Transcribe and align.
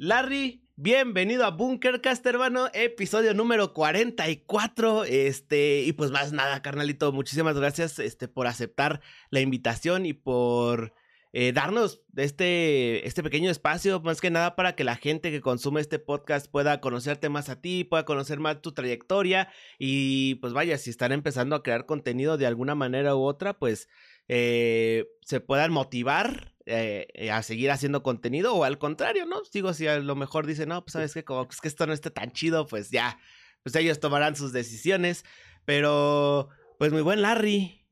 Larry, 0.00 0.62
bienvenido 0.76 1.44
a 1.44 1.50
Bunkercast, 1.50 2.24
hermano, 2.24 2.68
episodio 2.72 3.34
número 3.34 3.74
44. 3.74 5.02
Este, 5.02 5.82
y 5.82 5.92
pues 5.92 6.12
más 6.12 6.32
nada, 6.32 6.62
carnalito, 6.62 7.10
muchísimas 7.10 7.58
gracias 7.58 7.98
este, 7.98 8.28
por 8.28 8.46
aceptar 8.46 9.00
la 9.30 9.40
invitación 9.40 10.06
y 10.06 10.12
por 10.12 10.94
eh, 11.32 11.50
darnos 11.52 12.00
este, 12.14 13.08
este 13.08 13.24
pequeño 13.24 13.50
espacio, 13.50 14.00
más 14.00 14.20
que 14.20 14.30
nada 14.30 14.54
para 14.54 14.76
que 14.76 14.84
la 14.84 14.94
gente 14.94 15.32
que 15.32 15.40
consume 15.40 15.80
este 15.80 15.98
podcast 15.98 16.48
pueda 16.48 16.80
conocerte 16.80 17.28
más 17.28 17.48
a 17.48 17.60
ti, 17.60 17.82
pueda 17.82 18.04
conocer 18.04 18.38
más 18.38 18.62
tu 18.62 18.70
trayectoria 18.70 19.48
y 19.80 20.36
pues 20.36 20.52
vaya, 20.52 20.78
si 20.78 20.90
están 20.90 21.10
empezando 21.10 21.56
a 21.56 21.64
crear 21.64 21.86
contenido 21.86 22.38
de 22.38 22.46
alguna 22.46 22.76
manera 22.76 23.16
u 23.16 23.24
otra, 23.24 23.58
pues 23.58 23.88
eh, 24.28 25.08
se 25.22 25.40
puedan 25.40 25.72
motivar 25.72 26.54
eh, 26.68 27.30
a 27.30 27.42
seguir 27.42 27.70
haciendo 27.70 28.02
contenido 28.02 28.54
o 28.54 28.64
al 28.64 28.78
contrario, 28.78 29.26
¿no? 29.26 29.42
Digo, 29.52 29.72
si 29.72 29.86
a 29.86 29.98
lo 29.98 30.14
mejor 30.16 30.46
dicen, 30.46 30.68
no, 30.68 30.84
pues 30.84 30.92
sabes 30.92 31.14
que 31.14 31.24
como 31.24 31.48
es 31.50 31.60
que 31.60 31.68
esto 31.68 31.86
no 31.86 31.92
esté 31.92 32.10
tan 32.10 32.32
chido, 32.32 32.66
pues 32.66 32.90
ya, 32.90 33.18
pues 33.62 33.74
ellos 33.76 34.00
tomarán 34.00 34.36
sus 34.36 34.52
decisiones, 34.52 35.24
pero 35.64 36.48
pues 36.78 36.92
muy 36.92 37.02
buen 37.02 37.22
Larry, 37.22 37.86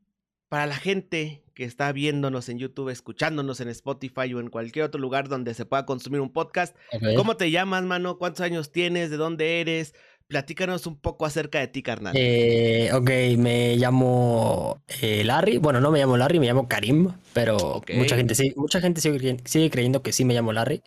para 0.48 0.66
la 0.66 0.76
gente 0.76 1.42
que 1.54 1.64
está 1.64 1.90
viéndonos 1.90 2.50
en 2.50 2.58
YouTube, 2.58 2.90
escuchándonos 2.90 3.60
en 3.60 3.68
Spotify 3.68 4.32
o 4.34 4.40
en 4.40 4.50
cualquier 4.50 4.84
otro 4.84 5.00
lugar 5.00 5.28
donde 5.28 5.54
se 5.54 5.64
pueda 5.64 5.86
consumir 5.86 6.20
un 6.20 6.32
podcast. 6.32 6.76
¿Cómo 7.16 7.38
te 7.38 7.50
llamas, 7.50 7.82
mano? 7.82 8.18
¿Cuántos 8.18 8.42
años 8.42 8.72
tienes? 8.72 9.08
¿De 9.10 9.16
dónde 9.16 9.62
eres? 9.62 9.94
Platícanos 10.28 10.86
un 10.86 10.96
poco 10.96 11.24
acerca 11.24 11.60
de 11.60 11.68
ti, 11.68 11.82
carnal. 11.82 12.12
Eh, 12.16 12.90
ok, 12.92 13.10
me 13.38 13.76
llamo 13.76 14.82
eh, 15.00 15.22
Larry. 15.22 15.58
Bueno, 15.58 15.80
no 15.80 15.92
me 15.92 16.00
llamo 16.00 16.16
Larry, 16.16 16.40
me 16.40 16.46
llamo 16.46 16.66
Karim, 16.66 17.12
pero 17.32 17.80
mucha 17.94 18.16
gente, 18.16 18.34
sí, 18.34 18.52
mucha 18.56 18.80
gente 18.80 19.00
sigue, 19.00 19.70
creyendo 19.70 20.02
que 20.02 20.12
sí 20.12 20.24
me 20.24 20.34
llamo 20.34 20.52
Larry. 20.52 20.82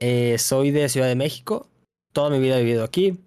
Eh, 0.00 0.38
soy 0.38 0.70
de 0.70 0.88
Ciudad 0.88 1.06
de 1.06 1.16
México. 1.16 1.68
Toda 2.12 2.30
mi 2.30 2.38
vida 2.38 2.58
he 2.58 2.64
vivido 2.64 2.82
aquí. 2.82 3.18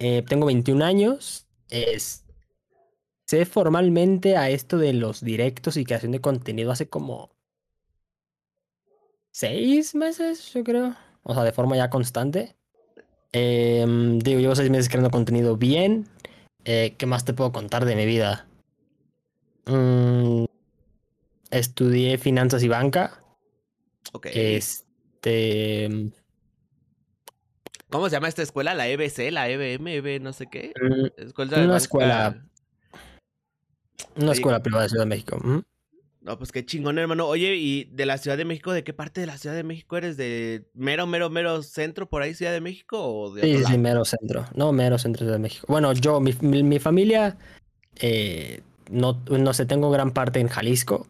Eh, 0.00 0.24
tengo 0.28 0.46
21 0.46 0.84
años. 0.84 1.46
Es, 1.70 2.24
sé 3.26 3.46
formalmente 3.46 4.36
a 4.36 4.50
esto 4.50 4.76
de 4.76 4.92
los 4.92 5.20
directos 5.22 5.76
y 5.76 5.84
creación 5.84 6.10
de 6.10 6.20
contenido 6.20 6.72
hace 6.72 6.88
como 6.88 7.30
seis 9.30 9.94
meses, 9.94 10.52
yo 10.52 10.64
creo. 10.64 10.96
O 11.22 11.32
sea, 11.32 11.44
de 11.44 11.52
forma 11.52 11.76
ya 11.76 11.90
constante. 11.90 12.56
Em, 13.32 14.18
digo, 14.18 14.40
llevo 14.40 14.54
seis 14.54 14.70
meses 14.70 14.88
creando 14.88 15.10
contenido 15.10 15.56
bien. 15.56 16.06
Eh, 16.64 16.94
¿Qué 16.98 17.06
más 17.06 17.24
te 17.24 17.32
puedo 17.32 17.50
contar 17.50 17.84
de 17.84 17.96
mi 17.96 18.06
vida? 18.06 18.46
Mm, 19.66 20.44
estudié 21.50 22.18
finanzas 22.18 22.62
y 22.62 22.68
banca. 22.68 23.22
Ok. 24.12 24.26
Este. 24.32 26.12
¿Cómo 27.88 28.08
se 28.08 28.16
llama 28.16 28.28
esta 28.28 28.42
escuela? 28.42 28.74
¿La 28.74 28.88
EBC? 28.88 29.30
¿La 29.30 29.48
EBM? 29.48 29.94
¿EB 29.96 30.20
no 30.20 30.32
sé 30.32 30.46
qué? 30.46 30.72
Escuela 31.16 31.58
una 31.58 31.76
escuela. 31.76 32.42
Una 34.16 34.32
escuela 34.32 34.62
privada 34.62 34.84
de 34.84 34.88
Ciudad 34.90 35.04
de 35.04 35.08
México. 35.08 35.38
No, 36.22 36.38
pues 36.38 36.52
qué 36.52 36.64
chingón, 36.64 36.98
hermano. 36.98 37.26
Oye, 37.26 37.56
¿y 37.56 37.84
de 37.84 38.06
la 38.06 38.16
Ciudad 38.16 38.36
de 38.36 38.44
México, 38.44 38.72
de 38.72 38.84
qué 38.84 38.92
parte 38.92 39.20
de 39.20 39.26
la 39.26 39.38
Ciudad 39.38 39.56
de 39.56 39.64
México 39.64 39.96
eres? 39.96 40.16
¿De 40.16 40.64
mero, 40.72 41.04
mero, 41.06 41.30
mero 41.30 41.62
centro 41.62 42.08
por 42.08 42.22
ahí, 42.22 42.32
Ciudad 42.32 42.52
de 42.52 42.60
México? 42.60 43.02
O 43.02 43.34
de 43.34 43.42
sí, 43.42 43.64
sí, 43.64 43.76
mero 43.76 44.04
centro. 44.04 44.46
No, 44.54 44.72
mero 44.72 44.98
centro 44.98 45.26
de 45.26 45.38
México. 45.38 45.66
Bueno, 45.68 45.92
yo, 45.94 46.20
mi, 46.20 46.32
mi, 46.40 46.78
familia, 46.78 47.36
eh, 47.96 48.60
no, 48.88 49.20
no 49.26 49.52
sé, 49.52 49.66
tengo 49.66 49.90
gran 49.90 50.12
parte 50.12 50.38
en 50.38 50.46
Jalisco. 50.46 51.08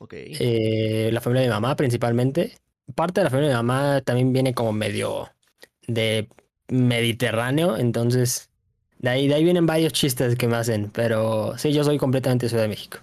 Ok. 0.00 0.14
Eh, 0.16 1.10
la 1.12 1.20
familia 1.20 1.42
de 1.42 1.48
mi 1.48 1.54
mamá, 1.54 1.76
principalmente. 1.76 2.56
Parte 2.96 3.20
de 3.20 3.24
la 3.24 3.30
familia 3.30 3.50
de 3.50 3.54
mi 3.54 3.62
mamá 3.62 4.00
también 4.00 4.32
viene 4.32 4.52
como 4.52 4.72
medio 4.72 5.30
de 5.86 6.28
Mediterráneo, 6.68 7.76
entonces 7.76 8.50
de 8.98 9.10
ahí, 9.10 9.28
de 9.28 9.34
ahí 9.34 9.44
vienen 9.44 9.66
varios 9.66 9.92
chistes 9.92 10.34
que 10.34 10.48
me 10.48 10.56
hacen, 10.56 10.90
pero 10.90 11.56
sí, 11.56 11.72
yo 11.72 11.84
soy 11.84 11.98
completamente 11.98 12.46
de 12.46 12.50
Ciudad 12.50 12.64
de 12.64 12.68
México. 12.68 12.98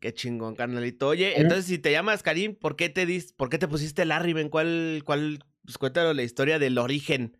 Qué 0.00 0.14
chingón, 0.14 0.54
carnalito. 0.56 1.08
Oye, 1.08 1.38
entonces 1.38 1.66
si 1.66 1.78
te 1.78 1.92
llamas 1.92 2.22
Karim, 2.22 2.54
¿por 2.54 2.74
qué 2.74 2.88
te 2.88 3.04
dis, 3.04 3.34
por 3.34 3.50
qué 3.50 3.58
te 3.58 3.68
pusiste 3.68 4.06
Larry? 4.06 4.32
¿En 4.40 4.48
cuál, 4.48 5.02
cuál, 5.04 5.44
pues 5.62 5.76
cuéntanos 5.76 6.16
la 6.16 6.22
historia 6.22 6.58
del 6.58 6.78
origen? 6.78 7.36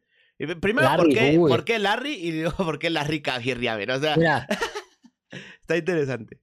Primero, 0.60 0.88
¿por, 0.96 1.08
qué, 1.08 1.36
¿por, 1.48 1.64
qué, 1.64 1.78
Larry? 1.78 2.12
Y 2.12 2.32
luego, 2.42 2.64
¿por 2.64 2.78
qué 2.78 2.90
Larry 2.90 3.22
Cagirriaver? 3.22 3.90
O 3.92 4.00
sea, 4.00 4.16
Mira, 4.16 4.46
está 5.60 5.78
interesante. 5.78 6.38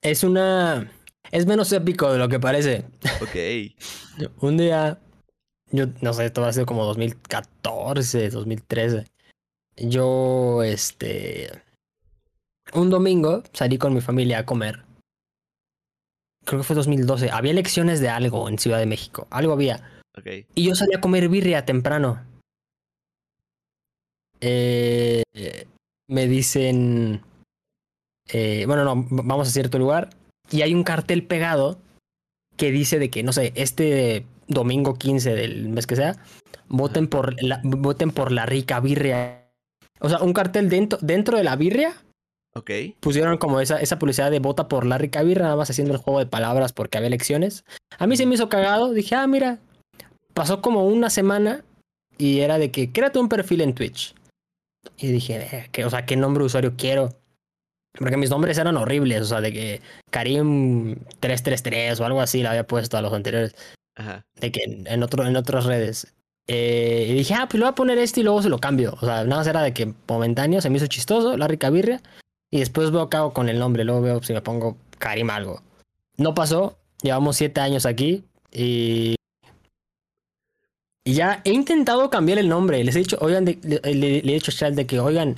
Es 0.00 0.24
una, 0.24 0.90
es 1.30 1.44
menos 1.44 1.70
épico 1.72 2.10
de 2.12 2.18
lo 2.18 2.30
que 2.30 2.40
parece. 2.40 2.86
Ok. 3.20 4.30
Un 4.40 4.56
día, 4.56 5.00
yo 5.70 5.86
no 6.00 6.14
sé, 6.14 6.24
esto 6.24 6.40
va 6.40 6.48
a 6.48 6.52
ser 6.54 6.64
como 6.64 6.86
2014, 6.86 8.30
2013. 8.30 9.04
Yo, 9.76 10.62
este, 10.62 11.50
un 12.72 12.88
domingo 12.88 13.42
salí 13.52 13.76
con 13.76 13.92
mi 13.92 14.00
familia 14.00 14.38
a 14.38 14.46
comer 14.46 14.87
creo 16.48 16.60
que 16.60 16.66
fue 16.66 16.76
2012, 16.76 17.30
había 17.30 17.50
elecciones 17.50 18.00
de 18.00 18.08
algo 18.08 18.48
en 18.48 18.58
Ciudad 18.58 18.78
de 18.78 18.86
México, 18.86 19.26
algo 19.30 19.52
había. 19.52 19.82
Y 20.54 20.64
yo 20.64 20.74
salí 20.74 20.94
a 20.94 21.00
comer 21.00 21.28
birria 21.28 21.66
temprano. 21.66 22.24
Eh, 24.40 25.22
me 26.08 26.26
dicen, 26.26 27.20
eh, 28.28 28.64
bueno, 28.66 28.84
no, 28.84 29.06
vamos 29.10 29.48
a 29.48 29.50
cierto 29.50 29.78
lugar 29.78 30.08
y 30.50 30.62
hay 30.62 30.72
un 30.74 30.84
cartel 30.84 31.26
pegado 31.26 31.78
que 32.56 32.70
dice 32.70 32.98
de 32.98 33.10
que, 33.10 33.22
no 33.22 33.34
sé, 33.34 33.52
este 33.54 34.24
domingo 34.46 34.94
15 34.94 35.34
del 35.34 35.68
mes 35.68 35.86
que 35.86 35.96
sea, 35.96 36.16
voten 36.68 37.08
por 37.08 37.40
la, 37.42 37.60
voten 37.62 38.10
por 38.10 38.32
la 38.32 38.46
rica 38.46 38.80
birria. 38.80 39.44
O 40.00 40.08
sea, 40.08 40.22
un 40.22 40.32
cartel 40.32 40.70
dentro, 40.70 40.98
dentro 41.02 41.36
de 41.36 41.44
la 41.44 41.56
birria 41.56 41.94
Ok. 42.54 42.70
Pusieron 43.00 43.38
como 43.38 43.60
esa, 43.60 43.80
esa 43.80 43.98
publicidad 43.98 44.30
de 44.30 44.40
vota 44.40 44.68
por 44.68 44.86
Larry 44.86 45.10
Cabirra, 45.10 45.44
nada 45.44 45.56
más 45.56 45.70
haciendo 45.70 45.94
el 45.94 46.00
juego 46.00 46.18
de 46.18 46.26
palabras 46.26 46.72
porque 46.72 46.98
había 46.98 47.08
elecciones. 47.08 47.64
A 47.98 48.06
mí 48.06 48.16
se 48.16 48.26
me 48.26 48.34
hizo 48.34 48.48
cagado. 48.48 48.92
Dije, 48.92 49.14
ah, 49.14 49.26
mira. 49.26 49.58
Pasó 50.34 50.62
como 50.62 50.86
una 50.86 51.10
semana 51.10 51.64
y 52.16 52.40
era 52.40 52.58
de 52.58 52.70
que 52.70 52.92
créate 52.92 53.18
un 53.18 53.28
perfil 53.28 53.60
en 53.60 53.74
Twitch. 53.74 54.14
Y 54.96 55.08
dije, 55.08 55.68
que, 55.72 55.84
o 55.84 55.90
sea, 55.90 56.06
¿qué 56.06 56.16
nombre 56.16 56.42
de 56.42 56.46
usuario 56.46 56.74
quiero? 56.76 57.10
Porque 57.92 58.16
mis 58.16 58.30
nombres 58.30 58.58
eran 58.58 58.76
horribles, 58.76 59.22
o 59.22 59.24
sea, 59.24 59.40
de 59.40 59.52
que 59.52 59.80
Karim333 60.12 61.98
o 62.00 62.04
algo 62.04 62.20
así 62.20 62.42
le 62.42 62.48
había 62.48 62.66
puesto 62.66 62.96
a 62.96 63.02
los 63.02 63.12
anteriores. 63.12 63.54
Ajá. 63.96 64.24
De 64.40 64.52
que 64.52 64.60
en, 64.64 65.02
otro, 65.02 65.26
en 65.26 65.36
otras 65.36 65.64
redes. 65.64 66.14
Eh, 66.46 67.06
y 67.10 67.14
dije, 67.14 67.34
ah, 67.34 67.46
pues 67.48 67.54
le 67.54 67.64
voy 67.64 67.72
a 67.72 67.74
poner 67.74 67.98
este 67.98 68.20
y 68.20 68.22
luego 68.22 68.42
se 68.42 68.48
lo 68.48 68.58
cambio. 68.58 68.94
O 69.00 69.00
sea, 69.00 69.24
nada 69.24 69.38
más 69.38 69.46
era 69.46 69.62
de 69.62 69.74
que 69.74 69.92
momentáneo 70.06 70.60
se 70.60 70.70
me 70.70 70.76
hizo 70.76 70.86
chistoso, 70.86 71.36
Larry 71.36 71.58
Cabirra. 71.58 72.00
Y 72.50 72.60
después 72.60 72.90
veo 72.90 73.10
cago 73.10 73.32
con 73.32 73.48
el 73.48 73.58
nombre, 73.58 73.84
luego 73.84 74.00
veo 74.00 74.22
si 74.22 74.32
me 74.32 74.40
pongo 74.40 74.76
Karim 74.98 75.30
algo. 75.30 75.62
No 76.16 76.34
pasó, 76.34 76.78
llevamos 77.02 77.36
siete 77.36 77.60
años 77.60 77.86
aquí 77.86 78.24
y. 78.52 79.14
Y 81.04 81.14
ya 81.14 81.40
he 81.44 81.52
intentado 81.52 82.10
cambiar 82.10 82.38
el 82.38 82.48
nombre. 82.48 82.84
Les 82.84 82.94
he 82.94 82.98
dicho, 82.98 83.16
oigan, 83.20 83.46
le, 83.46 83.58
he 83.82 84.20
dicho 84.20 84.50
a 84.50 84.54
Charles 84.54 84.76
de 84.76 84.86
que, 84.86 85.00
oigan, 85.00 85.36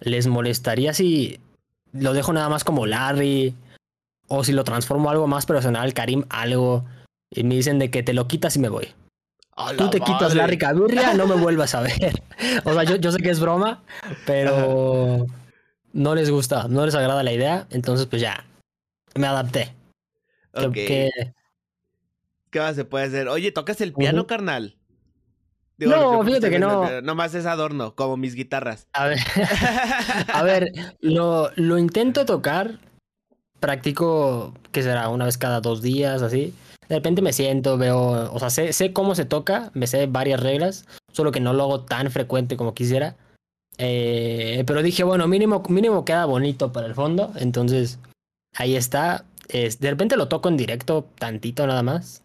¿les 0.00 0.26
molestaría 0.26 0.94
si 0.94 1.38
lo 1.92 2.14
dejo 2.14 2.32
nada 2.32 2.48
más 2.48 2.64
como 2.64 2.86
Larry? 2.86 3.54
O 4.28 4.42
si 4.42 4.52
lo 4.52 4.64
transformo 4.64 5.10
a 5.10 5.12
algo 5.12 5.26
más 5.26 5.44
personal, 5.44 5.92
Karim 5.92 6.24
algo. 6.30 6.84
Y 7.30 7.44
me 7.44 7.56
dicen 7.56 7.78
de 7.78 7.90
que 7.90 8.02
te 8.02 8.14
lo 8.14 8.26
quitas 8.26 8.56
y 8.56 8.58
me 8.58 8.70
voy. 8.70 8.88
Tú 9.76 9.90
te 9.90 10.00
quitas 10.00 10.34
Larry 10.34 10.56
Cabirria, 10.56 11.12
no 11.12 11.26
me 11.26 11.34
vuelvas 11.34 11.74
a 11.74 11.82
ver. 11.82 12.22
o 12.64 12.72
sea, 12.72 12.84
yo, 12.84 12.96
yo 12.96 13.12
sé 13.12 13.18
que 13.18 13.30
es 13.30 13.40
broma, 13.40 13.82
pero 14.24 15.26
no 15.92 16.14
les 16.14 16.30
gusta, 16.30 16.68
no 16.68 16.84
les 16.84 16.94
agrada 16.94 17.22
la 17.22 17.32
idea, 17.32 17.66
entonces 17.70 18.06
pues 18.06 18.22
ya, 18.22 18.44
me 19.14 19.26
adapté. 19.26 19.74
¿Qué 20.52 22.60
más 22.60 22.76
se 22.76 22.84
puede 22.84 23.06
hacer? 23.06 23.28
Oye, 23.28 23.52
¿tocas 23.52 23.80
el 23.80 23.92
piano, 23.92 24.26
carnal? 24.26 24.76
no, 25.78 26.22
fíjate 26.24 26.50
que 26.50 26.58
no. 26.58 27.00
Nomás 27.00 27.34
es 27.34 27.46
adorno, 27.46 27.94
como 27.94 28.16
mis 28.16 28.34
guitarras. 28.34 28.86
A 28.92 29.06
ver, 29.06 29.18
a 30.32 30.42
ver 30.42 30.72
lo, 31.00 31.50
lo 31.56 31.78
intento 31.78 32.26
tocar, 32.26 32.78
practico, 33.60 34.54
¿qué 34.70 34.82
será? 34.82 35.08
Una 35.08 35.24
vez 35.24 35.38
cada 35.38 35.60
dos 35.60 35.82
días, 35.82 36.22
así. 36.22 36.54
De 36.88 36.96
repente 36.96 37.22
me 37.22 37.32
siento, 37.32 37.78
veo, 37.78 38.30
o 38.32 38.38
sea, 38.38 38.50
sé, 38.50 38.72
sé 38.72 38.92
cómo 38.92 39.14
se 39.14 39.24
toca, 39.24 39.70
me 39.72 39.86
sé 39.86 40.06
varias 40.06 40.40
reglas, 40.40 40.84
solo 41.12 41.32
que 41.32 41.40
no 41.40 41.54
lo 41.54 41.62
hago 41.62 41.84
tan 41.84 42.10
frecuente 42.10 42.56
como 42.56 42.74
quisiera. 42.74 43.16
Eh, 43.78 44.64
pero 44.66 44.82
dije, 44.82 45.04
bueno, 45.04 45.26
mínimo, 45.26 45.62
mínimo 45.68 46.04
queda 46.04 46.24
bonito 46.26 46.72
para 46.72 46.86
el 46.86 46.94
fondo. 46.94 47.32
Entonces, 47.36 47.98
ahí 48.54 48.76
está. 48.76 49.24
de 49.48 49.90
repente 49.90 50.16
lo 50.16 50.28
toco 50.28 50.48
en 50.48 50.56
directo, 50.56 51.08
tantito 51.18 51.66
nada 51.66 51.82
más. 51.82 52.22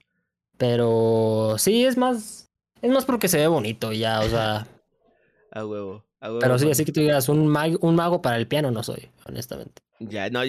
Pero 0.57 1.55
sí, 1.57 1.85
es 1.85 1.97
más. 1.97 2.49
Es 2.81 2.91
más 2.91 3.05
porque 3.05 3.27
se 3.27 3.37
ve 3.37 3.47
bonito 3.47 3.91
ya, 3.91 4.21
o 4.21 4.29
sea. 4.29 4.67
a 5.51 5.65
huevo. 5.65 6.03
pero 6.39 6.59
sí, 6.59 6.69
así 6.69 6.85
que 6.85 6.91
tú 6.91 6.99
digas, 6.99 7.29
un 7.29 7.47
mago, 7.47 7.77
un 7.81 7.95
mago 7.95 8.21
para 8.21 8.37
el 8.37 8.47
piano 8.47 8.71
no 8.71 8.83
soy, 8.83 9.09
honestamente. 9.25 9.81
Ya, 9.99 10.29
no, 10.29 10.41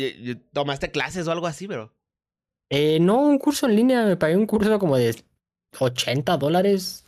¿tomaste 0.53 0.91
clases 0.91 1.27
o 1.27 1.33
algo 1.33 1.47
así, 1.47 1.67
bro? 1.67 1.93
Eh, 2.71 2.99
no, 3.01 3.21
un 3.21 3.39
curso 3.39 3.67
en 3.67 3.77
línea, 3.77 4.05
me 4.05 4.17
pagué 4.17 4.37
un 4.37 4.47
curso 4.47 4.79
como 4.79 4.97
de 4.97 5.17
80 5.79 6.37
dólares 6.37 7.05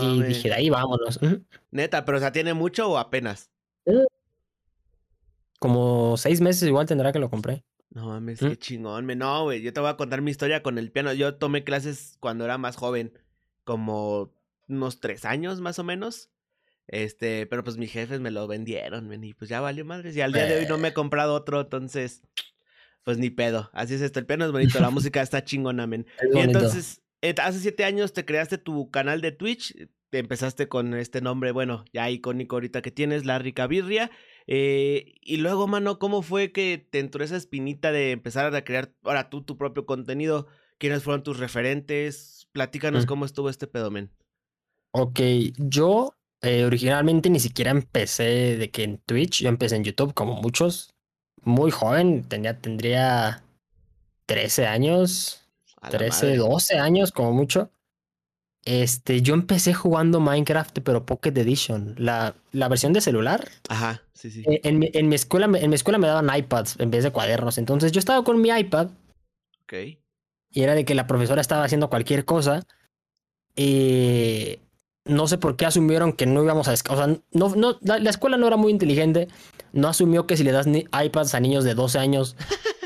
y 0.00 0.22
dije, 0.22 0.48
de 0.48 0.54
ahí 0.54 0.70
vámonos. 0.70 1.20
Neta, 1.70 2.04
pero 2.04 2.18
o 2.18 2.20
sea, 2.20 2.32
¿tiene 2.32 2.54
mucho 2.54 2.90
o 2.90 2.98
apenas? 2.98 3.50
Como 5.58 6.16
seis 6.16 6.40
meses 6.40 6.68
igual 6.68 6.86
tendrá 6.86 7.12
que 7.12 7.18
lo 7.18 7.30
compré. 7.30 7.64
No 7.90 8.06
mames, 8.06 8.40
qué 8.40 8.56
chingón. 8.56 9.06
No, 9.06 9.44
güey, 9.44 9.62
yo 9.62 9.72
te 9.72 9.80
voy 9.80 9.90
a 9.90 9.96
contar 9.96 10.20
mi 10.20 10.30
historia 10.30 10.62
con 10.62 10.78
el 10.78 10.90
piano. 10.90 11.12
Yo 11.12 11.36
tomé 11.36 11.62
clases 11.62 12.16
cuando 12.18 12.44
era 12.44 12.58
más 12.58 12.76
joven, 12.76 13.12
como 13.62 14.32
unos 14.68 15.00
tres 15.00 15.24
años 15.24 15.60
más 15.60 15.78
o 15.78 15.84
menos. 15.84 16.30
Este, 16.86 17.46
pero 17.46 17.64
pues 17.64 17.76
mis 17.76 17.90
jefes 17.90 18.20
me 18.20 18.30
lo 18.30 18.46
vendieron, 18.46 19.24
y 19.24 19.34
pues 19.34 19.48
ya 19.48 19.60
valió 19.60 19.84
madres. 19.84 20.16
Y 20.16 20.20
al 20.20 20.32
día 20.32 20.44
de 20.44 20.58
hoy 20.58 20.66
no 20.66 20.76
me 20.76 20.88
he 20.88 20.92
comprado 20.92 21.34
otro, 21.34 21.62
entonces, 21.62 22.22
pues 23.04 23.18
ni 23.18 23.30
pedo. 23.30 23.70
Así 23.72 23.94
es 23.94 24.00
esto, 24.00 24.18
el 24.18 24.26
piano 24.26 24.44
es 24.44 24.52
bonito, 24.52 24.80
la 24.80 24.90
música 24.90 25.22
está 25.22 25.44
chingona, 25.44 25.86
men. 25.86 26.06
y 26.34 26.38
entonces, 26.40 26.98
eh, 26.98 27.03
hace 27.42 27.60
siete 27.60 27.84
años 27.84 28.12
te 28.12 28.24
creaste 28.24 28.58
tu 28.58 28.90
canal 28.90 29.20
de 29.20 29.32
Twitch, 29.32 29.74
te 30.10 30.18
empezaste 30.18 30.68
con 30.68 30.94
este 30.94 31.20
nombre, 31.20 31.50
bueno, 31.52 31.84
ya 31.92 32.08
icónico 32.10 32.56
ahorita 32.56 32.82
que 32.82 32.90
tienes, 32.90 33.24
La 33.24 33.38
Rica 33.38 33.66
Birria. 33.66 34.10
Eh, 34.46 35.14
y 35.20 35.38
luego, 35.38 35.66
mano, 35.66 35.98
¿cómo 35.98 36.22
fue 36.22 36.52
que 36.52 36.86
te 36.90 36.98
entró 37.00 37.24
esa 37.24 37.36
espinita 37.36 37.92
de 37.92 38.12
empezar 38.12 38.54
a 38.54 38.64
crear 38.64 38.94
ahora 39.02 39.30
tú 39.30 39.42
tu 39.42 39.56
propio 39.56 39.86
contenido? 39.86 40.46
¿Quiénes 40.78 41.02
fueron 41.02 41.22
tus 41.22 41.38
referentes? 41.38 42.48
Platícanos 42.52 43.04
mm. 43.04 43.08
cómo 43.08 43.24
estuvo 43.24 43.48
este 43.48 43.66
pedo, 43.66 43.90
men. 43.90 44.10
Ok, 44.92 45.20
yo 45.56 46.14
eh, 46.42 46.64
originalmente 46.64 47.30
ni 47.30 47.40
siquiera 47.40 47.70
empecé 47.70 48.56
de 48.56 48.70
que 48.70 48.84
en 48.84 48.98
Twitch, 48.98 49.42
yo 49.42 49.48
empecé 49.48 49.76
en 49.76 49.84
YouTube 49.84 50.14
como 50.14 50.34
muchos, 50.34 50.94
muy 51.42 51.70
joven, 51.70 52.22
tenía, 52.22 52.60
tendría 52.60 53.42
13 54.26 54.66
años, 54.66 55.43
13, 55.90 56.36
12 56.36 56.78
años 56.78 57.12
como 57.12 57.32
mucho. 57.32 57.70
Este, 58.64 59.20
yo 59.20 59.34
empecé 59.34 59.74
jugando 59.74 60.20
Minecraft, 60.20 60.78
pero 60.80 61.04
Pocket 61.04 61.36
Edition, 61.36 61.94
la, 61.98 62.34
la 62.52 62.68
versión 62.68 62.94
de 62.94 63.02
celular. 63.02 63.46
Ajá, 63.68 64.02
sí, 64.14 64.30
sí. 64.30 64.42
Eh, 64.46 64.60
en, 64.64 64.88
en, 64.92 65.08
mi 65.08 65.14
escuela, 65.14 65.46
en 65.46 65.68
mi 65.68 65.74
escuela 65.74 65.98
me 65.98 66.06
daban 66.06 66.34
iPads 66.34 66.80
en 66.80 66.90
vez 66.90 67.04
de 67.04 67.10
cuadernos, 67.10 67.58
entonces 67.58 67.92
yo 67.92 67.98
estaba 67.98 68.24
con 68.24 68.40
mi 68.40 68.48
iPad. 68.48 68.88
Ok. 69.64 69.74
Y 70.54 70.62
era 70.62 70.74
de 70.74 70.84
que 70.84 70.94
la 70.94 71.06
profesora 71.06 71.40
estaba 71.40 71.64
haciendo 71.64 71.90
cualquier 71.90 72.24
cosa. 72.24 72.64
Y 73.56 74.60
no 75.04 75.26
sé 75.26 75.36
por 75.36 75.56
qué 75.56 75.66
asumieron 75.66 76.12
que 76.12 76.26
no 76.26 76.42
íbamos 76.42 76.68
a... 76.68 76.72
O 76.72 76.76
sea, 76.96 77.08
no, 77.32 77.54
no, 77.56 77.78
la, 77.82 78.08
escuela 78.08 78.36
no 78.36 78.46
era 78.46 78.56
muy 78.56 78.70
inteligente. 78.70 79.28
No 79.72 79.88
asumió 79.88 80.26
que 80.26 80.36
si 80.36 80.44
le 80.44 80.52
das 80.52 80.66
iPads 80.66 81.34
a 81.34 81.40
niños 81.40 81.64
de 81.64 81.74
12 81.74 81.98
años, 81.98 82.36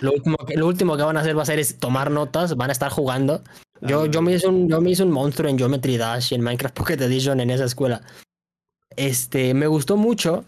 lo 0.00 0.12
último, 0.12 0.36
que, 0.38 0.56
lo 0.56 0.66
último 0.66 0.96
que 0.96 1.02
van 1.02 1.16
a 1.16 1.20
hacer 1.20 1.36
va 1.36 1.42
a 1.42 1.46
ser 1.46 1.58
es 1.58 1.78
tomar 1.78 2.10
notas, 2.10 2.56
van 2.56 2.70
a 2.70 2.72
estar 2.72 2.90
jugando. 2.90 3.42
Yo, 3.80 4.06
yo, 4.06 4.22
me 4.22 4.32
hice 4.32 4.48
un, 4.48 4.68
yo 4.68 4.80
me 4.80 4.90
hice 4.90 5.04
un 5.04 5.10
monstruo 5.10 5.48
en 5.48 5.58
Geometry 5.58 5.96
Dash 5.96 6.32
y 6.32 6.34
en 6.34 6.42
Minecraft 6.42 6.74
Pocket 6.74 7.00
Edition 7.00 7.40
en 7.40 7.50
esa 7.50 7.64
escuela. 7.64 8.02
Este, 8.96 9.54
me 9.54 9.66
gustó 9.66 9.96
mucho. 9.96 10.44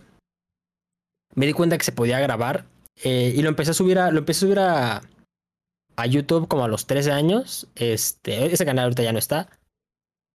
Me 1.35 1.47
di 1.47 1.53
cuenta 1.53 1.79
que 1.79 1.85
se 1.85 1.93
podía 1.93 2.19
grabar. 2.19 2.67
Eh, 3.03 3.33
y 3.37 3.43
lo 3.43 3.49
empecé 3.49 3.71
a 3.71 3.75
subir 3.75 3.99
a, 3.99 4.11
lo 4.11 4.19
empecé 4.19 4.39
a 4.39 4.41
subir 4.41 4.59
a, 4.59 5.03
a 5.97 6.07
YouTube 6.07 6.49
como 6.49 6.65
a 6.65 6.69
los 6.69 6.87
13 6.87 7.13
años. 7.13 7.69
Este, 7.77 8.53
ese 8.53 8.65
canal 8.65 8.85
ahorita 8.85 9.03
ya 9.03 9.13
no 9.13 9.19
está. 9.19 9.49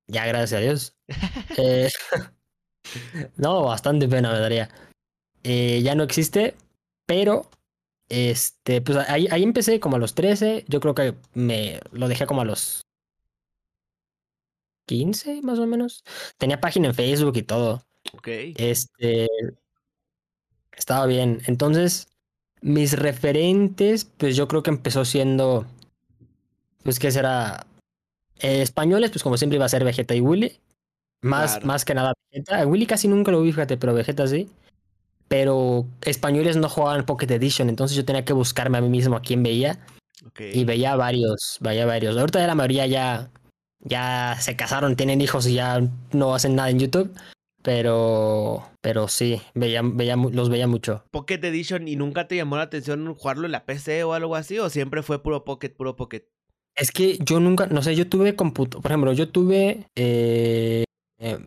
Ya, 0.07 0.25
gracias 0.25 0.53
a 0.53 0.61
Dios. 0.61 0.95
Eh, 1.57 1.89
no, 3.37 3.63
bastante 3.63 4.07
pena 4.07 4.31
me 4.31 4.39
daría. 4.39 4.69
Eh, 5.43 5.81
ya 5.83 5.95
no 5.95 6.03
existe, 6.03 6.55
pero 7.05 7.49
este, 8.09 8.81
pues 8.81 8.97
ahí, 9.09 9.27
ahí 9.31 9.43
empecé 9.43 9.79
como 9.79 9.95
a 9.95 9.99
los 9.99 10.13
13. 10.15 10.65
Yo 10.67 10.79
creo 10.79 10.95
que 10.95 11.15
me 11.33 11.79
lo 11.91 12.07
dejé 12.07 12.25
como 12.25 12.41
a 12.41 12.45
los 12.45 12.85
15, 14.85 15.41
más 15.41 15.59
o 15.59 15.67
menos. 15.67 16.03
Tenía 16.37 16.61
página 16.61 16.87
en 16.89 16.95
Facebook 16.95 17.37
y 17.37 17.43
todo. 17.43 17.83
Ok. 18.13 18.27
Este. 18.27 19.27
Estaba 20.75 21.05
bien. 21.05 21.41
Entonces, 21.47 22.07
mis 22.61 22.93
referentes, 22.93 24.05
pues 24.05 24.35
yo 24.35 24.47
creo 24.47 24.63
que 24.63 24.69
empezó 24.71 25.05
siendo. 25.05 25.65
Pues 26.83 26.99
que 26.99 27.11
será. 27.11 27.65
Eh, 28.39 28.61
españoles, 28.61 29.11
pues 29.11 29.23
como 29.23 29.37
siempre 29.37 29.55
iba 29.55 29.65
a 29.65 29.69
ser 29.69 29.83
Vegeta 29.83 30.13
y 30.13 30.21
Willy. 30.21 30.59
Más, 31.21 31.63
más 31.65 31.85
que 31.85 31.95
nada 31.95 32.13
Vegeta. 32.31 32.67
Willy 32.67 32.85
casi 32.85 33.07
nunca 33.07 33.31
lo 33.31 33.41
vi, 33.41 33.51
fíjate, 33.51 33.77
pero 33.77 33.93
Vegeta 33.93 34.27
sí. 34.27 34.49
Pero 35.27 35.87
españoles 36.01 36.57
no 36.57 36.69
jugaban 36.69 37.05
Pocket 37.05 37.31
Edition, 37.31 37.69
entonces 37.69 37.97
yo 37.97 38.05
tenía 38.05 38.25
que 38.25 38.33
buscarme 38.33 38.77
a 38.77 38.81
mí 38.81 38.89
mismo 38.89 39.15
a 39.15 39.21
quién 39.21 39.43
veía. 39.43 39.79
Y 40.39 40.63
veía 40.63 40.95
varios, 40.95 41.57
veía 41.61 41.85
varios. 41.85 42.17
Ahorita 42.17 42.39
ya 42.39 42.47
la 42.47 42.55
mayoría 42.55 42.87
ya, 42.87 43.29
ya 43.79 44.37
se 44.39 44.55
casaron, 44.55 44.95
tienen 44.95 45.21
hijos 45.21 45.47
y 45.47 45.55
ya 45.55 45.81
no 46.11 46.35
hacen 46.35 46.55
nada 46.55 46.69
en 46.69 46.79
YouTube. 46.79 47.11
Pero, 47.61 48.69
pero 48.81 49.07
sí, 49.07 49.41
veía, 49.55 49.81
veía, 49.83 50.15
los 50.15 50.49
veía 50.49 50.67
mucho. 50.67 51.03
Pocket 51.09 51.43
Edition, 51.43 51.87
¿y 51.87 51.95
nunca 51.95 52.27
te 52.27 52.35
llamó 52.35 52.57
la 52.57 52.63
atención 52.63 53.15
jugarlo 53.15 53.47
en 53.47 53.51
la 53.53 53.65
PC 53.65 54.03
o 54.03 54.13
algo 54.13 54.35
así? 54.35 54.59
¿O 54.59 54.69
siempre 54.69 55.01
fue 55.01 55.23
puro 55.23 55.43
Pocket, 55.43 55.69
puro 55.69 55.95
Pocket? 55.95 56.27
Es 56.75 56.91
que 56.91 57.17
yo 57.17 57.39
nunca, 57.39 57.65
no 57.65 57.81
sé, 57.81 57.95
yo 57.95 58.07
tuve 58.07 58.35
computador, 58.35 58.83
por 58.83 58.91
ejemplo, 58.91 59.13
yo 59.13 59.29
tuve, 59.29 59.87
eh, 59.95 60.83
eh, 61.17 61.39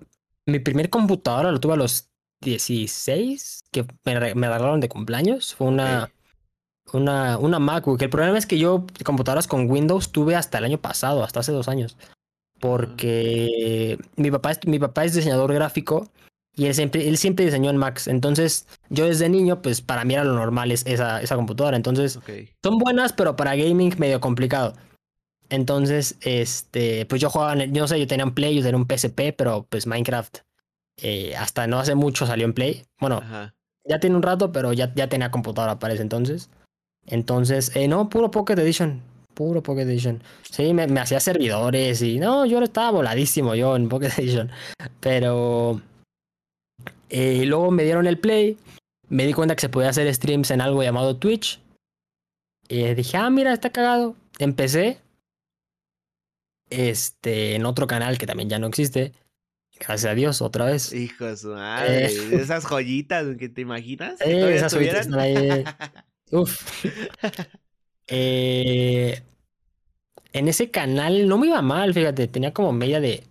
mi 0.47 0.59
primer 0.59 0.91
computadora 0.91 1.53
lo 1.53 1.61
tuve 1.61 1.75
a 1.75 1.77
los 1.77 2.09
16, 2.41 3.65
que 3.71 3.85
me, 4.05 4.19
regalaron 4.19 4.81
de 4.81 4.89
cumpleaños, 4.89 5.55
fue 5.55 5.69
una, 5.69 6.11
una, 6.93 7.39
una 7.39 7.59
MacBook. 7.59 8.01
El 8.03 8.11
problema 8.11 8.39
es 8.39 8.47
que 8.47 8.59
yo 8.59 8.87
computadoras 9.05 9.47
con 9.47 9.71
Windows 9.71 10.13
tuve 10.13 10.37
hasta 10.37 10.59
el 10.59 10.65
año 10.65 10.79
pasado, 10.79 11.25
hasta 11.25 11.41
hace 11.41 11.53
dos 11.53 11.69
años, 11.69 11.97
porque 12.61 13.99
mi 14.17 14.31
papá, 14.31 14.53
es, 14.53 14.67
mi 14.67 14.79
papá 14.79 15.05
es 15.05 15.15
diseñador 15.15 15.53
gráfico 15.53 16.09
y 16.55 16.67
él 16.67 16.75
siempre, 16.75 17.09
él 17.09 17.17
siempre 17.19 17.45
diseñó 17.45 17.71
en 17.71 17.77
Macs. 17.77 18.09
Entonces, 18.09 18.67
yo 18.91 19.07
desde 19.07 19.29
niño, 19.29 19.63
pues 19.63 19.81
para 19.81 20.05
mí 20.05 20.15
era 20.15 20.25
lo 20.25 20.35
normal 20.35 20.73
esa, 20.73 21.23
esa 21.23 21.37
computadora. 21.37 21.77
Entonces, 21.77 22.19
son 22.63 22.79
buenas, 22.79 23.13
pero 23.13 23.37
para 23.37 23.55
gaming 23.55 23.95
medio 23.99 24.21
complicado. 24.21 24.75
Entonces, 25.51 26.17
este, 26.21 27.07
pues 27.07 27.21
yo 27.21 27.31
jugaba, 27.31 27.55
yo 27.55 27.81
no 27.81 27.89
sé, 27.89 27.99
yo 27.99 28.07
tenía 28.07 28.27
un 28.27 28.35
Play, 28.35 28.57
yo 28.57 28.63
tenía 28.63 28.77
un 28.77 28.87
PSP, 28.87 29.33
pero 29.37 29.67
pues 29.71 29.87
Minecraft 29.87 30.39
eh, 31.01 31.37
hasta 31.37 31.67
no 31.67 31.79
hace 31.79 31.95
mucho 31.95 32.27
salió 32.27 32.45
en 32.45 32.55
Play. 32.55 32.85
Bueno, 33.01 33.23
ya 33.85 34.01
tiene 34.01 34.17
un 34.17 34.23
rato, 34.23 34.53
pero 34.53 34.73
ya, 34.73 34.93
ya 34.95 35.09
tenía 35.09 35.31
computadora 35.31 35.79
para 35.79 35.95
ese 35.95 36.03
entonces. 36.03 36.51
Entonces, 37.07 37.75
eh, 37.75 37.89
no, 37.89 38.09
puro 38.09 38.31
Pocket 38.31 38.59
Edition. 38.59 39.01
Puro 39.35 39.63
Pocket 39.63 39.83
Edition. 39.83 40.23
Sí, 40.51 40.75
me, 40.75 40.87
me 40.89 41.01
hacía 41.01 41.21
servidores 41.21 42.03
y 42.03 42.19
no, 42.19 42.45
yo 42.45 42.61
estaba 42.61 42.91
voladísimo 42.91 43.55
yo 43.55 43.77
en 43.77 43.89
Pocket 43.89 44.11
Edition. 44.19 44.51
Pero 45.01 45.81
eh, 47.09 47.45
luego 47.47 47.71
me 47.71 47.85
dieron 47.85 48.07
el 48.07 48.19
Play. 48.19 48.59
Me 49.09 49.27
di 49.27 49.33
cuenta 49.33 49.55
que 49.55 49.63
se 49.63 49.69
podía 49.69 49.89
hacer 49.89 50.13
streams 50.15 50.51
en 50.51 50.61
algo 50.61 50.83
llamado 50.83 51.17
Twitch. 51.17 51.61
Y 52.69 52.83
dije, 52.95 53.17
ah, 53.17 53.31
mira, 53.31 53.55
está 53.55 53.71
cagado. 53.71 54.15
Empecé 54.39 55.01
este, 56.69 57.55
en 57.55 57.65
otro 57.65 57.87
canal 57.87 58.19
que 58.19 58.27
también 58.27 58.51
ya 58.51 58.59
no 58.59 58.67
existe. 58.67 59.13
Gracias 59.79 60.11
a 60.11 60.15
Dios, 60.15 60.43
otra 60.43 60.67
vez. 60.67 60.93
Hijo 60.93 61.25
de 61.27 61.37
su 61.37 61.49
madre. 61.49 62.07
Eh. 62.07 62.29
Esas 62.41 62.65
joyitas 62.65 63.37
que 63.37 63.49
te 63.49 63.61
imaginas. 63.61 64.21
Eh, 64.21 64.55
esas 64.55 64.73
joyitas 64.75 65.07
están 65.07 65.21
ahí. 65.21 65.65
Uf. 66.31 66.85
Eh, 68.07 69.23
en 70.33 70.49
ese 70.49 70.71
canal 70.71 71.29
no 71.29 71.39
me 71.39 71.47
iba 71.47 71.63
mal, 71.63 71.95
fíjate. 71.95 72.27
Tenía 72.29 72.53
como 72.53 72.73
media 72.73 73.01
de. 73.01 73.25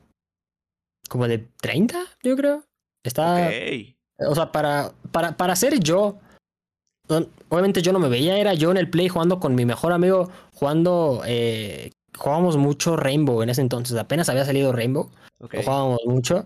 Como 1.09 1.27
de 1.27 1.47
30, 1.61 1.99
yo 2.23 2.35
creo. 2.35 2.63
Estaba. 3.03 3.49
O 4.19 4.35
sea, 4.35 4.51
para, 4.51 4.93
para, 5.11 5.37
para 5.37 5.55
ser 5.55 5.79
yo. 5.79 6.19
Obviamente 7.49 7.81
yo 7.81 7.93
no 7.93 7.99
me 7.99 8.09
veía, 8.09 8.37
era 8.37 8.53
yo 8.53 8.69
en 8.71 8.77
el 8.77 8.89
play 8.89 9.07
jugando 9.07 9.39
con 9.39 9.55
mi 9.55 9.65
mejor 9.65 9.93
amigo, 9.93 10.29
jugando 10.53 11.21
eh, 11.25 11.91
jugábamos 12.17 12.57
mucho 12.57 12.95
Rainbow 12.95 13.41
en 13.41 13.49
ese 13.49 13.61
entonces. 13.61 13.97
Apenas 13.97 14.29
había 14.29 14.45
salido 14.45 14.71
Rainbow. 14.71 15.09
Jugábamos 15.39 15.99
mucho. 16.05 16.45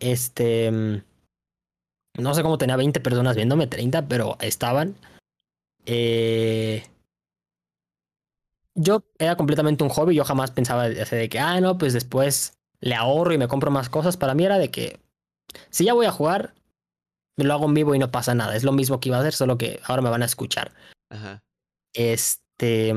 Este. 0.00 0.70
Mm, 0.70 1.02
no 2.18 2.34
sé 2.34 2.42
cómo 2.42 2.58
tenía 2.58 2.76
20 2.76 3.00
personas 3.00 3.36
viéndome, 3.36 3.66
30, 3.66 4.08
pero 4.08 4.36
estaban. 4.40 4.96
Eh, 5.86 6.84
yo 8.74 9.04
era 9.18 9.36
completamente 9.36 9.84
un 9.84 9.90
hobby. 9.90 10.14
Yo 10.14 10.24
jamás 10.24 10.50
pensaba 10.50 10.88
de 10.88 11.28
que, 11.28 11.38
ah, 11.38 11.60
no, 11.60 11.78
pues 11.78 11.92
después 11.92 12.54
le 12.80 12.94
ahorro 12.94 13.32
y 13.32 13.38
me 13.38 13.48
compro 13.48 13.70
más 13.70 13.88
cosas. 13.88 14.16
Para 14.16 14.34
mí 14.34 14.44
era 14.44 14.58
de 14.58 14.70
que 14.70 15.00
si 15.70 15.84
ya 15.84 15.94
voy 15.94 16.06
a 16.06 16.12
jugar, 16.12 16.54
me 17.36 17.44
lo 17.44 17.54
hago 17.54 17.66
en 17.66 17.74
vivo 17.74 17.94
y 17.94 17.98
no 17.98 18.10
pasa 18.10 18.34
nada. 18.34 18.54
Es 18.56 18.64
lo 18.64 18.72
mismo 18.72 19.00
que 19.00 19.08
iba 19.08 19.16
a 19.16 19.20
hacer, 19.20 19.32
solo 19.32 19.58
que 19.58 19.80
ahora 19.84 20.02
me 20.02 20.10
van 20.10 20.22
a 20.22 20.26
escuchar. 20.26 20.72
Ajá. 21.10 21.42
Este. 21.94 22.94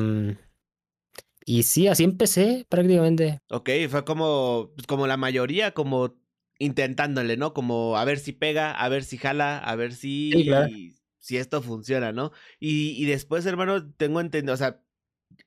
Y 1.45 1.63
sí, 1.63 1.87
así 1.87 2.03
empecé 2.03 2.65
prácticamente. 2.69 3.39
Ok, 3.49 3.69
fue 3.89 4.03
como, 4.05 4.71
pues, 4.75 4.87
como 4.87 5.05
la 5.07 5.17
mayoría, 5.17 5.73
como 5.73 6.15
intentándole, 6.57 7.37
¿no? 7.37 7.53
Como 7.53 7.97
a 7.97 8.05
ver 8.05 8.17
si 8.17 8.31
pega, 8.31 8.71
a 8.71 8.89
ver 8.89 9.03
si 9.03 9.17
jala, 9.17 9.59
a 9.59 9.75
ver 9.75 9.93
si, 9.93 10.97
si 11.19 11.37
esto 11.37 11.61
funciona, 11.61 12.11
¿no? 12.11 12.31
Y, 12.59 12.91
y 13.01 13.05
después, 13.05 13.45
hermano, 13.45 13.91
tengo 13.93 14.19
entendido, 14.21 14.53
o 14.55 14.57
sea, 14.57 14.81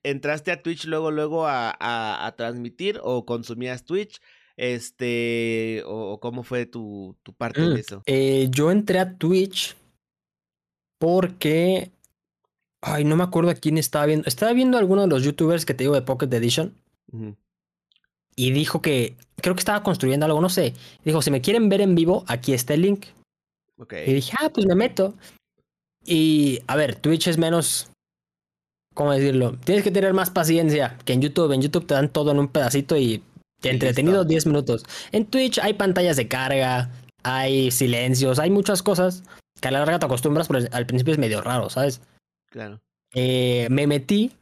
¿entraste 0.02 0.52
a 0.52 0.62
Twitch 0.62 0.86
luego, 0.86 1.10
luego 1.10 1.46
a, 1.46 1.70
a, 1.70 2.26
a 2.26 2.36
transmitir 2.36 3.00
o 3.02 3.26
consumías 3.26 3.84
Twitch? 3.84 4.20
Este, 4.56 5.82
o, 5.86 6.20
cómo 6.20 6.42
fue 6.44 6.66
tu, 6.66 7.16
tu 7.22 7.32
parte 7.34 7.60
de 7.68 7.74
Mm, 7.74 7.80
eso. 7.80 8.02
eh, 8.06 8.48
yo 8.50 8.70
entré 8.70 8.98
a 8.98 9.16
Twitch 9.16 9.76
porque. 10.98 11.90
Ay, 12.80 13.04
no 13.04 13.16
me 13.16 13.24
acuerdo 13.24 13.50
a 13.50 13.54
quién 13.54 13.78
estaba 13.78 14.06
viendo. 14.06 14.26
Estaba 14.26 14.52
viendo 14.52 14.76
a 14.76 14.80
alguno 14.80 15.02
de 15.02 15.08
los 15.08 15.22
youtubers 15.22 15.66
que 15.66 15.74
te 15.74 15.84
digo 15.84 15.94
de 15.94 16.02
Pocket 16.02 16.32
Edition. 16.32 16.74
Y 18.36 18.50
dijo 18.52 18.80
que. 18.82 19.16
Creo 19.40 19.54
que 19.54 19.60
estaba 19.60 19.82
construyendo 19.82 20.26
algo, 20.26 20.40
no 20.40 20.48
sé. 20.48 20.74
Dijo: 21.04 21.22
si 21.22 21.30
me 21.30 21.40
quieren 21.40 21.68
ver 21.68 21.80
en 21.80 21.94
vivo, 21.94 22.24
aquí 22.28 22.52
está 22.52 22.74
el 22.74 22.82
link. 22.82 23.06
Ok. 23.78 23.94
Y 24.06 24.12
dije, 24.12 24.32
ah, 24.40 24.50
pues 24.52 24.66
me 24.66 24.74
meto. 24.74 25.14
Y 26.04 26.60
a 26.66 26.76
ver, 26.76 26.96
Twitch 26.96 27.28
es 27.28 27.38
menos. 27.38 27.90
¿Cómo 28.94 29.12
decirlo? 29.12 29.56
Tienes 29.64 29.84
que 29.84 29.90
tener 29.90 30.12
más 30.14 30.30
paciencia 30.30 30.98
que 31.04 31.12
en 31.12 31.22
YouTube. 31.22 31.52
En 31.52 31.62
YouTube 31.62 31.86
te 31.86 31.94
dan 31.94 32.08
todo 32.08 32.32
en 32.32 32.38
un 32.38 32.48
pedacito 32.48 32.96
y 32.96 33.22
Y 33.62 33.68
entretenido 33.68 34.18
listo. 34.18 34.28
10 34.28 34.46
minutos. 34.46 34.84
En 35.12 35.26
Twitch 35.26 35.58
hay 35.58 35.74
pantallas 35.74 36.16
de 36.16 36.28
carga, 36.28 36.90
hay 37.22 37.70
silencios, 37.70 38.38
hay 38.38 38.50
muchas 38.50 38.82
cosas 38.82 39.24
que 39.60 39.68
a 39.68 39.70
la 39.70 39.80
larga 39.80 39.98
te 39.98 40.06
acostumbras, 40.06 40.48
pero 40.48 40.66
al 40.70 40.86
principio 40.86 41.12
es 41.12 41.18
medio 41.18 41.40
raro, 41.40 41.68
¿sabes? 41.68 42.00
Claro. 42.50 42.80
Eh, 43.14 43.68
me 43.70 43.86
metí. 43.86 44.32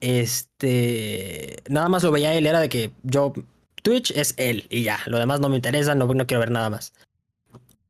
Este. 0.00 1.62
Nada 1.68 1.88
más 1.88 2.02
lo 2.02 2.12
veía 2.12 2.34
él, 2.34 2.46
era 2.46 2.60
de 2.60 2.68
que 2.68 2.92
yo. 3.02 3.32
Twitch 3.82 4.10
es 4.10 4.34
él 4.36 4.66
y 4.70 4.82
ya. 4.82 4.98
Lo 5.06 5.18
demás 5.18 5.40
no 5.40 5.48
me 5.48 5.56
interesa, 5.56 5.94
no, 5.94 6.06
no 6.06 6.26
quiero 6.26 6.40
ver 6.40 6.50
nada 6.50 6.70
más. 6.70 6.92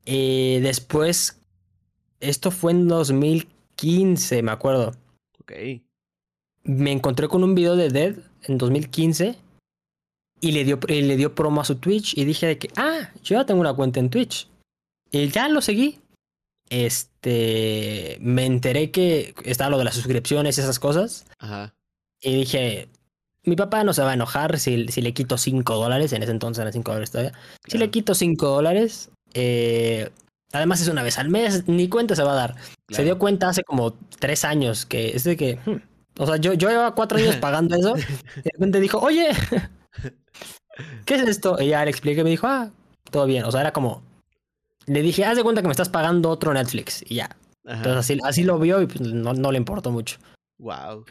Eh, 0.04 0.60
después. 0.62 1.40
Esto 2.20 2.50
fue 2.50 2.72
en 2.72 2.88
2015, 2.88 4.42
me 4.42 4.50
acuerdo. 4.50 4.92
Ok. 5.40 5.52
Me 6.64 6.90
encontré 6.90 7.28
con 7.28 7.44
un 7.44 7.54
video 7.54 7.76
de 7.76 7.90
Dead 7.90 8.16
en 8.42 8.58
2015 8.58 9.36
y 10.40 10.52
le 10.52 10.64
dio, 10.64 10.78
y 10.88 11.02
le 11.02 11.16
dio 11.16 11.34
promo 11.34 11.60
a 11.60 11.64
su 11.64 11.76
Twitch 11.76 12.16
y 12.16 12.24
dije 12.24 12.46
de 12.46 12.58
que, 12.58 12.70
ah, 12.76 13.10
yo 13.22 13.36
ya 13.36 13.46
tengo 13.46 13.60
una 13.60 13.74
cuenta 13.74 14.00
en 14.00 14.10
Twitch. 14.10 14.48
Y 15.10 15.28
ya 15.28 15.48
lo 15.48 15.60
seguí. 15.60 15.98
Este, 16.70 18.18
me 18.20 18.46
enteré 18.46 18.90
que 18.90 19.34
estaba 19.44 19.70
lo 19.70 19.78
de 19.78 19.84
las 19.84 19.94
suscripciones 19.94 20.58
y 20.58 20.60
esas 20.60 20.78
cosas. 20.78 21.26
Ajá. 21.38 21.74
Y 22.20 22.34
dije, 22.34 22.88
mi 23.44 23.56
papá 23.56 23.84
no 23.84 23.92
se 23.92 24.02
va 24.02 24.10
a 24.10 24.14
enojar 24.14 24.58
si, 24.58 24.88
si 24.88 25.00
le 25.00 25.12
quito 25.12 25.38
5 25.38 25.74
dólares, 25.74 26.12
en 26.12 26.22
ese 26.22 26.32
entonces 26.32 26.60
eran 26.60 26.72
5 26.72 26.90
dólares 26.90 27.10
todavía. 27.10 27.32
Si 27.66 27.78
le 27.78 27.84
claro, 27.84 27.90
quito 27.90 28.14
5 28.14 28.46
dólares, 28.46 29.10
eh, 29.34 30.10
además 30.52 30.80
es 30.80 30.88
una 30.88 31.02
vez 31.02 31.18
al 31.18 31.28
mes, 31.28 31.66
ni 31.68 31.88
cuenta 31.88 32.14
se 32.14 32.22
va 32.22 32.32
a 32.32 32.36
dar. 32.36 32.54
Se 32.56 32.86
claro. 32.86 33.04
dio 33.04 33.18
cuenta 33.18 33.48
hace 33.48 33.62
como 33.64 33.92
3 34.18 34.44
años 34.44 34.86
que 34.86 35.10
es 35.16 35.24
de 35.24 35.36
que, 35.36 35.58
hmm, 35.64 35.80
o 36.18 36.26
sea, 36.26 36.36
yo, 36.36 36.52
yo 36.54 36.68
llevaba 36.68 36.94
4 36.94 37.18
años 37.18 37.36
pagando 37.40 37.76
eso. 37.76 37.96
Y 37.96 38.42
de 38.42 38.50
repente 38.52 38.80
dijo, 38.80 38.98
oye, 38.98 39.28
¿qué 41.04 41.14
es 41.14 41.22
esto? 41.22 41.56
Y 41.60 41.68
ya 41.68 41.84
le 41.84 41.90
expliqué 41.90 42.20
y 42.20 42.24
me 42.24 42.30
dijo, 42.30 42.46
ah, 42.46 42.70
todo 43.10 43.26
bien. 43.26 43.44
O 43.44 43.50
sea, 43.52 43.62
era 43.62 43.72
como, 43.72 44.02
le 44.88 45.02
dije, 45.02 45.24
haz 45.24 45.36
de 45.36 45.42
cuenta 45.42 45.60
que 45.62 45.68
me 45.68 45.72
estás 45.72 45.88
pagando 45.88 46.30
otro 46.30 46.52
Netflix. 46.52 47.04
Y 47.08 47.16
ya. 47.16 47.36
Entonces 47.64 47.96
así, 47.96 48.18
así 48.24 48.44
lo 48.44 48.58
vio 48.58 48.80
y 48.82 48.86
pues, 48.86 49.00
no, 49.00 49.34
no 49.34 49.52
le 49.52 49.58
importó 49.58 49.90
mucho. 49.90 50.18
Wow. 50.58 51.04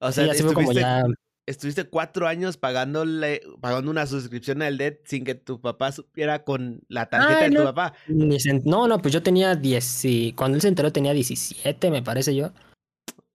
O 0.00 0.12
Sí, 0.12 0.20
sea, 0.22 0.32
así 0.32 0.42
fue 0.42 0.54
como 0.54 0.70
estuviste, 0.70 0.80
ya. 0.80 1.02
estuviste 1.46 1.84
cuatro 1.84 2.26
años 2.26 2.56
pagándole, 2.56 3.42
pagando 3.60 3.90
una 3.90 4.06
suscripción 4.06 4.62
al 4.62 4.78
Dead 4.78 4.94
sin 5.04 5.24
que 5.24 5.34
tu 5.34 5.60
papá 5.60 5.92
supiera 5.92 6.44
con 6.44 6.80
la 6.88 7.06
tarjeta 7.06 7.40
Ay, 7.40 7.50
de 7.50 7.56
tu 7.56 7.64
papá. 7.64 7.94
No, 8.06 8.88
no, 8.88 8.98
pues 9.02 9.12
yo 9.12 9.22
tenía 9.22 9.54
10. 9.56 10.04
y 10.06 10.32
Cuando 10.32 10.56
él 10.56 10.62
se 10.62 10.68
enteró 10.68 10.92
tenía 10.92 11.12
17, 11.12 11.90
me 11.90 12.02
parece 12.02 12.34
yo. 12.34 12.52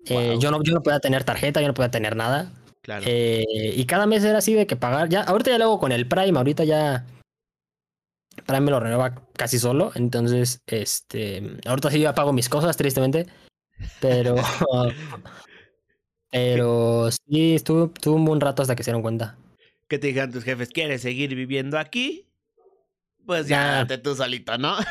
Eh, 0.06 0.36
yo, 0.40 0.52
no, 0.52 0.62
yo 0.64 0.74
no 0.74 0.82
podía 0.82 1.00
tener 1.00 1.24
tarjeta, 1.24 1.62
yo 1.62 1.68
no 1.68 1.74
podía 1.74 1.92
tener 1.92 2.16
nada. 2.16 2.52
Claro. 2.82 3.04
Eh, 3.08 3.46
y 3.76 3.86
cada 3.86 4.06
mes 4.06 4.24
era 4.24 4.40
así 4.40 4.54
de 4.54 4.68
que 4.68 4.76
pagar. 4.76 5.08
Ya, 5.08 5.22
ahorita 5.22 5.52
ya 5.52 5.58
lo 5.58 5.66
hago 5.66 5.80
con 5.80 5.92
el 5.92 6.08
Prime, 6.08 6.38
ahorita 6.38 6.64
ya. 6.66 7.06
Prime 8.46 8.62
me 8.62 8.72
lo 8.72 8.80
renueva 8.80 9.16
casi 9.34 9.60
solo. 9.60 9.92
Entonces, 9.96 10.62
este. 10.68 11.58
Ahorita 11.66 11.92
sí 11.92 12.00
ya 12.00 12.16
pago 12.16 12.34
mis 12.34 12.50
cosas, 12.50 12.78
tristemente. 12.78 13.28
Pero. 14.00 14.36
pero 16.32 17.10
sí, 17.12 17.56
estuve 17.56 17.92
un 18.06 18.26
buen 18.26 18.42
rato 18.42 18.62
hasta 18.62 18.76
que 18.76 18.84
se 18.84 18.92
dieron 18.92 19.02
cuenta. 19.02 19.38
¿Qué 19.88 20.00
te 20.00 20.08
dijeron 20.08 20.32
tus 20.32 20.44
jefes? 20.44 20.70
¿Quieres 20.70 21.02
seguir 21.02 21.36
viviendo 21.36 21.78
aquí? 21.78 22.28
Pues 23.26 23.48
ya, 23.48 23.86
date 23.86 23.98
tú 24.00 24.16
solito, 24.16 24.58
¿no? 24.58 24.76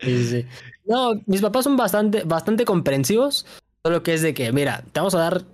Sí, 0.00 0.16
sí, 0.16 0.24
sí. 0.28 0.46
No, 0.84 1.20
mis 1.26 1.40
papás 1.40 1.64
son 1.64 1.76
bastante, 1.76 2.22
bastante 2.22 2.64
comprensivos. 2.64 3.46
Solo 3.82 4.04
que 4.04 4.14
es 4.14 4.22
de 4.22 4.32
que, 4.32 4.52
mira, 4.52 4.84
te 4.92 5.00
vamos 5.00 5.14
a 5.16 5.18
dar 5.18 5.44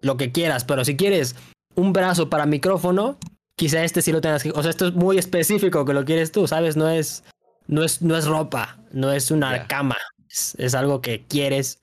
lo 0.00 0.16
que 0.16 0.32
quieras, 0.32 0.64
pero 0.64 0.84
si 0.86 0.96
quieres 0.96 1.36
un 1.74 1.92
brazo 1.92 2.30
para 2.30 2.46
micrófono, 2.46 3.18
quizá 3.60 3.84
este 3.84 4.00
sí 4.00 4.10
lo 4.10 4.22
tengas 4.22 4.42
que. 4.42 4.52
O 4.52 4.62
sea, 4.62 4.70
esto 4.70 4.86
es 4.86 4.94
muy 4.94 5.18
específico 5.18 5.84
que 5.84 5.92
lo 5.92 6.06
quieres 6.06 6.32
tú, 6.32 6.46
¿sabes? 6.46 6.78
No 6.78 6.88
es, 6.88 7.24
no 7.66 7.84
es, 7.84 8.00
no 8.00 8.16
es 8.16 8.24
ropa, 8.24 8.78
no 8.90 9.12
es 9.12 9.30
una 9.30 9.66
cama. 9.66 9.98
Es, 10.30 10.54
es 10.58 10.74
algo 10.74 11.02
que 11.02 11.26
quieres. 11.26 11.82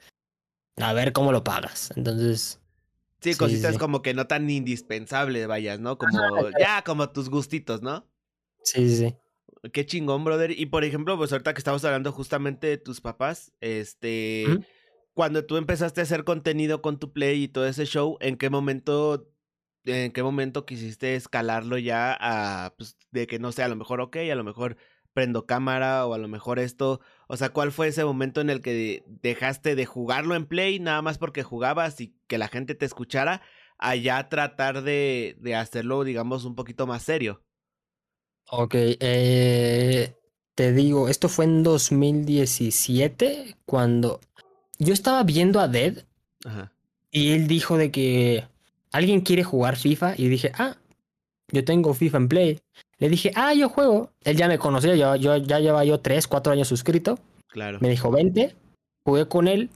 A 0.77 0.93
ver 0.93 1.13
cómo 1.13 1.31
lo 1.31 1.43
pagas. 1.43 1.91
Entonces, 1.95 2.59
Sí, 3.21 3.33
Sí, 3.33 3.37
cositas 3.39 3.73
sí. 3.73 3.77
como 3.79 4.01
que 4.01 4.15
no 4.15 4.25
tan 4.25 4.49
indispensables, 4.49 5.47
vayas, 5.47 5.79
¿no? 5.79 5.99
Como 5.99 6.49
ya, 6.59 6.83
como 6.83 7.09
tus 7.11 7.29
gustitos, 7.29 7.83
¿no? 7.83 8.07
sí, 8.63 8.89
sí, 8.89 8.97
sí. 8.97 9.15
Qué 9.71 9.85
chingón, 9.85 10.23
brother. 10.23 10.51
Y 10.51 10.65
por 10.67 10.83
ejemplo, 10.83 11.15
pues 11.15 11.31
ahorita 11.31 11.53
que 11.53 11.59
estamos 11.59 11.83
hablando 11.85 12.11
justamente 12.11 12.67
de 12.67 12.77
tus 12.77 13.01
papás, 13.01 13.51
este, 13.61 14.45
cuando 15.13 15.45
tú 15.45 15.57
empezaste 15.57 16.01
a 16.01 16.03
hacer 16.03 16.23
contenido 16.23 16.81
con 16.81 16.97
tu 16.99 17.11
play 17.11 17.43
y 17.43 17.47
todo 17.47 17.67
ese 17.67 17.85
show, 17.85 18.17
¿en 18.19 18.37
qué 18.37 18.49
momento, 18.49 19.29
en 19.85 20.11
qué 20.11 20.23
momento 20.23 20.65
quisiste 20.65 21.15
escalarlo 21.15 21.77
ya 21.77 22.17
a, 22.19 22.75
pues, 22.77 22.97
de 23.11 23.27
que 23.27 23.39
no 23.39 23.51
sé, 23.51 23.63
a 23.63 23.67
lo 23.67 23.75
mejor, 23.75 24.01
ok, 24.01 24.17
a 24.31 24.35
lo 24.35 24.43
mejor 24.43 24.77
prendo 25.13 25.45
cámara 25.45 26.05
o 26.05 26.13
a 26.13 26.17
lo 26.19 26.27
mejor 26.27 26.59
esto, 26.59 27.01
o 27.27 27.37
sea, 27.37 27.49
¿cuál 27.49 27.71
fue 27.71 27.87
ese 27.87 28.05
momento 28.05 28.39
en 28.39 28.49
el 28.51 28.61
que 28.61 29.03
dejaste 29.07 29.75
de 29.75 29.85
jugarlo 29.85 30.35
en 30.35 30.45
play 30.45 30.79
nada 30.79 31.01
más 31.01 31.17
porque 31.17 31.41
jugabas 31.41 31.99
y 32.01 32.15
que 32.27 32.37
la 32.37 32.47
gente 32.47 32.75
te 32.75 32.85
escuchara, 32.85 33.41
a 33.79 33.95
ya 33.95 34.29
tratar 34.29 34.83
de, 34.83 35.35
de 35.39 35.55
hacerlo, 35.55 36.03
digamos, 36.03 36.45
un 36.45 36.55
poquito 36.55 36.85
más 36.87 37.03
serio? 37.03 37.43
Ok, 38.49 38.75
eh, 38.75 40.15
te 40.55 40.71
digo, 40.71 41.09
esto 41.09 41.29
fue 41.29 41.45
en 41.45 41.63
2017, 41.63 43.57
cuando 43.65 44.21
yo 44.79 44.93
estaba 44.93 45.23
viendo 45.23 45.59
a 45.59 45.67
Dead 45.67 46.05
Ajá. 46.45 46.71
y 47.11 47.31
él 47.33 47.47
dijo 47.47 47.77
de 47.77 47.91
que 47.91 48.47
alguien 48.91 49.21
quiere 49.21 49.43
jugar 49.43 49.75
FIFA 49.75 50.15
y 50.17 50.27
dije, 50.27 50.51
ah, 50.55 50.75
yo 51.51 51.63
tengo 51.63 51.93
FIFA 51.93 52.17
en 52.17 52.27
Play. 52.27 52.59
Le 52.99 53.09
dije, 53.09 53.31
ah, 53.35 53.53
yo 53.53 53.69
juego. 53.69 54.11
Él 54.23 54.37
ya 54.37 54.47
me 54.47 54.57
conocía, 54.57 54.95
yo, 54.95 55.15
yo 55.15 55.37
ya 55.37 55.59
llevaba 55.59 55.85
yo 55.85 55.99
3, 55.99 56.27
4 56.27 56.53
años 56.53 56.67
suscrito. 56.67 57.19
Claro. 57.47 57.77
Me 57.81 57.89
dijo, 57.89 58.11
vente, 58.11 58.55
jugué 59.03 59.27
con 59.27 59.47
él. 59.47 59.69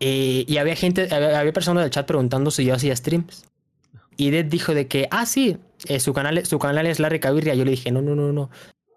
eh, 0.00 0.44
y 0.46 0.56
había 0.58 0.76
gente, 0.76 1.08
había, 1.14 1.38
había 1.40 1.52
personas 1.52 1.84
del 1.84 1.90
chat 1.90 2.06
preguntando 2.06 2.50
si 2.50 2.64
yo 2.64 2.74
hacía 2.74 2.94
streams. 2.96 3.44
Y 4.16 4.30
Dead 4.30 4.44
dijo 4.46 4.74
de 4.74 4.86
que, 4.88 5.08
ah, 5.10 5.26
sí, 5.26 5.58
eh, 5.88 6.00
su, 6.00 6.12
canal, 6.14 6.44
su 6.46 6.58
canal 6.58 6.86
es 6.86 7.00
Larry 7.00 7.20
Cavirria. 7.20 7.54
Yo 7.54 7.64
le 7.64 7.72
dije, 7.72 7.90
no, 7.90 8.00
no, 8.02 8.14
no, 8.14 8.32
no. 8.32 8.50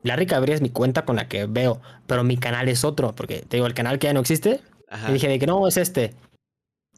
Larry 0.04 0.26
Cavirria 0.26 0.56
es 0.56 0.62
mi 0.62 0.70
cuenta 0.70 1.04
con 1.04 1.18
la 1.18 1.28
que 1.28 1.46
veo, 1.46 1.82
pero 2.08 2.24
mi 2.24 2.38
canal 2.38 2.70
es 2.70 2.86
otro, 2.86 3.14
porque 3.16 3.42
te 3.42 3.58
digo, 3.58 3.68
el 3.68 3.74
canal 3.74 4.00
que 4.00 4.08
ya 4.08 4.14
no 4.14 4.22
existe. 4.22 4.62
Ajá. 4.90 5.10
Y 5.10 5.14
dije 5.14 5.28
de 5.28 5.40
que 5.40 5.46
no, 5.46 5.68
es 5.68 5.76
este. 5.78 6.14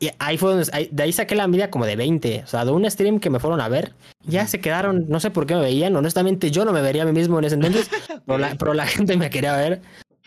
Y 0.02 0.10
ahí 0.20 0.38
fue 0.38 0.50
donde, 0.56 0.68
ahí- 0.74 0.90
de 0.92 1.04
ahí 1.04 1.14
saqué 1.14 1.36
la 1.36 1.48
media 1.48 1.70
como 1.70 1.86
de 1.86 1.96
20. 1.96 2.42
O 2.44 2.48
sea, 2.48 2.66
de 2.66 2.72
un 2.72 2.90
stream 2.90 3.20
que 3.20 3.30
me 3.30 3.40
fueron 3.40 3.62
a 3.62 3.70
ver, 3.70 3.94
ya 4.26 4.48
se 4.48 4.60
quedaron, 4.60 5.06
no 5.08 5.20
sé 5.20 5.30
por 5.30 5.46
qué 5.46 5.54
me 5.56 5.62
veían. 5.62 5.96
Honestamente, 5.96 6.50
yo 6.52 6.66
no 6.66 6.74
me 6.74 6.82
vería 6.82 7.04
a 7.04 7.06
mí 7.06 7.12
mismo 7.14 7.38
en 7.40 7.46
ese 7.46 7.56
entonces, 7.56 7.88
pero, 8.26 8.40
la, 8.40 8.56
pero 8.56 8.74
la 8.74 8.88
gente 8.88 9.16
me 9.16 9.30
quería 9.30 9.56
ver. 9.56 9.82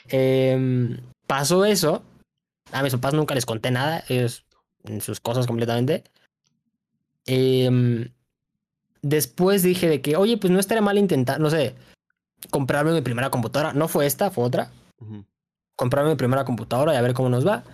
Em, 0.09 0.99
pasó 1.27 1.65
eso. 1.65 2.03
A 2.73 2.83
mis 2.85 2.93
papás 2.93 3.15
nunca 3.15 3.35
les 3.35 3.47
conté 3.47 3.71
nada, 3.73 4.05
ellos 4.09 4.45
en 4.85 5.01
sus 5.01 5.19
cosas 5.21 5.47
completamente. 5.47 6.05
Em, 7.27 8.11
después 9.03 9.63
dije 9.63 9.89
de 9.89 10.01
que, 10.01 10.17
oye, 10.17 10.37
pues 10.39 10.53
no 10.53 10.61
estaría 10.61 10.83
mal 10.83 10.99
intentar, 10.99 11.41
no 11.41 11.51
sé, 11.51 11.75
comprarme 12.51 12.93
mi 12.93 13.01
primera 13.01 13.31
computadora. 13.31 13.73
No 13.73 13.89
fue 13.89 14.07
esta, 14.07 14.31
fue 14.31 14.45
otra 14.45 14.71
comprarme 15.77 16.11
mi 16.11 16.17
primera 16.17 16.45
computadora 16.45 16.95
y 16.95 16.97
a 16.97 17.03
ver 17.03 17.15
cómo 17.15 17.29
nos 17.29 17.45
va. 17.47 17.65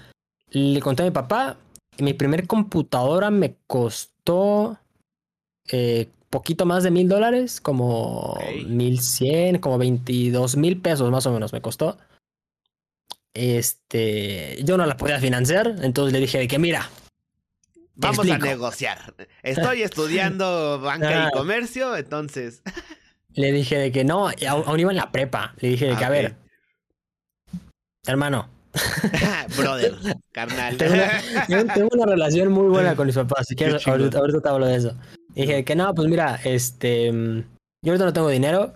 Le 0.50 0.80
conté 0.80 1.02
a 1.02 1.07
mi 1.07 1.11
papá. 1.12 1.57
Y 2.00 2.02
mi 2.02 2.14
primer 2.14 2.47
computadora 2.47 3.30
me 3.30 3.57
costó 3.66 4.78
eh, 5.71 6.09
poquito 6.30 6.64
más 6.66 6.83
de 6.83 6.90
mil 6.90 7.09
dólares, 7.09 7.61
como 7.61 8.38
mil 8.66 9.00
cien, 9.00 9.59
como 9.59 9.76
22 9.78 10.57
mil 10.57 10.80
pesos 10.80 11.11
más 11.11 11.26
o 11.26 11.33
menos 11.33 11.52
me 11.52 11.61
costó. 11.61 11.99
Este, 13.35 14.59
yo 14.64 14.76
no 14.76 14.87
la 14.87 14.97
podía 14.97 15.21
financiar, 15.21 15.76
entonces 15.83 16.12
le 16.12 16.21
dije 16.21 16.38
de 16.38 16.49
que 16.49 16.59
mira, 16.59 16.88
Vamos 17.95 18.19
a 18.21 18.23
explico". 18.23 18.47
negociar. 18.47 19.14
Estoy 19.42 19.83
estudiando 19.83 20.80
banca 20.80 21.26
Ah. 21.26 21.28
y 21.33 21.37
comercio, 21.37 21.97
entonces. 21.97 22.62
Le 23.35 23.52
dije 23.52 23.76
de 23.78 23.92
que 23.92 24.04
no, 24.04 24.28
aún, 24.28 24.64
aún 24.66 24.80
iba 24.80 24.90
en 24.90 24.97
la 24.97 25.12
prepa. 25.12 25.54
Le 25.61 25.69
dije 25.69 25.87
de 25.87 25.97
que, 25.97 26.04
Ah, 26.04 26.09
a 26.09 26.11
ok. 26.11 26.14
ver, 26.16 26.35
hermano, 28.07 28.49
Brother, 29.56 29.94
carnal. 30.32 30.76
Tengo 30.76 30.94
una, 30.94 31.74
tengo- 31.74 31.88
una 31.92 32.06
relación 32.06 32.52
muy 32.52 32.68
buena 32.68 32.94
con 32.96 33.06
mis 33.06 33.16
papás. 33.16 33.46
Si 33.48 33.54
quieres, 33.56 33.82
chingón. 33.82 34.00
ahorita, 34.00 34.18
ahorita 34.18 34.40
te 34.40 34.48
hablo 34.48 34.66
de 34.66 34.76
eso. 34.76 34.94
Y 35.34 35.42
dije 35.42 35.64
que 35.64 35.74
no, 35.76 35.94
pues 35.94 36.08
mira, 36.08 36.38
este. 36.44 37.12
mm, 37.12 37.38
Yo 37.82 37.92
ahorita 37.92 38.04
no 38.04 38.12
tengo 38.12 38.28
dinero. 38.28 38.74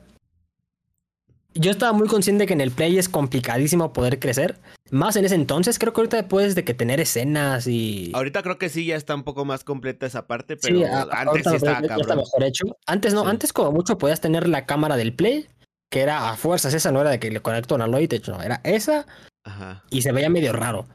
Yo 1.57 1.71
estaba 1.71 1.93
muy 1.93 2.09
consciente 2.09 2.47
que 2.47 2.53
en 2.53 2.61
el 2.61 2.73
Play 2.73 2.99
es 2.99 3.09
complicadísimo 3.09 3.93
poder 3.93 4.19
crecer. 4.19 4.59
Más 4.91 5.15
en 5.15 5.25
ese 5.25 5.37
entonces, 5.37 5.79
creo 5.79 5.93
que 5.93 6.01
ahorita 6.01 6.27
puedes 6.27 6.57
de 6.57 6.65
que 6.65 6.75
tener 6.75 6.99
escenas 6.99 7.69
y. 7.69 8.11
Ahorita 8.13 8.43
creo 8.43 8.59
que 8.59 8.69
sí 8.69 8.87
ya 8.87 8.97
está 8.97 9.15
un 9.15 9.23
poco 9.23 9.45
más 9.45 9.63
completa 9.63 10.05
esa 10.07 10.27
parte, 10.27 10.55
Sí, 10.61 10.61
pero 10.63 10.87
a- 10.87 11.03
antes 11.13 11.45
sí 11.49 11.55
estaba 11.57 11.79
está 11.79 11.89
cabrón. 11.89 12.17
mejor 12.19 12.43
hecho. 12.43 12.65
Antes 12.87 13.15
no, 13.15 13.23
Sí. 13.23 13.29
antes 13.31 13.53
como 13.53 13.71
mucho 13.71 13.99
podías 13.99 14.21
tener 14.21 14.49
la 14.49 14.67
cámara 14.67 14.97
del 14.97 15.15
Play, 15.15 15.47
que 15.93 16.01
era 16.01 16.31
a 16.31 16.37
fuerzas, 16.37 16.75
esa 16.75 16.91
no 16.91 17.01
era 17.01 17.11
de 17.11 17.21
que 17.21 17.31
le 17.31 17.41
conecto 17.41 17.77
una 17.77 17.87
Logitech, 17.87 18.27
no, 18.29 18.43
era 18.43 18.61
esa 18.65 19.07
Ajá. 19.45 19.85
y 19.91 20.03
se 20.03 20.13
veía 20.13 20.31
medio 20.31 20.53
raro. 20.53 20.87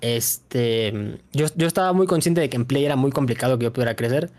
Este, 0.00 1.20
yo, 1.32 1.46
yo 1.54 1.66
estaba 1.66 1.92
muy 1.92 2.06
consciente 2.06 2.40
de 2.40 2.48
que 2.48 2.56
en 2.56 2.64
Play 2.64 2.84
era 2.84 2.96
muy 2.96 3.12
complicado 3.12 3.58
que 3.58 3.64
yo 3.64 3.72
pudiera 3.72 3.96
crecer 3.96 4.30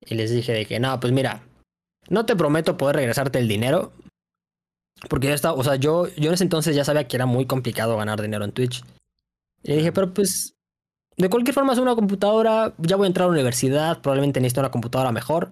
y 0.00 0.14
les 0.14 0.30
dije 0.30 0.52
de 0.52 0.66
que 0.66 0.80
no, 0.80 0.98
pues 1.00 1.12
mira, 1.12 1.42
no 2.08 2.26
te 2.26 2.36
prometo 2.36 2.76
poder 2.76 2.96
regresarte 2.96 3.38
el 3.38 3.48
dinero. 3.48 3.92
Porque 5.08 5.28
yo 5.28 5.34
estaba, 5.34 5.54
o 5.54 5.64
sea, 5.64 5.76
yo, 5.76 6.08
yo 6.16 6.28
en 6.28 6.34
ese 6.34 6.44
entonces 6.44 6.76
ya 6.76 6.84
sabía 6.84 7.08
que 7.08 7.16
era 7.16 7.26
muy 7.26 7.46
complicado 7.46 7.96
ganar 7.96 8.20
dinero 8.22 8.44
en 8.44 8.52
Twitch. 8.52 8.84
Y 9.62 9.74
dije, 9.74 9.92
pero 9.92 10.12
pues, 10.12 10.54
de 11.16 11.28
cualquier 11.28 11.54
forma 11.54 11.72
es 11.72 11.78
una 11.78 11.94
computadora, 11.94 12.74
ya 12.78 12.96
voy 12.96 13.06
a 13.06 13.08
entrar 13.08 13.24
a 13.24 13.28
la 13.28 13.34
universidad, 13.34 14.00
probablemente 14.00 14.40
necesito 14.40 14.60
una 14.60 14.70
computadora 14.70 15.10
mejor. 15.10 15.50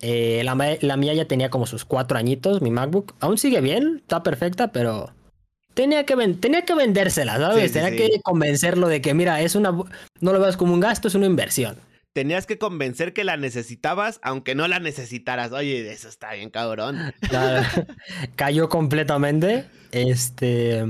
Eh, 0.00 0.42
la, 0.44 0.56
la 0.80 0.96
mía 0.96 1.14
ya 1.14 1.26
tenía 1.26 1.50
como 1.50 1.66
sus 1.66 1.84
cuatro 1.84 2.18
añitos, 2.18 2.62
mi 2.62 2.70
MacBook. 2.70 3.14
Aún 3.20 3.38
sigue 3.38 3.60
bien, 3.60 3.98
está 3.98 4.22
perfecta, 4.22 4.72
pero 4.72 5.12
tenía 5.74 6.04
que, 6.06 6.14
ven- 6.16 6.40
tenía 6.40 6.64
que 6.64 6.74
vendérsela, 6.74 7.36
¿sabes? 7.38 7.68
Sí, 7.70 7.78
tenía 7.78 7.90
sí. 7.90 7.96
que 7.96 8.20
convencerlo 8.22 8.88
de 8.88 9.00
que, 9.00 9.14
mira, 9.14 9.40
es 9.40 9.54
una, 9.54 9.70
no 9.72 10.32
lo 10.32 10.40
veas 10.40 10.56
como 10.56 10.74
un 10.74 10.80
gasto, 10.80 11.08
es 11.08 11.14
una 11.14 11.26
inversión. 11.26 11.76
Tenías 12.14 12.44
que 12.46 12.58
convencer 12.58 13.14
que 13.14 13.24
la 13.24 13.38
necesitabas, 13.38 14.20
aunque 14.22 14.54
no 14.54 14.68
la 14.68 14.78
necesitaras. 14.80 15.50
Oye, 15.52 15.90
eso 15.90 16.08
está 16.08 16.32
bien 16.34 16.50
cabrón. 16.50 16.98
Claro, 17.28 17.66
cayó 18.36 18.68
completamente. 18.68 19.64
Este. 19.92 20.84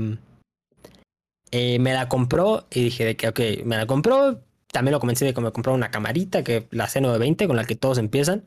eh, 1.51 1.79
me 1.79 1.93
la 1.93 2.09
compró 2.09 2.67
y 2.71 2.83
dije 2.85 3.05
de 3.05 3.15
que, 3.15 3.27
ok, 3.29 3.39
me 3.65 3.77
la 3.77 3.85
compró. 3.85 4.41
También 4.71 4.91
lo 4.93 4.99
convencí 4.99 5.23
de 5.23 5.33
que 5.33 5.39
me 5.41 5.51
compró 5.51 5.73
una 5.73 5.91
camarita, 5.91 6.43
que 6.43 6.67
la 6.71 6.87
C920, 6.87 7.47
con 7.47 7.55
la 7.55 7.63
que 7.65 7.75
todos 7.75 7.99
empiezan. 7.99 8.43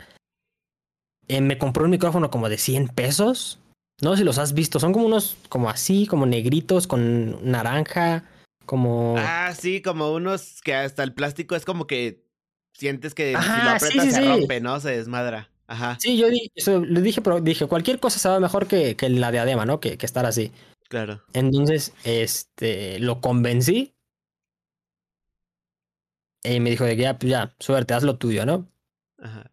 Eh, 1.29 1.41
me 1.41 1.57
compró 1.57 1.85
un 1.85 1.91
micrófono 1.91 2.31
como 2.31 2.49
de 2.49 2.59
100 2.59 2.89
pesos. 2.89 3.59
No 4.03 4.13
sé 4.13 4.19
si 4.19 4.25
los 4.25 4.39
has 4.39 4.53
visto, 4.53 4.79
son 4.79 4.93
como 4.93 5.07
unos, 5.07 5.37
como 5.49 5.71
así, 5.71 6.07
como 6.07 6.27
negritos, 6.27 6.87
con 6.87 7.51
naranja, 7.51 8.25
como... 8.67 9.15
Ah, 9.17 9.55
sí, 9.59 9.81
como 9.81 10.13
unos 10.13 10.61
que 10.63 10.75
hasta 10.75 11.03
el 11.03 11.15
plástico 11.15 11.57
es 11.57 11.65
como 11.65 11.87
que 11.87 12.27
sientes 12.75 13.15
que 13.15 13.29
si 13.29 13.33
lo 13.35 13.41
sí, 13.43 13.51
aprietas 13.51 14.05
sí, 14.05 14.11
se 14.11 14.21
sí. 14.21 14.29
rompe, 14.29 14.61
¿no? 14.61 14.81
Se 14.81 14.91
desmadra. 14.91 15.51
Ajá, 15.69 15.97
Sí, 16.01 16.17
yo 16.17 16.29
eso 16.55 16.79
le 16.81 17.01
dije, 17.01 17.21
pero 17.23 17.41
dije, 17.41 17.67
cualquier 17.67 17.99
cosa 17.99 18.21
se 18.21 18.29
va 18.29 18.39
mejor 18.39 18.69
que, 18.69 18.95
que 18.97 19.09
la 19.09 19.33
diadema, 19.33 19.65
¿no? 19.67 19.81
Que, 19.81 19.99
que 19.99 20.07
estar 20.07 20.25
así. 20.25 20.53
claro. 20.89 21.23
Entonces, 21.33 21.93
este, 22.05 23.01
lo 23.01 23.21
convencí. 23.21 23.95
Y 26.45 26.61
me 26.61 26.71
dijo 26.71 26.85
de 26.85 26.97
que 26.97 27.03
ya, 27.03 27.19
pues 27.19 27.31
ya, 27.31 27.57
suerte, 27.59 27.95
haz 27.95 28.05
lo 28.05 28.17
tuyo, 28.19 28.47
¿no? 28.47 28.71
Ajá. 29.19 29.51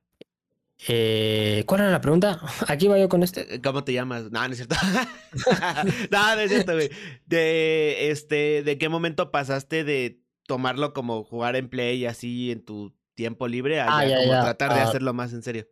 Eh, 0.87 1.63
¿Cuál 1.65 1.81
era 1.81 1.91
la 1.91 2.01
pregunta? 2.01 2.39
Aquí 2.67 2.87
va 2.87 2.97
yo 2.99 3.07
con 3.09 3.23
este. 3.23 3.55
Eh, 3.55 3.61
¿Cómo 3.61 3.83
te 3.83 3.93
llamas? 3.93 4.31
No, 4.31 4.45
no 4.47 4.51
es 4.53 4.57
cierto. 4.57 4.75
no, 6.11 6.35
no 6.35 6.41
es 6.41 6.49
cierto, 6.51 6.73
güey. 6.73 6.89
De, 7.25 8.09
este, 8.11 8.63
¿de 8.63 8.77
qué 8.77 8.89
momento 8.89 9.31
pasaste 9.31 9.83
de 9.83 10.21
tomarlo 10.47 10.93
como 10.93 11.23
jugar 11.23 11.55
en 11.55 11.69
play 11.69 12.05
así 12.05 12.51
en 12.51 12.65
tu 12.65 12.93
tiempo 13.15 13.47
libre 13.47 13.79
a 13.79 13.97
Ah, 13.97 14.03
ya 14.05 14.09
ya, 14.09 14.17
como 14.17 14.31
ya. 14.33 14.41
tratar 14.43 14.73
de 14.73 14.79
Ah. 14.81 14.83
hacerlo 14.89 15.13
más 15.13 15.31
en 15.33 15.43
serio? 15.43 15.67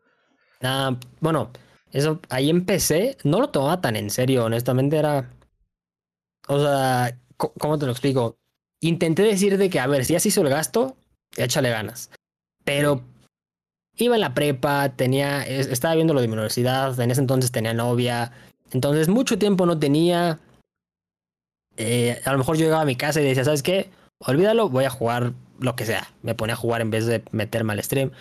Ah, 0.62 0.96
bueno, 1.20 1.52
eso, 1.92 2.22
ahí 2.30 2.50
empecé. 2.50 3.18
No 3.24 3.40
lo 3.42 3.50
tomaba 3.50 3.82
tan 3.82 3.96
en 3.96 4.10
serio, 4.10 4.46
honestamente, 4.46 4.98
era. 4.98 5.30
O 6.48 6.60
sea, 6.60 7.18
¿cómo 7.38 7.78
te 7.78 7.86
lo 7.86 7.92
explico? 7.92 8.38
Intenté 8.80 9.24
decir 9.24 9.58
de 9.58 9.70
que, 9.70 9.80
a 9.80 9.88
ver, 9.88 10.06
si 10.06 10.14
ya 10.14 10.20
se 10.20 10.30
hizo 10.30 10.42
el 10.42 10.50
gasto, 10.50 10.98
échale 11.38 11.70
ganas. 11.70 12.10
Pero 12.64 13.04
iba 14.06 14.16
en 14.16 14.22
la 14.22 14.34
prepa, 14.34 14.90
tenía, 14.90 15.44
es- 15.44 15.68
estaba 15.68 15.96
viendo 15.96 16.14
lo 16.14 16.22
de 16.22 16.28
mi 16.28 16.34
universidad, 16.34 17.00
en 17.00 17.12
ese 17.12 17.22
entonces 17.22 17.52
tenía 17.52 17.74
novia, 17.74 18.32
entonces 18.72 19.08
mucho 19.08 19.38
tiempo 19.38 19.66
no 19.66 19.78
tenía. 19.80 20.40
Eh, 21.78 22.22
a 22.26 22.32
lo 22.32 22.38
mejor 22.38 22.58
yo 22.58 22.66
llegaba 22.66 22.82
a 22.84 22.86
mi 22.86 22.96
casa 22.96 23.22
y 23.22 23.26
decía, 23.26 23.46
¿sabes 23.46 23.64
qué? 23.64 23.90
Olvídalo, 24.20 24.70
voy 24.70 24.86
a 24.86 24.90
jugar 24.90 25.34
lo 25.60 25.76
que 25.76 25.86
sea. 25.86 26.08
Me 26.22 26.36
ponía 26.36 26.54
a 26.54 26.58
jugar 26.58 26.82
en 26.82 26.92
vez 26.92 27.06
de 27.06 27.24
meterme 27.32 27.74
al 27.74 27.84
stream. 27.84 28.12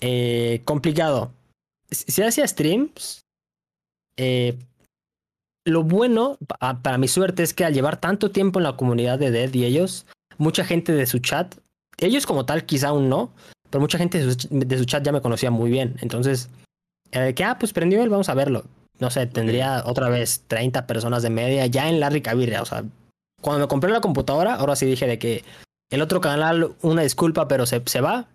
Eh, 0.00 0.62
complicado. 0.64 1.32
Si 1.90 2.22
hacía 2.22 2.46
streams, 2.46 3.20
eh, 4.16 4.58
lo 5.66 5.82
bueno, 5.82 6.36
pa- 6.46 6.80
para 6.82 6.98
mi 6.98 7.08
suerte, 7.08 7.42
es 7.42 7.54
que 7.54 7.64
al 7.64 7.74
llevar 7.74 8.00
tanto 8.00 8.30
tiempo 8.30 8.58
en 8.58 8.64
la 8.64 8.76
comunidad 8.76 9.18
de 9.18 9.30
Dead 9.30 9.52
y 9.54 9.64
ellos, 9.64 10.06
mucha 10.38 10.64
gente 10.64 10.92
de 10.92 11.06
su 11.06 11.18
chat, 11.18 11.54
ellos 11.98 12.26
como 12.26 12.46
tal 12.46 12.64
quizá 12.64 12.88
aún 12.88 13.08
no, 13.08 13.32
pero 13.70 13.80
mucha 13.80 13.98
gente 13.98 14.24
de 14.24 14.34
su, 14.34 14.48
de 14.50 14.78
su 14.78 14.84
chat 14.84 15.04
ya 15.04 15.12
me 15.12 15.20
conocía 15.20 15.50
muy 15.50 15.70
bien. 15.70 15.96
Entonces, 16.00 16.48
era 17.12 17.24
de 17.24 17.34
que, 17.34 17.44
ah, 17.44 17.58
pues 17.58 17.72
prendió 17.72 18.02
él, 18.02 18.08
vamos 18.08 18.28
a 18.28 18.34
verlo. 18.34 18.64
No 18.98 19.10
sé, 19.10 19.26
tendría 19.26 19.82
otra 19.86 20.08
vez 20.08 20.44
30 20.46 20.86
personas 20.86 21.22
de 21.22 21.30
media 21.30 21.66
ya 21.66 21.88
en 21.88 22.00
Larry 22.00 22.20
Cabirria. 22.20 22.62
O 22.62 22.66
sea, 22.66 22.84
cuando 23.40 23.64
me 23.64 23.68
compré 23.68 23.90
la 23.90 24.00
computadora, 24.00 24.54
ahora 24.54 24.76
sí 24.76 24.86
dije 24.86 25.06
de 25.06 25.18
que 25.18 25.44
el 25.90 26.02
otro 26.02 26.20
canal, 26.20 26.74
una 26.82 27.02
disculpa, 27.02 27.48
pero 27.48 27.66
se, 27.66 27.82
se 27.86 28.00
va. 28.00 28.28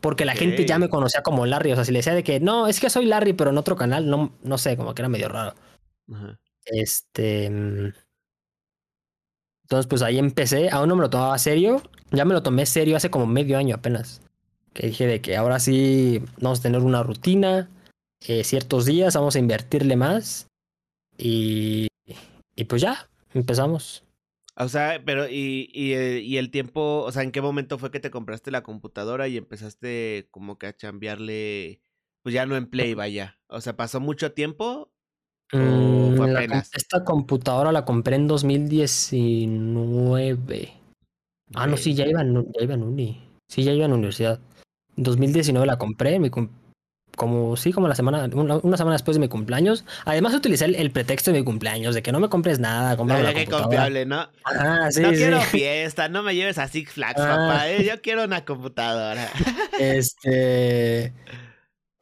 Porque 0.00 0.24
la 0.24 0.34
gente 0.34 0.66
ya 0.66 0.78
me 0.78 0.90
conocía 0.90 1.22
como 1.22 1.46
Larry. 1.46 1.72
O 1.72 1.74
sea, 1.76 1.84
si 1.84 1.92
le 1.92 2.00
decía 2.00 2.14
de 2.14 2.22
que 2.22 2.38
no, 2.38 2.68
es 2.68 2.78
que 2.78 2.90
soy 2.90 3.06
Larry, 3.06 3.32
pero 3.32 3.50
en 3.50 3.58
otro 3.58 3.74
canal, 3.74 4.08
no, 4.08 4.32
no 4.42 4.58
sé, 4.58 4.76
como 4.76 4.94
que 4.94 5.02
era 5.02 5.08
medio 5.08 5.28
raro. 5.28 5.54
Ajá. 6.12 6.38
Este. 6.66 7.46
Entonces, 7.46 7.94
pues 9.88 10.02
ahí 10.02 10.18
empecé. 10.18 10.70
Aún 10.70 10.88
no 10.88 10.96
me 10.96 11.02
lo 11.02 11.10
tomaba 11.10 11.38
serio. 11.38 11.82
Ya 12.10 12.24
me 12.24 12.34
lo 12.34 12.42
tomé 12.42 12.66
serio 12.66 12.96
hace 12.96 13.10
como 13.10 13.26
medio 13.26 13.56
año 13.56 13.76
apenas. 13.76 14.20
Que 14.74 14.88
dije 14.88 15.06
de 15.06 15.20
que 15.22 15.36
ahora 15.36 15.58
sí 15.60 16.20
vamos 16.40 16.60
a 16.60 16.62
tener 16.62 16.80
una 16.82 17.02
rutina. 17.02 17.70
eh, 18.26 18.42
ciertos 18.44 18.84
días 18.86 19.14
vamos 19.14 19.36
a 19.36 19.38
invertirle 19.38 19.96
más. 19.96 20.46
Y. 21.16 21.86
Y 22.56 22.64
pues 22.64 22.82
ya, 22.82 23.08
empezamos. 23.34 24.02
O 24.56 24.68
sea, 24.68 25.02
pero 25.04 25.28
y, 25.28 25.68
y, 25.72 25.94
eh, 25.94 26.20
y 26.20 26.36
el 26.36 26.50
tiempo, 26.52 27.02
o 27.02 27.10
sea, 27.12 27.22
¿en 27.24 27.32
qué 27.32 27.40
momento 27.42 27.76
fue 27.78 27.90
que 27.90 27.98
te 27.98 28.10
compraste 28.12 28.52
la 28.52 28.62
computadora 28.62 29.26
y 29.26 29.36
empezaste 29.36 30.28
como 30.30 30.58
que 30.58 30.68
a 30.68 30.76
chambearle, 30.76 31.80
pues 32.22 32.32
ya 32.34 32.46
no 32.46 32.56
en 32.56 32.66
Play, 32.70 32.94
vaya? 32.94 33.40
O 33.48 33.60
sea, 33.60 33.74
¿pasó 33.76 33.98
mucho 34.00 34.30
tiempo? 34.32 34.92
¿O 35.52 35.56
Mm, 35.58 36.16
fue 36.16 36.30
apenas? 36.32 36.70
esta 36.74 37.02
computadora 37.04 37.72
la 37.72 37.84
compré 37.84 38.14
en 38.16 38.28
2019. 38.28 40.72
Ah, 41.54 41.66
no, 41.66 41.76
sí, 41.76 41.94
ya 41.94 42.06
iba, 42.06 42.22
en, 42.22 42.34
ya 42.52 42.62
iba 42.62 42.74
en 42.74 42.82
uni. 42.84 43.20
Sí, 43.48 43.64
ya 43.64 43.72
iba 43.72 43.84
en 43.86 43.92
universidad. 43.92 44.38
En 44.96 45.02
2019 45.04 45.66
la 45.66 45.76
compré, 45.78 46.18
mi 46.18 46.30
cum- 46.30 46.48
como, 47.16 47.56
sí, 47.56 47.72
como 47.72 47.86
la 47.86 47.94
semana, 47.94 48.28
una, 48.34 48.56
una 48.56 48.76
semana 48.76 48.94
después 48.96 49.14
de 49.16 49.20
mi 49.20 49.28
cumpleaños. 49.28 49.84
Además 50.04 50.34
utilicé 50.34 50.64
el, 50.64 50.74
el 50.74 50.90
pretexto 50.90 51.30
de 51.32 51.38
mi 51.38 51.44
cumpleaños, 51.44 51.94
de 51.94 52.02
que 52.02 52.10
no 52.10 52.18
me 52.18 52.28
compres 52.28 52.58
nada, 52.58 52.90
la 52.90 52.96
confiable, 52.96 54.04
¿no? 54.04 54.28
Ah, 54.44 54.88
sí, 54.90 55.00
no 55.00 55.10
sí. 55.10 55.16
quiero 55.16 55.40
fiesta, 55.42 56.08
no 56.08 56.24
me 56.24 56.34
lleves 56.34 56.58
a 56.58 56.66
Six 56.66 56.90
Flags, 56.92 57.20
Ah. 57.20 57.28
papá, 57.50 57.68
¿eh? 57.70 57.84
Yo 57.84 58.00
quiero 58.02 58.24
una 58.24 58.44
computadora. 58.44 59.28
Este. 59.78 61.12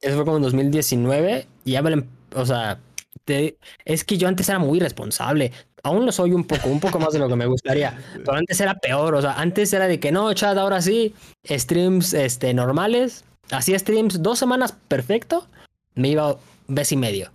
Eso 0.01 0.17
fue 0.17 0.25
como 0.25 0.39
en 0.39 0.43
2019. 0.45 1.47
Y 1.65 1.73
ya 1.73 1.83
me 1.83 1.91
em- 1.93 2.09
O 2.35 2.47
sea, 2.47 2.79
te- 3.25 3.59
es 3.85 4.05
que 4.05 4.17
yo 4.19 4.29
antes 4.29 4.49
era 4.49 4.59
muy 4.59 4.79
irresponsable. 4.79 5.53
Aún 5.85 6.07
lo 6.07 6.12
soy 6.12 6.33
un 6.33 6.45
poco, 6.45 6.68
un 6.68 6.79
poco 6.81 6.99
más 7.01 7.12
de 7.12 7.18
lo 7.18 7.29
que 7.29 7.37
me 7.37 7.47
gustaría. 7.47 7.99
Pero 8.14 8.35
antes 8.35 8.61
era 8.61 8.75
peor. 8.75 9.14
O 9.14 9.21
sea, 9.23 9.33
antes 9.35 9.73
era 9.73 9.88
de 9.88 9.99
que 9.99 10.12
no, 10.12 10.33
chat, 10.35 10.57
ahora 10.57 10.81
sí. 10.81 11.14
Streams 11.49 12.14
este, 12.14 12.55
normales. 12.55 13.25
Hacía 13.51 13.79
streams 13.79 14.23
dos 14.23 14.38
semanas 14.38 14.73
perfecto. 14.88 15.47
Me 15.95 16.09
iba 16.09 16.33
un 16.35 16.38
mes 16.68 16.92
y 16.92 16.97
medio. 16.97 17.31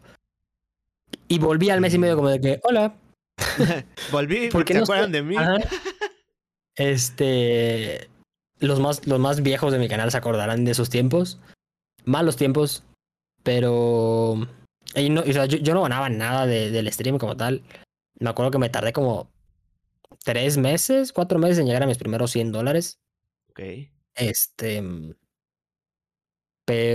Y 1.27 1.39
volví 1.39 1.69
al 1.69 1.81
mes 1.81 1.93
y 1.93 1.97
medio 1.97 2.15
como 2.15 2.29
de 2.29 2.39
que, 2.41 2.59
hola. 2.63 2.93
Volví, 4.11 4.47
¿Por 4.51 4.63
qué 4.65 4.73
¿se 4.73 4.79
no 4.79 4.83
acuerdan 4.85 5.11
de 5.11 5.21
mí? 5.23 5.35
Ajá. 5.35 5.57
Este. 6.75 8.09
Los 8.59 8.79
más, 8.79 9.05
los 9.05 9.19
más 9.19 9.41
viejos 9.41 9.71
de 9.71 9.79
mi 9.79 9.87
canal 9.87 10.09
se 10.09 10.17
acordarán 10.17 10.65
de 10.65 10.71
esos 10.71 10.89
tiempos. 10.89 11.37
Malos 12.05 12.37
tiempos. 12.37 12.83
Pero. 13.43 14.47
y 14.95 15.09
no- 15.09 15.21
o 15.21 15.33
sea, 15.33 15.45
yo, 15.45 15.57
yo 15.57 15.73
no 15.73 15.83
ganaba 15.83 16.09
nada 16.09 16.45
de- 16.45 16.71
del 16.71 16.91
stream 16.91 17.17
como 17.17 17.35
tal. 17.37 17.61
Me 18.19 18.29
acuerdo 18.29 18.51
que 18.51 18.57
me 18.57 18.69
tardé 18.69 18.93
como 18.93 19.29
tres 20.23 20.57
meses, 20.57 21.13
cuatro 21.13 21.39
meses 21.39 21.59
en 21.59 21.67
llegar 21.67 21.83
a 21.83 21.87
mis 21.87 21.97
primeros 21.97 22.31
100 22.31 22.51
dólares. 22.51 22.99
Ok. 23.49 23.61
Este. 24.15 24.83
Pero. 26.65 26.93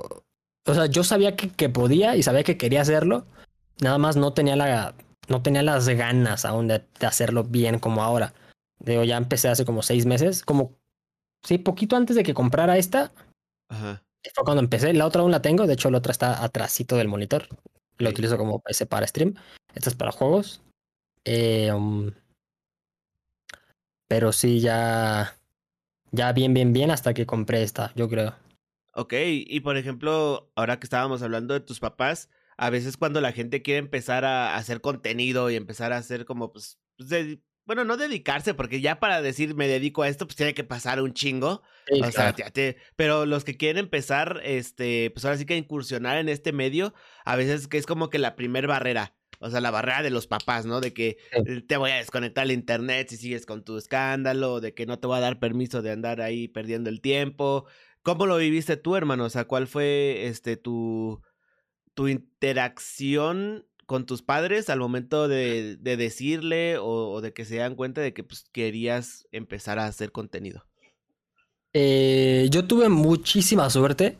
O 0.00 0.74
sea, 0.74 0.86
yo 0.86 1.02
sabía 1.02 1.34
que, 1.34 1.50
que 1.50 1.68
podía 1.68 2.16
y 2.16 2.22
sabía 2.22 2.44
que 2.44 2.56
quería 2.58 2.82
hacerlo. 2.82 3.26
Nada 3.80 3.98
más 3.98 4.16
no 4.16 4.32
tenía 4.32 4.56
la. 4.56 4.94
No 5.28 5.42
tenía 5.42 5.62
las 5.62 5.88
ganas 5.88 6.44
aún 6.44 6.68
de, 6.68 6.84
de 7.00 7.06
hacerlo 7.06 7.44
bien 7.44 7.78
como 7.78 8.02
ahora. 8.02 8.32
Digo, 8.78 9.04
ya 9.04 9.16
empecé 9.16 9.48
hace 9.48 9.64
como 9.64 9.82
seis 9.82 10.06
meses. 10.06 10.42
Como. 10.42 10.76
Sí, 11.42 11.58
poquito 11.58 11.96
antes 11.96 12.16
de 12.16 12.22
que 12.22 12.34
comprara 12.34 12.78
esta. 12.78 13.12
Ajá. 13.68 14.02
Fue 14.34 14.44
cuando 14.44 14.62
empecé. 14.62 14.92
La 14.92 15.06
otra 15.06 15.22
aún 15.22 15.30
la 15.30 15.42
tengo. 15.42 15.66
De 15.66 15.74
hecho, 15.74 15.90
la 15.90 15.98
otra 15.98 16.12
está 16.12 16.44
atrásito 16.44 16.96
del 16.96 17.08
monitor. 17.08 17.48
Lo 17.98 18.10
utilizo 18.10 18.38
como 18.38 18.60
PC 18.60 18.86
para 18.86 19.06
stream. 19.06 19.34
Esta 19.74 19.90
es 19.90 19.96
para 19.96 20.12
juegos. 20.12 20.62
Eh, 21.24 21.72
um, 21.72 22.10
pero 24.08 24.32
sí, 24.32 24.60
ya. 24.60 25.36
Ya 26.10 26.32
bien, 26.32 26.54
bien, 26.54 26.72
bien 26.72 26.90
hasta 26.90 27.12
que 27.12 27.26
compré 27.26 27.62
esta, 27.62 27.92
yo 27.94 28.08
creo. 28.08 28.34
Ok, 28.94 29.12
y 29.14 29.60
por 29.60 29.76
ejemplo, 29.76 30.50
ahora 30.56 30.80
que 30.80 30.86
estábamos 30.86 31.22
hablando 31.22 31.54
de 31.54 31.60
tus 31.60 31.80
papás, 31.80 32.30
a 32.56 32.70
veces 32.70 32.96
cuando 32.96 33.20
la 33.20 33.32
gente 33.32 33.62
quiere 33.62 33.78
empezar 33.78 34.24
a 34.24 34.56
hacer 34.56 34.80
contenido 34.80 35.50
y 35.50 35.56
empezar 35.56 35.92
a 35.92 35.98
hacer 35.98 36.24
como, 36.24 36.50
pues, 36.50 36.80
pues 36.96 37.10
bueno, 37.68 37.84
no 37.84 37.98
dedicarse, 37.98 38.54
porque 38.54 38.80
ya 38.80 38.98
para 38.98 39.20
decir 39.20 39.54
me 39.54 39.68
dedico 39.68 40.00
a 40.00 40.08
esto, 40.08 40.26
pues 40.26 40.36
tiene 40.36 40.54
que 40.54 40.64
pasar 40.64 41.02
un 41.02 41.12
chingo. 41.12 41.62
o 42.02 42.10
sea, 42.10 42.34
pero 42.96 43.26
los 43.26 43.44
que 43.44 43.58
quieren 43.58 43.76
empezar, 43.76 44.40
este, 44.42 45.10
pues 45.10 45.26
ahora 45.26 45.36
sí 45.36 45.44
que 45.44 45.54
incursionar 45.54 46.16
en 46.16 46.30
este 46.30 46.52
medio, 46.52 46.94
a 47.26 47.36
veces 47.36 47.68
que 47.68 47.76
es 47.76 47.84
como 47.84 48.08
que 48.08 48.18
la 48.18 48.36
primer 48.36 48.66
barrera. 48.66 49.14
O 49.38 49.50
sea, 49.50 49.60
la 49.60 49.70
barrera 49.70 50.02
de 50.02 50.08
los 50.08 50.26
papás, 50.26 50.64
¿no? 50.64 50.80
De 50.80 50.94
que 50.94 51.18
te 51.68 51.76
voy 51.76 51.90
a 51.90 51.96
desconectar 51.96 52.46
el 52.46 52.52
internet 52.52 53.10
si 53.10 53.18
sigues 53.18 53.44
con 53.44 53.62
tu 53.62 53.76
escándalo, 53.76 54.60
de 54.60 54.72
que 54.72 54.86
no 54.86 54.98
te 54.98 55.06
voy 55.06 55.18
a 55.18 55.20
dar 55.20 55.38
permiso 55.38 55.82
de 55.82 55.90
andar 55.90 56.22
ahí 56.22 56.48
perdiendo 56.48 56.88
el 56.88 57.02
tiempo. 57.02 57.66
¿Cómo 58.02 58.24
lo 58.24 58.38
viviste 58.38 58.78
tú, 58.78 58.96
hermano? 58.96 59.26
O 59.26 59.30
sea, 59.30 59.44
¿cuál 59.44 59.66
fue 59.66 60.26
este 60.26 60.56
tu, 60.56 61.20
tu 61.92 62.08
interacción 62.08 63.66
con 63.88 64.04
tus 64.04 64.20
padres 64.20 64.68
al 64.68 64.80
momento 64.80 65.28
de, 65.28 65.76
de 65.76 65.96
decirle 65.96 66.76
o, 66.78 67.22
de 67.22 67.32
que 67.32 67.46
se 67.46 67.56
dan 67.56 67.74
cuenta 67.74 68.02
de 68.02 68.12
que 68.12 68.22
pues, 68.22 68.44
querías 68.52 69.26
empezar 69.32 69.78
a 69.78 69.86
hacer 69.86 70.12
contenido? 70.12 70.66
Eh, 71.72 72.48
yo 72.50 72.66
tuve 72.66 72.90
muchísima 72.90 73.70
suerte 73.70 74.18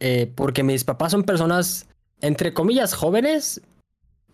eh, 0.00 0.30
porque 0.34 0.62
mis 0.62 0.84
papás 0.84 1.12
son 1.12 1.22
personas, 1.22 1.88
entre 2.20 2.52
comillas, 2.52 2.92
jóvenes, 2.92 3.62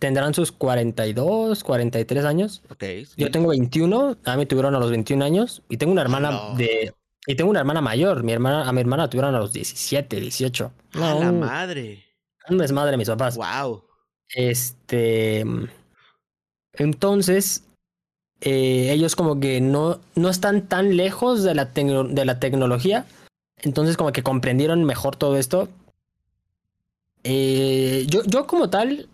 tendrán 0.00 0.35
sus 0.35 0.50
42, 0.50 1.62
43 1.62 2.24
años. 2.24 2.62
Ok. 2.70 2.85
Yo 3.16 3.31
tengo 3.31 3.50
21, 3.50 4.16
a 4.24 4.37
mí 4.37 4.46
tuvieron 4.46 4.74
a 4.74 4.81
los 4.81 4.90
21 4.90 5.24
años 5.24 5.62
y 5.68 5.76
tengo 5.76 5.92
una 5.92 6.02
hermana 6.02 6.57
de... 6.57 6.92
Y 7.24 7.37
tengo 7.37 7.50
una 7.50 7.61
hermana 7.61 7.81
mayor, 7.81 8.24
mi 8.24 8.33
hermana, 8.33 8.68
a 8.68 8.72
mi 8.72 8.81
hermana 8.81 9.09
tuvieron 9.09 9.37
a 9.37 9.38
los 9.38 9.52
17, 9.52 10.18
18. 10.18 10.72
No, 10.94 11.20
la 11.20 11.31
madre. 11.31 12.04
Un 12.48 12.59
desmadre 12.59 12.96
mis 12.96 13.09
papás. 13.09 13.37
Wow. 13.37 13.88
Este... 14.34 15.44
Entonces, 16.74 17.64
eh, 18.40 18.92
ellos 18.92 19.16
como 19.16 19.40
que 19.40 19.60
no, 19.60 20.00
no 20.14 20.30
están 20.30 20.68
tan 20.68 20.96
lejos 20.96 21.42
de 21.42 21.54
la, 21.54 21.64
de 21.66 22.24
la 22.24 22.40
tecnología. 22.40 23.06
Entonces 23.62 23.96
como 23.96 24.12
que 24.12 24.22
comprendieron 24.22 24.84
mejor 24.84 25.16
todo 25.16 25.36
esto. 25.36 25.68
Eh, 27.24 28.06
yo, 28.08 28.22
yo 28.24 28.46
como 28.46 28.70
tal, 28.70 29.08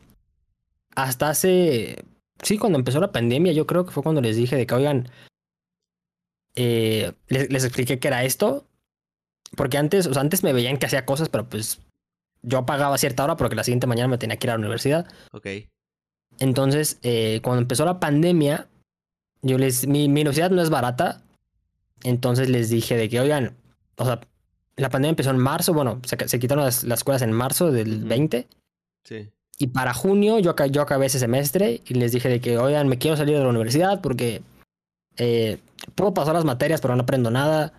hasta 0.95 1.31
hace, 1.31 2.05
sí, 2.43 2.59
cuando 2.59 2.79
empezó 2.79 3.01
la 3.01 3.13
pandemia, 3.13 3.53
yo 3.53 3.67
creo 3.67 3.87
que 3.87 3.93
fue 3.93 4.03
cuando 4.03 4.21
les 4.21 4.37
dije 4.37 4.57
de 4.57 4.67
que, 4.67 4.75
oigan, 4.75 5.09
eh, 6.55 7.13
les, 7.29 7.65
expliqué 7.65 7.99
que 7.99 8.09
era 8.09 8.25
esto, 8.25 8.67
porque 9.57 9.79
antes, 9.79 10.07
o 10.07 10.13
sea, 10.13 10.23
antes 10.23 10.43
me 10.45 10.53
veían 10.53 10.77
que 10.79 10.87
hacía 10.87 11.07
cosas, 11.07 11.29
pero 11.29 11.49
pues 11.49 11.81
yo 12.45 12.67
pagaba 12.67 12.99
cierta 12.99 13.25
hora 13.25 13.37
porque 13.37 13.57
la 13.57 13.65
siguiente 13.65 13.87
mañana 13.87 14.09
me 14.09 14.19
tenía 14.19 14.37
que 14.37 14.47
ir 14.47 14.51
a 14.51 14.55
la 14.55 14.61
universidad. 14.61 15.07
Ok. 15.33 15.47
Entonces, 16.39 16.99
eh, 17.03 17.41
cuando 17.43 17.63
empezó 17.63 17.85
la 17.85 18.01
pandemia, 18.01 18.69
yo 19.43 19.59
les, 19.59 19.87
mi, 19.87 20.05
universidad 20.07 20.51
no 20.51 20.63
es 20.63 20.71
barata, 20.71 21.23
entonces 22.03 22.49
les 22.49 22.71
dije 22.71 22.97
de 22.97 23.09
que, 23.09 23.21
oigan, 23.21 23.57
o 23.97 24.05
sea, 24.05 24.21
la 24.77 24.91
pandemia 24.91 25.11
empezó 25.11 25.31
en 25.31 25.39
marzo, 25.39 25.73
bueno, 25.73 26.01
se, 26.05 26.39
quitaron 26.39 26.65
las, 26.65 26.85
las, 26.85 27.01
escuelas 27.01 27.23
en 27.23 27.33
marzo 27.33 27.71
del 27.71 28.05
20. 28.05 28.47
Sí. 29.05 29.31
Y 29.59 29.69
para 29.69 29.95
junio 29.95 30.41
yo, 30.41 30.55
yo 30.67 30.83
acabé 30.83 31.07
ese 31.07 31.21
semestre 31.21 31.83
y 31.87 31.95
les 31.95 32.13
dije 32.13 32.29
de 32.29 32.41
que, 32.41 32.59
oigan, 32.59 32.89
me 32.89 32.99
quiero 32.99 33.17
salir 33.17 33.37
de 33.37 33.45
la 33.45 33.51
universidad 33.51 34.01
porque 34.01 34.43
eh, 35.17 35.59
puedo 35.95 36.13
pasar 36.13 36.35
las 36.35 36.45
materias, 36.45 36.81
pero 36.81 36.97
no 36.97 37.03
aprendo 37.03 37.31
nada. 37.31 37.73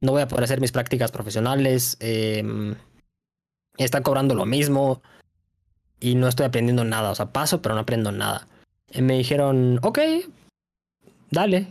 No 0.00 0.12
voy 0.12 0.22
a 0.22 0.28
poder 0.28 0.44
hacer 0.44 0.60
mis 0.60 0.72
prácticas 0.72 1.10
profesionales. 1.10 1.96
Eh, 2.00 2.74
están 3.76 4.02
cobrando 4.02 4.34
lo 4.34 4.46
mismo 4.46 5.02
y 6.00 6.14
no 6.14 6.28
estoy 6.28 6.46
aprendiendo 6.46 6.84
nada. 6.84 7.10
O 7.10 7.14
sea, 7.14 7.26
paso, 7.26 7.62
pero 7.62 7.74
no 7.74 7.82
aprendo 7.82 8.12
nada. 8.12 8.46
Y 8.90 9.02
me 9.02 9.18
dijeron, 9.18 9.78
ok, 9.82 9.98
dale. 11.30 11.68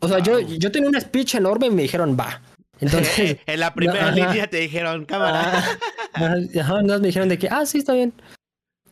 O 0.00 0.08
sea, 0.08 0.18
yo, 0.18 0.40
yo 0.40 0.70
tenía 0.70 0.88
una 0.88 1.00
speech 1.00 1.36
enorme 1.36 1.66
y 1.66 1.70
me 1.70 1.82
dijeron, 1.82 2.16
va. 2.18 2.40
Entonces, 2.80 3.38
en 3.46 3.60
la 3.60 3.74
primera 3.74 4.10
línea 4.10 4.48
te 4.48 4.58
dijeron, 4.58 5.04
cámara. 5.04 5.78
Ajá, 6.12 6.82
me 6.82 6.98
dijeron 7.00 7.28
de 7.28 7.38
que, 7.38 7.48
ah, 7.48 7.64
sí, 7.66 7.78
está 7.78 7.94
bien. 7.94 8.12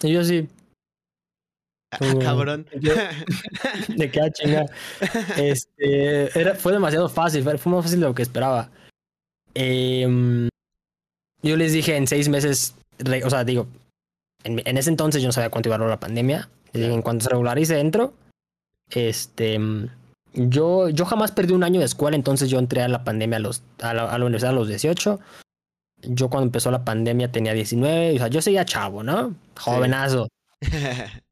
Y 0.03 0.13
yo 0.13 0.21
así. 0.21 0.49
Ah, 1.93 1.99
cabrón. 2.21 2.67
de 2.73 4.11
qué 4.13 4.31
chinga. 4.33 4.67
Este, 5.37 6.39
era, 6.39 6.55
fue 6.55 6.73
demasiado 6.73 7.09
fácil, 7.09 7.43
fue 7.43 7.73
más 7.73 7.85
fácil 7.85 8.01
de 8.01 8.07
lo 8.07 8.15
que 8.15 8.23
esperaba. 8.23 8.71
Em, 9.55 10.49
yo 11.43 11.57
les 11.57 11.73
dije 11.73 11.97
en 11.97 12.07
seis 12.07 12.29
meses, 12.29 12.75
o 13.25 13.31
sea, 13.31 13.45
digo, 13.45 13.67
en, 14.45 14.63
en, 14.65 14.77
ese 14.79 14.91
entonces 14.91 15.23
yo 15.23 15.29
no 15.29 15.33
sabía 15.33 15.51
cuánto 15.51 15.69
iba 15.69 15.77
a 15.77 15.79
durar 15.79 15.91
la 15.91 16.01
pandemia. 16.01 16.49
Les 16.73 16.83
dije, 16.83 16.95
en 16.95 17.03
cuanto 17.03 17.25
se 17.25 17.31
regularice 17.31 17.75
dentro, 17.75 18.15
este, 18.91 19.59
yo, 20.35 20.89
yo 20.89 21.05
jamás 21.05 21.33
perdí 21.33 21.53
un 21.53 21.65
año 21.65 21.81
de 21.81 21.87
escuela, 21.87 22.17
entonces 22.17 22.49
yo 22.49 22.59
entré 22.59 22.83
a 22.83 22.89
la 22.89 23.05
pandemia 23.05 23.37
a, 23.37 23.41
los, 23.41 23.63
a, 23.81 23.95
la, 23.95 24.05
a 24.05 24.19
la 24.19 24.25
universidad 24.25 24.53
a 24.53 24.55
los 24.55 24.69
18 24.69 25.21
yo 26.03 26.29
cuando 26.31 26.47
empezó 26.47 26.71
la 26.71 26.85
pandemia 26.85 27.31
tenía 27.31 27.53
19, 27.53 28.15
o 28.15 28.19
sea, 28.19 28.29
yo 28.29 28.43
seguía 28.43 28.65
chavo, 28.65 29.03
¿no? 29.03 29.35
Jovenazo. 29.59 30.29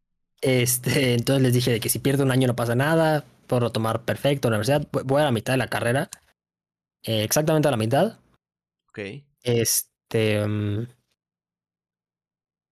este, 0.41 1.15
entonces 1.15 1.43
les 1.43 1.53
dije 1.53 1.73
de 1.73 1.81
que 1.81 1.89
si 1.89 1.99
pierdo 1.99 2.25
un 2.25 2.31
año 2.31 2.47
no 2.47 2.57
pasa 2.57 2.75
nada, 2.75 3.25
puedo 3.47 3.71
tomar 3.71 4.03
perfecto 4.03 4.51
la 4.51 4.57
universidad, 4.57 4.87
voy 5.05 5.23
a 5.23 5.27
la 5.27 5.33
mitad 5.33 5.53
de 5.55 5.59
la 5.59 5.69
carrera, 5.69 6.11
eh, 7.03 7.23
exactamente 7.23 7.69
a 7.69 7.71
la 7.71 7.77
mitad. 7.77 8.19
Ok. 8.89 8.99
Este... 9.43 9.89
Mm, 10.13 10.87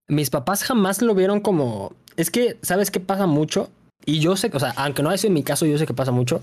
mis 0.08 0.30
papás 0.30 0.64
jamás 0.64 1.02
lo 1.02 1.14
vieron 1.14 1.40
como... 1.40 1.92
Es 2.16 2.30
que, 2.30 2.58
¿sabes 2.62 2.90
qué 2.90 3.00
pasa 3.00 3.26
mucho? 3.26 3.70
Y 4.04 4.20
yo 4.20 4.36
sé, 4.36 4.50
o 4.52 4.60
sea, 4.60 4.70
aunque 4.76 5.02
no 5.02 5.10
haya 5.10 5.18
sido 5.18 5.32
mi 5.32 5.42
caso, 5.42 5.66
yo 5.66 5.78
sé 5.78 5.86
que 5.86 5.94
pasa 5.94 6.12
mucho. 6.12 6.40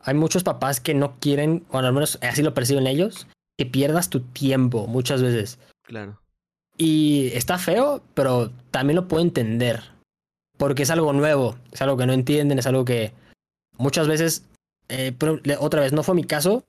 Hay 0.00 0.14
muchos 0.14 0.44
papás 0.44 0.80
que 0.80 0.94
no 0.94 1.18
quieren, 1.18 1.64
o 1.70 1.78
al 1.78 1.92
menos 1.92 2.18
así 2.22 2.42
lo 2.42 2.54
perciben 2.54 2.86
ellos, 2.86 3.26
que 3.56 3.66
pierdas 3.66 4.10
tu 4.10 4.20
tiempo 4.20 4.86
muchas 4.86 5.22
veces. 5.22 5.58
Claro. 5.82 6.20
Y 6.76 7.28
está 7.34 7.58
feo, 7.58 8.02
pero 8.14 8.50
también 8.70 8.96
lo 8.96 9.08
puedo 9.08 9.22
entender. 9.22 9.82
Porque 10.58 10.82
es 10.82 10.90
algo 10.90 11.12
nuevo, 11.12 11.56
es 11.72 11.82
algo 11.82 11.96
que 11.96 12.06
no 12.06 12.12
entienden, 12.12 12.58
es 12.58 12.66
algo 12.66 12.84
que 12.84 13.12
muchas 13.78 14.06
veces, 14.06 14.44
eh, 14.88 15.12
pero 15.16 15.40
otra 15.58 15.80
vez, 15.80 15.92
no 15.92 16.02
fue 16.02 16.14
mi 16.14 16.24
caso, 16.24 16.64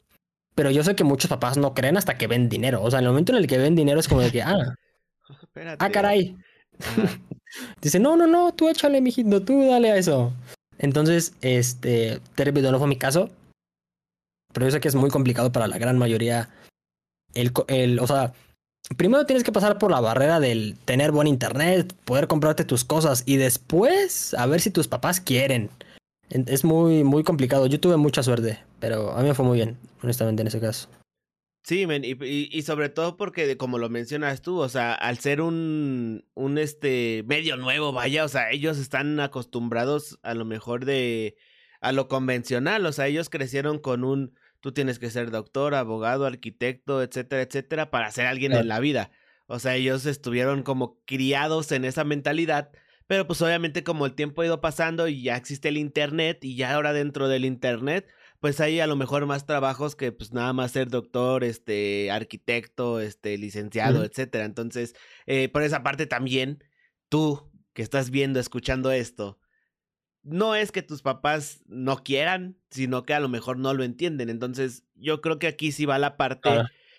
pero 0.55 0.71
yo 0.71 0.83
sé 0.83 0.95
que 0.95 1.03
muchos 1.03 1.29
papás 1.29 1.57
no 1.57 1.73
creen 1.73 1.97
hasta 1.97 2.17
que 2.17 2.27
ven 2.27 2.49
dinero. 2.49 2.81
O 2.83 2.89
sea, 2.89 2.99
en 2.99 3.05
el 3.05 3.11
momento 3.11 3.31
en 3.31 3.39
el 3.39 3.47
que 3.47 3.57
ven 3.57 3.75
dinero 3.75 3.99
es 3.99 4.07
como 4.07 4.21
de 4.21 4.31
que, 4.31 4.41
ah, 4.41 4.75
ah, 5.79 5.89
caray. 5.89 6.35
Dice, 7.81 7.99
no, 7.99 8.17
no, 8.17 8.27
no, 8.27 8.53
tú 8.53 8.69
échale, 8.69 9.01
mijito, 9.01 9.43
tú 9.43 9.67
dale 9.67 9.91
a 9.91 9.97
eso. 9.97 10.33
Entonces, 10.77 11.33
este, 11.41 12.19
te 12.35 12.43
repito, 12.43 12.71
no 12.71 12.79
fue 12.79 12.87
mi 12.87 12.97
caso, 12.97 13.29
pero 14.53 14.65
yo 14.65 14.71
sé 14.71 14.79
que 14.79 14.87
es 14.87 14.95
muy 14.95 15.09
complicado 15.09 15.51
para 15.51 15.67
la 15.67 15.77
gran 15.77 15.97
mayoría 15.97 16.49
el, 17.33 17.51
el, 17.67 17.99
o 17.99 18.07
sea, 18.07 18.33
primero 18.97 19.25
tienes 19.25 19.43
que 19.43 19.51
pasar 19.51 19.77
por 19.77 19.91
la 19.91 19.99
barrera 19.99 20.39
del 20.39 20.77
tener 20.85 21.11
buen 21.11 21.27
internet, 21.27 21.93
poder 22.05 22.27
comprarte 22.27 22.65
tus 22.65 22.83
cosas 22.83 23.23
y 23.25 23.37
después 23.37 24.33
a 24.35 24.45
ver 24.45 24.61
si 24.61 24.71
tus 24.71 24.87
papás 24.87 25.19
quieren. 25.19 25.69
Es 26.29 26.63
muy, 26.63 27.03
muy 27.03 27.23
complicado. 27.23 27.67
Yo 27.67 27.79
tuve 27.79 27.97
mucha 27.97 28.23
suerte, 28.23 28.59
pero 28.83 29.11
a 29.13 29.21
mí 29.21 29.29
me 29.29 29.33
fue 29.33 29.45
muy 29.45 29.55
bien, 29.55 29.77
honestamente, 30.01 30.41
en 30.41 30.47
ese 30.47 30.59
caso. 30.59 30.89
Sí, 31.63 31.87
men, 31.87 32.03
y, 32.03 32.17
y, 32.19 32.61
sobre 32.63 32.89
todo 32.89 33.15
porque, 33.15 33.55
como 33.55 33.77
lo 33.77 33.89
mencionas 33.89 34.41
tú, 34.41 34.59
o 34.59 34.67
sea, 34.67 34.93
al 34.93 35.19
ser 35.19 35.39
un, 35.39 36.25
un 36.33 36.57
este 36.57 37.23
medio 37.25 37.55
nuevo, 37.55 37.93
vaya, 37.93 38.25
o 38.25 38.27
sea, 38.27 38.51
ellos 38.51 38.77
están 38.77 39.21
acostumbrados 39.21 40.19
a 40.21 40.33
lo 40.33 40.43
mejor 40.43 40.83
de 40.83 41.37
a 41.79 41.93
lo 41.93 42.09
convencional, 42.09 42.85
o 42.85 42.91
sea, 42.91 43.07
ellos 43.07 43.29
crecieron 43.29 43.79
con 43.79 44.03
un 44.03 44.37
tú 44.59 44.73
tienes 44.73 44.99
que 44.99 45.09
ser 45.09 45.31
doctor, 45.31 45.75
abogado, 45.75 46.25
arquitecto, 46.25 47.01
etcétera, 47.01 47.43
etcétera, 47.43 47.89
para 47.89 48.11
ser 48.11 48.25
alguien 48.25 48.51
en 48.51 48.67
la 48.67 48.81
vida. 48.81 49.11
O 49.47 49.59
sea, 49.59 49.77
ellos 49.77 50.05
estuvieron 50.05 50.61
como 50.61 50.99
criados 51.05 51.71
en 51.71 51.85
esa 51.85 52.03
mentalidad, 52.03 52.71
pero 53.07 53.27
pues 53.27 53.41
obviamente 53.41 53.85
como 53.85 54.05
el 54.05 54.13
tiempo 54.13 54.41
ha 54.41 54.45
ido 54.45 54.59
pasando 54.59 55.07
y 55.07 55.23
ya 55.23 55.37
existe 55.37 55.69
el 55.69 55.77
Internet 55.77 56.43
y 56.43 56.57
ya 56.57 56.73
ahora 56.73 56.91
dentro 56.91 57.29
del 57.29 57.45
Internet, 57.45 58.09
pues 58.43 58.60
hay 58.60 58.82
a 58.82 58.88
lo 58.88 58.97
mejor 58.97 59.25
más 59.25 59.45
trabajos 59.45 59.95
que 59.95 60.12
pues 60.12 60.34
nada 60.34 60.51
más 60.51 60.73
ser 60.73 60.89
doctor, 60.89 61.45
este, 61.45 62.12
arquitecto, 62.12 62.99
este, 62.99 63.38
licenciado, 63.38 64.03
etcétera. 64.03 64.43
Entonces, 64.43 64.95
eh, 65.27 65.47
por 65.47 65.63
esa 65.63 65.82
parte 65.82 66.08
también, 66.08 66.62
tú 67.08 67.49
que 67.71 67.82
estás 67.82 68.10
viendo, 68.10 68.41
escuchando 68.41 68.91
esto, 68.91 69.39
no 70.23 70.56
es 70.56 70.73
que 70.73 70.82
tus 70.84 71.01
papás 71.01 71.62
no 71.67 72.03
quieran, 72.03 72.58
sino 72.69 73.03
que 73.06 73.13
a 73.13 73.21
lo 73.21 73.29
mejor 73.29 73.58
no 73.60 73.73
lo 73.73 73.86
entienden. 73.86 74.29
Entonces, 74.29 74.84
yo 74.93 75.21
creo 75.21 75.39
que 75.39 75.47
aquí 75.47 75.71
sí 75.71 75.86
va 75.86 75.97
la 75.97 76.17
parte 76.17 76.49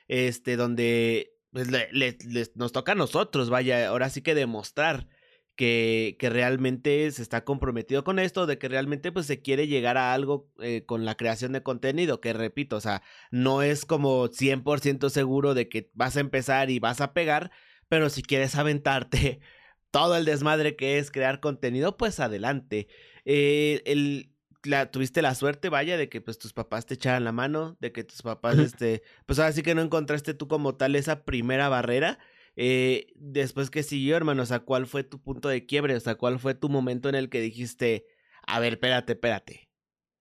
este, 0.08 0.56
donde 0.56 1.34
pues, 1.52 1.70
le- 1.70 1.90
le- 1.92 2.16
les- 2.26 2.56
nos 2.56 2.72
toca 2.72 2.92
a 2.92 2.94
nosotros, 2.94 3.50
vaya, 3.50 3.86
ahora 3.88 4.08
sí 4.08 4.22
que 4.22 4.34
demostrar 4.34 5.08
que, 5.56 6.16
que 6.18 6.30
realmente 6.30 7.10
se 7.10 7.22
está 7.22 7.44
comprometido 7.44 8.04
con 8.04 8.18
esto, 8.18 8.46
de 8.46 8.58
que 8.58 8.68
realmente 8.68 9.12
pues 9.12 9.26
se 9.26 9.40
quiere 9.40 9.66
llegar 9.68 9.96
a 9.96 10.12
algo 10.12 10.50
eh, 10.60 10.84
con 10.86 11.04
la 11.04 11.16
creación 11.16 11.52
de 11.52 11.62
contenido, 11.62 12.20
que 12.20 12.32
repito, 12.32 12.76
o 12.76 12.80
sea, 12.80 13.02
no 13.30 13.62
es 13.62 13.84
como 13.84 14.28
100% 14.28 15.10
seguro 15.10 15.54
de 15.54 15.68
que 15.68 15.90
vas 15.94 16.16
a 16.16 16.20
empezar 16.20 16.70
y 16.70 16.78
vas 16.78 17.00
a 17.00 17.12
pegar, 17.12 17.50
pero 17.88 18.10
si 18.10 18.22
quieres 18.22 18.56
aventarte 18.56 19.40
todo 19.90 20.16
el 20.16 20.24
desmadre 20.24 20.76
que 20.76 20.98
es 20.98 21.10
crear 21.10 21.40
contenido, 21.40 21.96
pues 21.96 22.20
adelante. 22.20 22.88
Eh, 23.24 23.82
el, 23.86 24.34
la, 24.64 24.90
tuviste 24.90 25.22
la 25.22 25.34
suerte, 25.34 25.68
vaya, 25.68 25.96
de 25.96 26.08
que 26.08 26.20
pues 26.20 26.38
tus 26.38 26.52
papás 26.52 26.86
te 26.86 26.94
echaran 26.94 27.24
la 27.24 27.32
mano, 27.32 27.76
de 27.80 27.92
que 27.92 28.04
tus 28.04 28.22
papás, 28.22 28.58
este, 28.58 29.02
pues 29.26 29.38
ahora 29.38 29.52
sí 29.52 29.62
que 29.62 29.74
no 29.74 29.82
encontraste 29.82 30.34
tú 30.34 30.48
como 30.48 30.74
tal 30.76 30.96
esa 30.96 31.24
primera 31.24 31.68
barrera. 31.68 32.18
Eh, 32.56 33.06
después 33.16 33.70
que 33.70 33.82
siguió, 33.82 34.16
hermano, 34.16 34.42
o 34.42 34.46
sea, 34.46 34.60
¿cuál 34.60 34.86
fue 34.86 35.04
tu 35.04 35.20
punto 35.20 35.48
de 35.48 35.66
quiebre? 35.66 35.96
O 35.96 36.00
sea, 36.00 36.14
¿cuál 36.14 36.38
fue 36.38 36.54
tu 36.54 36.68
momento 36.68 37.08
en 37.08 37.14
el 37.14 37.28
que 37.28 37.40
dijiste, 37.40 38.06
a 38.46 38.60
ver, 38.60 38.74
espérate, 38.74 39.14
espérate? 39.14 39.70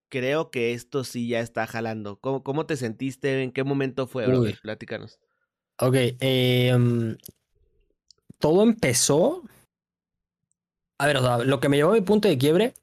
Creo 0.10 0.52
que 0.52 0.74
esto 0.74 1.04
sí 1.04 1.28
ya 1.28 1.40
está 1.40 1.66
jalando. 1.68 2.20
¿Cómo, 2.20 2.44
cómo 2.44 2.66
te 2.66 2.78
sentiste? 2.78 3.42
¿En 3.42 3.52
qué 3.52 3.64
momento 3.64 4.08
fue, 4.08 4.28
brother? 4.28 4.60
Platícanos. 4.62 5.20
Ok, 5.80 5.96
em, 6.20 7.18
todo 8.38 8.64
empezó. 8.64 9.44
A 11.00 11.08
ver, 11.08 11.18
o 11.18 11.22
sea, 11.22 11.40
lo 11.40 11.60
que 11.60 11.70
me 11.70 11.78
llevó 11.78 11.92
a 11.92 11.96
mi 11.96 12.02
punto 12.02 12.28
de 12.28 12.38
quiebre. 12.38 12.74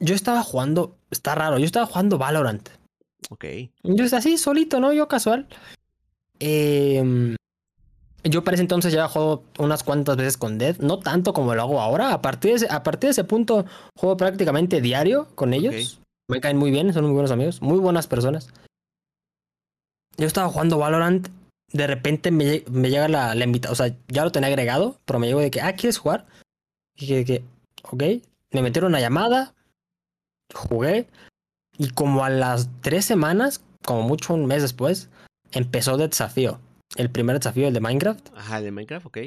Yo 0.00 0.16
estaba 0.16 0.42
jugando. 0.42 0.98
Está 1.10 1.36
raro, 1.36 1.58
yo 1.58 1.64
estaba 1.64 1.86
jugando 1.86 2.18
Valorant. 2.18 2.68
Ok. 3.30 3.44
Yo 3.84 4.04
así, 4.04 4.36
solito, 4.36 4.80
¿no? 4.80 4.92
Yo 4.92 5.06
casual. 5.06 5.46
Em, 6.40 7.36
yo 8.24 8.44
para 8.44 8.54
ese 8.54 8.62
entonces 8.62 8.92
ya 8.92 9.08
juego 9.08 9.42
unas 9.58 9.82
cuantas 9.82 10.16
veces 10.16 10.36
con 10.36 10.58
Dead. 10.58 10.76
No 10.78 10.98
tanto 10.98 11.32
como 11.32 11.54
lo 11.54 11.62
hago 11.62 11.80
ahora. 11.80 12.12
A 12.12 12.22
partir 12.22 12.52
de 12.52 12.56
ese, 12.58 12.68
a 12.70 12.82
partir 12.82 13.08
de 13.08 13.12
ese 13.12 13.24
punto, 13.24 13.64
juego 13.96 14.16
prácticamente 14.16 14.80
diario 14.80 15.28
con 15.34 15.54
ellos. 15.54 16.00
Me 16.28 16.40
caen 16.40 16.56
muy 16.56 16.70
bien, 16.70 16.92
son 16.92 17.04
muy 17.04 17.12
buenos 17.12 17.30
amigos, 17.30 17.60
muy 17.60 17.78
buenas 17.78 18.06
personas. 18.06 18.48
Yo 20.16 20.26
estaba 20.26 20.48
jugando 20.48 20.78
Valorant. 20.78 21.28
De 21.72 21.86
repente 21.86 22.30
me, 22.30 22.62
me 22.70 22.90
llega 22.90 23.08
la, 23.08 23.34
la 23.34 23.44
invitación. 23.44 23.72
O 23.72 23.76
sea, 23.76 23.96
ya 24.08 24.24
lo 24.24 24.32
tenía 24.32 24.48
agregado, 24.48 24.98
pero 25.04 25.18
me 25.18 25.26
llegó 25.26 25.40
de 25.40 25.50
que, 25.50 25.60
ah, 25.60 25.72
¿quieres 25.74 25.98
jugar? 25.98 26.26
Y 26.96 27.06
dije 27.06 27.24
que, 27.24 27.44
ok. 27.90 28.24
Me 28.52 28.62
metieron 28.62 28.92
una 28.92 29.00
llamada. 29.00 29.54
Jugué. 30.54 31.08
Y 31.78 31.90
como 31.90 32.24
a 32.24 32.30
las 32.30 32.68
tres 32.82 33.06
semanas, 33.06 33.62
como 33.84 34.02
mucho 34.02 34.34
un 34.34 34.46
mes 34.46 34.62
después, 34.62 35.08
empezó 35.50 35.94
el 35.94 36.10
desafío. 36.10 36.60
El 36.96 37.10
primer 37.10 37.38
desafío, 37.38 37.68
el 37.68 37.74
de 37.74 37.80
Minecraft. 37.80 38.28
Ajá, 38.36 38.60
de 38.60 38.70
Minecraft, 38.70 39.06
ok. 39.06 39.18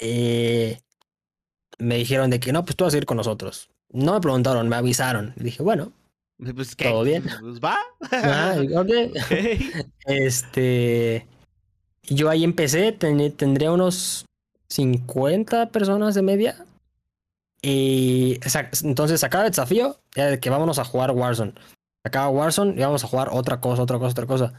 Eh, 0.00 0.80
me 1.78 1.96
dijeron 1.96 2.30
de 2.30 2.40
que 2.40 2.52
no, 2.52 2.64
pues 2.64 2.76
tú 2.76 2.84
vas 2.84 2.94
a 2.94 2.98
ir 2.98 3.06
con 3.06 3.16
nosotros. 3.16 3.70
No 3.90 4.14
me 4.14 4.20
preguntaron, 4.20 4.68
me 4.68 4.76
avisaron. 4.76 5.32
Dije, 5.36 5.62
bueno, 5.62 5.92
Pues, 6.54 6.74
¿qué? 6.76 6.84
¿Todo 6.88 7.02
bien? 7.04 7.24
Pues 7.40 7.60
va. 7.60 7.78
ah, 8.12 8.56
ok. 8.58 8.70
Ok. 8.76 8.90
Este. 10.06 11.26
Yo 12.02 12.30
ahí 12.30 12.42
empecé, 12.44 12.92
ten- 12.92 13.32
tendría 13.36 13.70
unos 13.70 14.24
50 14.68 15.68
personas 15.70 16.14
de 16.14 16.22
media. 16.22 16.64
Y 17.60 18.38
entonces 18.82 19.24
acaba 19.24 19.44
el 19.44 19.50
desafío, 19.50 19.98
ya 20.14 20.26
de 20.26 20.40
que 20.40 20.48
vámonos 20.48 20.78
a 20.78 20.84
jugar 20.84 21.10
Warzone. 21.10 21.54
Acaba 22.04 22.28
Warzone 22.30 22.74
y 22.76 22.80
vamos 22.80 23.02
a 23.04 23.08
jugar 23.08 23.28
otra 23.32 23.60
cosa, 23.60 23.82
otra 23.82 23.98
cosa, 23.98 24.10
otra 24.12 24.26
cosa. 24.26 24.52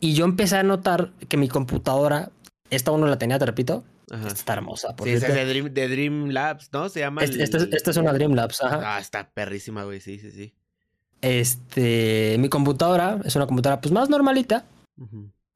Y 0.00 0.14
yo 0.14 0.24
empecé 0.24 0.56
a 0.56 0.62
notar 0.62 1.12
que 1.28 1.36
mi 1.36 1.48
computadora, 1.48 2.30
esta 2.70 2.90
uno 2.90 3.06
la 3.06 3.18
tenía, 3.18 3.38
te 3.38 3.46
repito, 3.46 3.84
Ajá. 4.10 4.28
está 4.28 4.52
hermosa. 4.54 4.94
Por 4.94 5.08
Sí, 5.08 5.14
esa 5.14 5.28
es 5.28 5.34
de 5.34 5.44
Dream, 5.46 5.72
de 5.72 5.88
Dream 5.88 6.28
Labs, 6.30 6.70
¿no? 6.72 6.88
Se 6.88 7.00
llama. 7.00 7.24
Este- 7.24 7.42
esta 7.42 7.56
es- 7.58 7.62
el- 7.64 7.74
esta 7.74 7.90
es 7.90 7.96
una 7.96 8.12
Dreamlabs, 8.12 8.62
ajá. 8.62 8.96
Ah, 8.96 9.00
está 9.00 9.28
perrísima, 9.30 9.84
güey. 9.84 10.00
Sí, 10.00 10.18
sí, 10.18 10.30
sí. 10.30 10.52
Este, 11.22 12.36
mi 12.38 12.48
computadora 12.48 13.20
es 13.24 13.34
una 13.36 13.46
computadora 13.46 13.80
pues 13.80 13.92
más 13.92 14.08
normalita. 14.08 14.64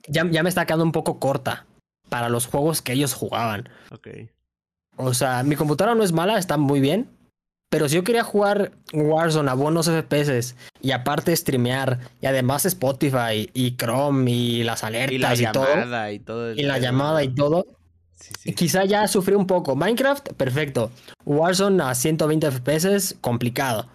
Ya, 0.08 0.28
ya 0.30 0.42
me 0.42 0.48
está 0.48 0.66
quedando 0.66 0.84
un 0.84 0.92
poco 0.92 1.18
corta 1.20 1.66
para 2.08 2.28
los 2.28 2.46
juegos 2.46 2.82
que 2.82 2.92
ellos 2.92 3.14
jugaban. 3.14 3.68
Ok. 3.90 4.08
O 4.96 5.14
sea, 5.14 5.42
mi 5.42 5.56
computadora 5.56 5.94
no 5.94 6.02
es 6.02 6.12
mala, 6.12 6.38
está 6.38 6.56
muy 6.56 6.80
bien. 6.80 7.08
Pero 7.70 7.88
si 7.88 7.94
yo 7.94 8.04
quería 8.04 8.24
jugar 8.24 8.72
Warzone 8.92 9.48
a 9.50 9.54
buenos 9.54 9.86
FPS 9.88 10.56
y 10.82 10.90
aparte 10.90 11.34
streamear 11.36 12.00
y 12.20 12.26
además 12.26 12.66
Spotify 12.66 13.48
y 13.54 13.76
Chrome 13.76 14.28
y 14.30 14.62
las 14.64 14.82
alertas 14.82 15.38
Y 15.40 15.44
y, 15.44 15.52
todo 15.52 16.10
y 16.12 16.18
todo. 16.18 16.52
y 16.52 16.62
la 16.62 16.78
llamada 16.78 17.22
y 17.22 17.28
todo, 17.34 17.66
Sí, 18.16 18.34
sí. 18.38 18.54
quizá 18.54 18.84
ya 18.84 19.06
sufrí 19.08 19.34
un 19.34 19.46
poco. 19.46 19.76
Minecraft, 19.76 20.32
perfecto. 20.34 20.90
Warzone 21.24 21.82
a 21.82 21.94
120 21.94 22.50
FPS, 22.50 23.14
complicado. 23.20 23.88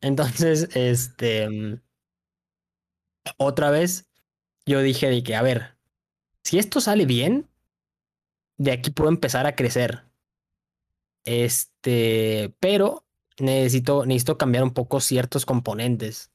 Entonces, 0.00 0.68
este 0.76 1.80
otra 3.36 3.70
vez 3.70 4.06
yo 4.66 4.80
dije 4.80 5.08
de 5.08 5.22
que 5.22 5.34
a 5.34 5.42
ver, 5.42 5.76
si 6.44 6.58
esto 6.58 6.80
sale 6.80 7.04
bien, 7.06 7.48
de 8.58 8.72
aquí 8.72 8.90
puedo 8.90 9.08
empezar 9.10 9.46
a 9.46 9.56
crecer. 9.56 10.02
Este, 11.28 12.54
pero 12.58 13.04
necesito, 13.38 14.06
necesito 14.06 14.38
cambiar 14.38 14.64
un 14.64 14.72
poco 14.72 15.00
ciertos 15.00 15.44
componentes. 15.44 16.30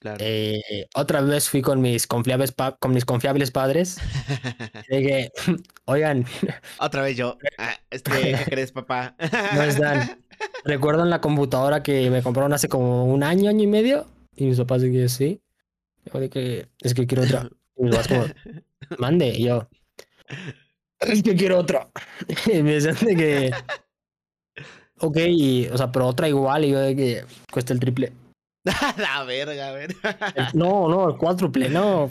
Claro. 0.00 0.18
Eh, 0.20 0.88
otra 0.94 1.20
vez 1.22 1.48
fui 1.48 1.62
con 1.62 1.80
mis 1.80 2.06
confiables, 2.06 2.50
pa- 2.52 2.76
con 2.76 2.92
mis 2.92 3.04
confiables 3.04 3.50
padres. 3.52 3.98
Que, 4.88 5.30
oigan, 5.84 6.24
Otra 6.80 7.02
vez 7.02 7.16
yo. 7.16 7.38
Ah, 7.58 7.76
este, 7.90 8.10
¿qué 8.10 8.44
crees, 8.44 8.72
papá? 8.72 9.14
No 9.54 9.62
están. 9.62 10.20
¿recuerdan 10.64 11.10
la 11.10 11.20
computadora 11.20 11.82
que 11.82 12.10
me 12.10 12.22
compraron 12.22 12.52
hace 12.52 12.68
como 12.68 13.04
un 13.06 13.22
año, 13.22 13.48
año 13.50 13.62
y 13.62 13.66
medio? 13.68 14.06
Y 14.36 14.46
mis 14.46 14.58
papás 14.58 14.82
que 14.82 15.08
sí. 15.08 15.40
Yo 16.04 16.30
que 16.30 16.68
es 16.80 16.94
que 16.94 17.06
quiero 17.06 17.22
otra. 17.24 17.48
Y 17.76 17.84
mis 17.84 17.90
papás 17.96 18.08
como, 18.08 18.24
mande. 18.98 19.28
Y 19.28 19.44
yo, 19.44 19.68
es 21.00 21.22
que 21.22 21.34
quiero 21.36 21.58
otra. 21.58 21.88
Y 22.52 22.62
me 22.62 22.74
decían 22.74 22.96
de 23.00 23.16
que, 23.16 23.50
ok, 25.00 25.16
y, 25.28 25.66
o 25.68 25.76
sea, 25.76 25.90
pero 25.92 26.06
otra 26.06 26.28
igual. 26.28 26.64
Y 26.64 26.70
yo 26.70 26.80
de 26.80 26.96
que 26.96 27.24
cuesta 27.52 27.72
el 27.72 27.80
triple. 27.80 28.12
La 28.96 29.24
verga, 29.24 29.68
a 29.68 29.72
ver. 29.72 29.94
No, 30.54 30.88
no, 30.88 31.08
el 31.10 31.16
cuádruple, 31.16 31.68
no. 31.68 32.10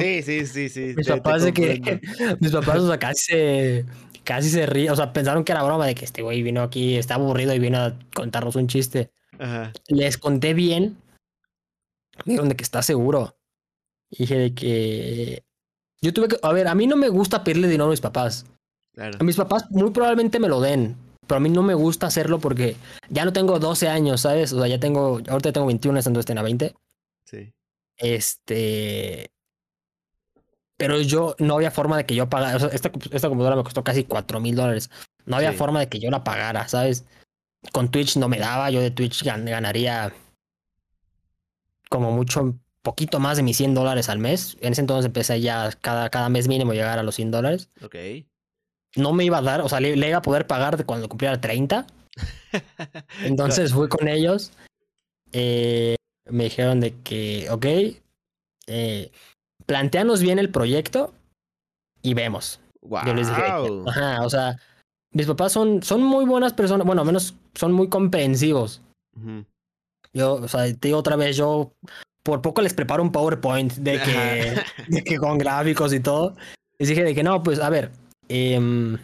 Sí, 0.00 0.22
sí, 0.22 0.46
sí, 0.46 0.68
sí. 0.68 0.94
Mis 0.96 1.06
te- 1.06 1.12
te 1.14 1.16
papás 1.20 1.42
de 1.44 1.52
que, 1.52 2.00
mis 2.40 2.52
papás, 2.52 2.78
o 2.80 2.88
sea, 2.88 2.98
casi 2.98 3.22
se, 3.24 3.84
casi 4.24 4.50
se 4.50 4.66
ríen, 4.66 4.92
o 4.92 4.96
sea, 4.96 5.12
pensaron 5.12 5.44
que 5.44 5.52
era 5.52 5.62
broma 5.62 5.86
de 5.86 5.94
que 5.94 6.04
este 6.04 6.22
güey 6.22 6.42
vino 6.42 6.62
aquí, 6.62 6.96
está 6.96 7.14
aburrido 7.14 7.54
y 7.54 7.58
vino 7.58 7.78
a 7.78 7.94
contarnos 8.14 8.56
un 8.56 8.66
chiste. 8.66 9.10
Ajá. 9.38 9.72
Les 9.88 10.18
conté 10.18 10.52
bien, 10.52 10.96
me 12.24 12.32
dijeron 12.32 12.48
de 12.48 12.56
que 12.56 12.64
está 12.64 12.82
seguro. 12.82 13.36
Y 14.10 14.24
dije 14.24 14.38
de 14.38 14.54
que, 14.54 15.44
yo 16.00 16.12
tuve 16.12 16.28
que, 16.28 16.36
a 16.42 16.52
ver, 16.52 16.66
a 16.66 16.74
mí 16.74 16.86
no 16.86 16.96
me 16.96 17.08
gusta 17.08 17.44
pedirle 17.44 17.68
dinero 17.68 17.86
a 17.86 17.90
mis 17.90 18.00
papás. 18.00 18.46
Claro. 18.94 19.18
A 19.20 19.24
mis 19.24 19.36
papás 19.36 19.70
muy 19.70 19.90
probablemente 19.90 20.40
me 20.40 20.48
lo 20.48 20.60
den, 20.60 20.96
pero 21.28 21.36
a 21.36 21.40
mí 21.40 21.48
no 21.50 21.62
me 21.62 21.74
gusta 21.74 22.08
hacerlo 22.08 22.40
porque 22.40 22.74
ya 23.08 23.24
no 23.24 23.32
tengo 23.32 23.58
12 23.60 23.88
años, 23.88 24.22
¿sabes? 24.22 24.52
O 24.52 24.58
sea, 24.58 24.66
ya 24.66 24.80
tengo, 24.80 25.20
ahorita 25.28 25.52
tengo 25.52 25.66
21, 25.68 25.98
entonces 26.00 26.26
tengo 26.26 26.42
20. 26.42 26.74
Sí. 27.24 27.52
Este. 27.96 29.30
Pero 30.76 31.00
yo 31.00 31.34
no 31.38 31.54
había 31.56 31.70
forma 31.70 31.96
de 31.96 32.06
que 32.06 32.14
yo 32.14 32.28
pagara. 32.28 32.56
o 32.56 32.60
sea, 32.60 32.68
esta, 32.70 32.90
esta 33.10 33.28
computadora 33.28 33.56
me 33.56 33.64
costó 33.64 33.82
casi 33.84 34.04
4 34.04 34.40
mil 34.40 34.54
dólares. 34.56 34.90
No 35.26 35.36
había 35.36 35.52
Sí. 35.52 35.56
forma 35.58 35.80
de 35.80 35.88
que 35.88 35.98
yo 36.00 36.10
la 36.10 36.24
pagara, 36.24 36.66
¿sabes? 36.68 37.04
Con 37.72 37.90
Twitch 37.90 38.16
no 38.16 38.28
me 38.28 38.38
daba. 38.38 38.70
Yo 38.70 38.80
de 38.80 38.90
Twitch 38.90 39.24
gan- 39.24 39.48
ganaría 39.48 40.12
como 41.90 42.12
mucho, 42.12 42.54
poquito 42.82 43.18
más 43.18 43.36
de 43.38 43.42
mis 43.42 43.56
100 43.56 43.74
dólares 43.74 44.08
al 44.08 44.18
mes. 44.18 44.56
En 44.60 44.72
ese 44.72 44.80
entonces 44.82 45.06
empecé 45.06 45.40
ya 45.40 45.70
cada, 45.80 46.08
cada 46.10 46.28
mes 46.28 46.46
mínimo 46.48 46.72
llegar 46.72 46.98
a 46.98 47.02
los 47.02 47.14
100 47.16 47.30
dólares. 47.30 47.70
Ok. 47.82 47.96
No 48.96 49.12
me 49.12 49.24
iba 49.24 49.38
a 49.38 49.42
dar, 49.42 49.60
o 49.60 49.68
sea, 49.68 49.80
le, 49.80 49.96
le 49.96 50.08
iba 50.08 50.18
a 50.18 50.22
poder 50.22 50.46
pagar 50.46 50.84
cuando 50.86 51.08
cumpliera 51.08 51.40
30. 51.40 51.86
Entonces 53.22 53.72
fui 53.72 53.88
con 53.88 54.08
ellos. 54.08 54.52
eh, 55.32 55.96
me 56.30 56.44
dijeron 56.44 56.80
de 56.80 56.94
que, 57.02 57.48
ok, 57.50 57.66
eh, 58.66 59.10
planteanos 59.66 60.20
bien 60.22 60.38
el 60.38 60.50
proyecto 60.50 61.14
y 62.02 62.14
vemos. 62.14 62.60
Wow. 62.82 63.06
Yo 63.06 63.14
les 63.14 63.28
dije, 63.28 63.42
ajá, 63.86 64.24
o 64.24 64.30
sea, 64.30 64.56
mis 65.12 65.26
papás 65.26 65.52
son, 65.52 65.82
son 65.82 66.02
muy 66.02 66.24
buenas 66.26 66.52
personas, 66.52 66.86
bueno, 66.86 67.00
al 67.02 67.06
menos 67.06 67.34
son 67.54 67.72
muy 67.72 67.88
comprensivos. 67.88 68.82
Yo, 70.12 70.34
o 70.34 70.48
sea, 70.48 70.64
te 70.64 70.88
digo 70.88 70.98
otra 70.98 71.16
vez, 71.16 71.36
yo 71.36 71.72
por 72.22 72.42
poco 72.42 72.60
les 72.62 72.74
preparo 72.74 73.02
un 73.02 73.10
PowerPoint 73.12 73.72
de 73.74 74.00
que, 74.02 74.54
de 74.88 75.02
que 75.02 75.16
con 75.16 75.38
gráficos 75.38 75.92
y 75.94 76.00
todo. 76.00 76.36
Les 76.78 76.88
dije 76.88 77.02
de 77.04 77.14
que 77.14 77.22
no, 77.22 77.42
pues 77.42 77.58
a 77.58 77.70
ver, 77.70 77.90
em, 78.28 78.98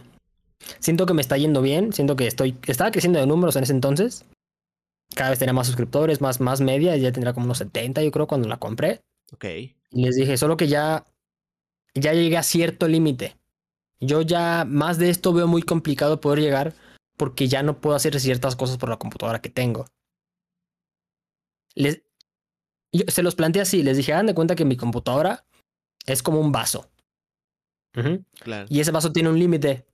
siento 0.79 1.07
que 1.07 1.15
me 1.15 1.23
está 1.23 1.37
yendo 1.37 1.63
bien, 1.63 1.93
siento 1.93 2.17
que 2.17 2.27
estoy, 2.27 2.57
estaba 2.67 2.91
creciendo 2.91 3.19
de 3.19 3.27
números 3.27 3.57
en 3.57 3.65
ese 3.65 3.73
entonces. 3.73 4.25
Cada 5.15 5.31
vez 5.31 5.39
tenía 5.39 5.53
más 5.53 5.67
suscriptores, 5.67 6.21
más, 6.21 6.41
más 6.41 6.61
media, 6.61 6.97
ya 6.97 7.13
tendría 7.13 7.35
como 7.35 7.47
unos 7.47 7.59
70 7.59 8.03
yo 8.03 8.11
creo 8.11 8.27
cuando 8.27 8.49
la 8.49 8.57
compré. 8.57 9.03
Ok. 9.33 9.45
Y 9.45 10.05
les 10.05 10.17
dije, 10.17 10.37
solo 10.37 10.57
que 10.57 10.69
ya 10.69 11.05
ya 11.95 12.13
llegué 12.13 12.37
a 12.37 12.43
cierto 12.43 12.89
límite. 12.89 13.37
Yo 14.01 14.23
ya 14.23 14.65
más 14.67 14.99
de 14.99 15.11
esto 15.11 15.33
veo 15.33 15.47
muy 15.47 15.63
complicado 15.63 16.21
poder 16.21 16.41
llegar 16.41 16.75
porque 17.17 17.49
ya 17.49 17.63
no 17.63 17.81
puedo 17.81 17.97
hacer 17.97 18.19
ciertas 18.21 18.57
cosas 18.57 18.77
por 18.77 18.89
la 18.89 18.99
computadora 18.99 19.41
que 19.41 19.49
tengo. 19.49 19.87
Les, 21.75 22.03
yo 22.93 23.05
se 23.09 23.23
los 23.23 23.35
planteé 23.35 23.63
así, 23.63 23.83
les 23.83 23.97
dije, 23.97 24.13
hagan 24.13 24.27
de 24.27 24.35
cuenta 24.35 24.57
que 24.57 24.65
mi 24.65 24.77
computadora 24.77 25.45
es 26.07 26.23
como 26.23 26.41
un 26.41 26.53
vaso. 26.53 26.91
Claro. 28.40 28.66
Y 28.68 28.80
ese 28.80 28.90
vaso 28.90 29.12
tiene 29.12 29.28
un 29.28 29.38
límite. 29.38 29.85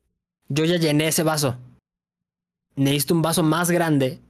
Yo 0.48 0.64
ya 0.64 0.76
llené 0.76 1.08
ese 1.08 1.22
vaso. 1.22 1.56
Necesito 2.76 3.14
un 3.14 3.22
vaso 3.22 3.42
más 3.42 3.70
grande 3.70 4.20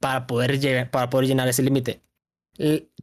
para 0.00 0.26
poder, 0.26 0.58
llegar, 0.60 0.90
para 0.90 1.08
poder 1.08 1.28
llenar 1.28 1.48
ese 1.48 1.62
límite. 1.62 2.00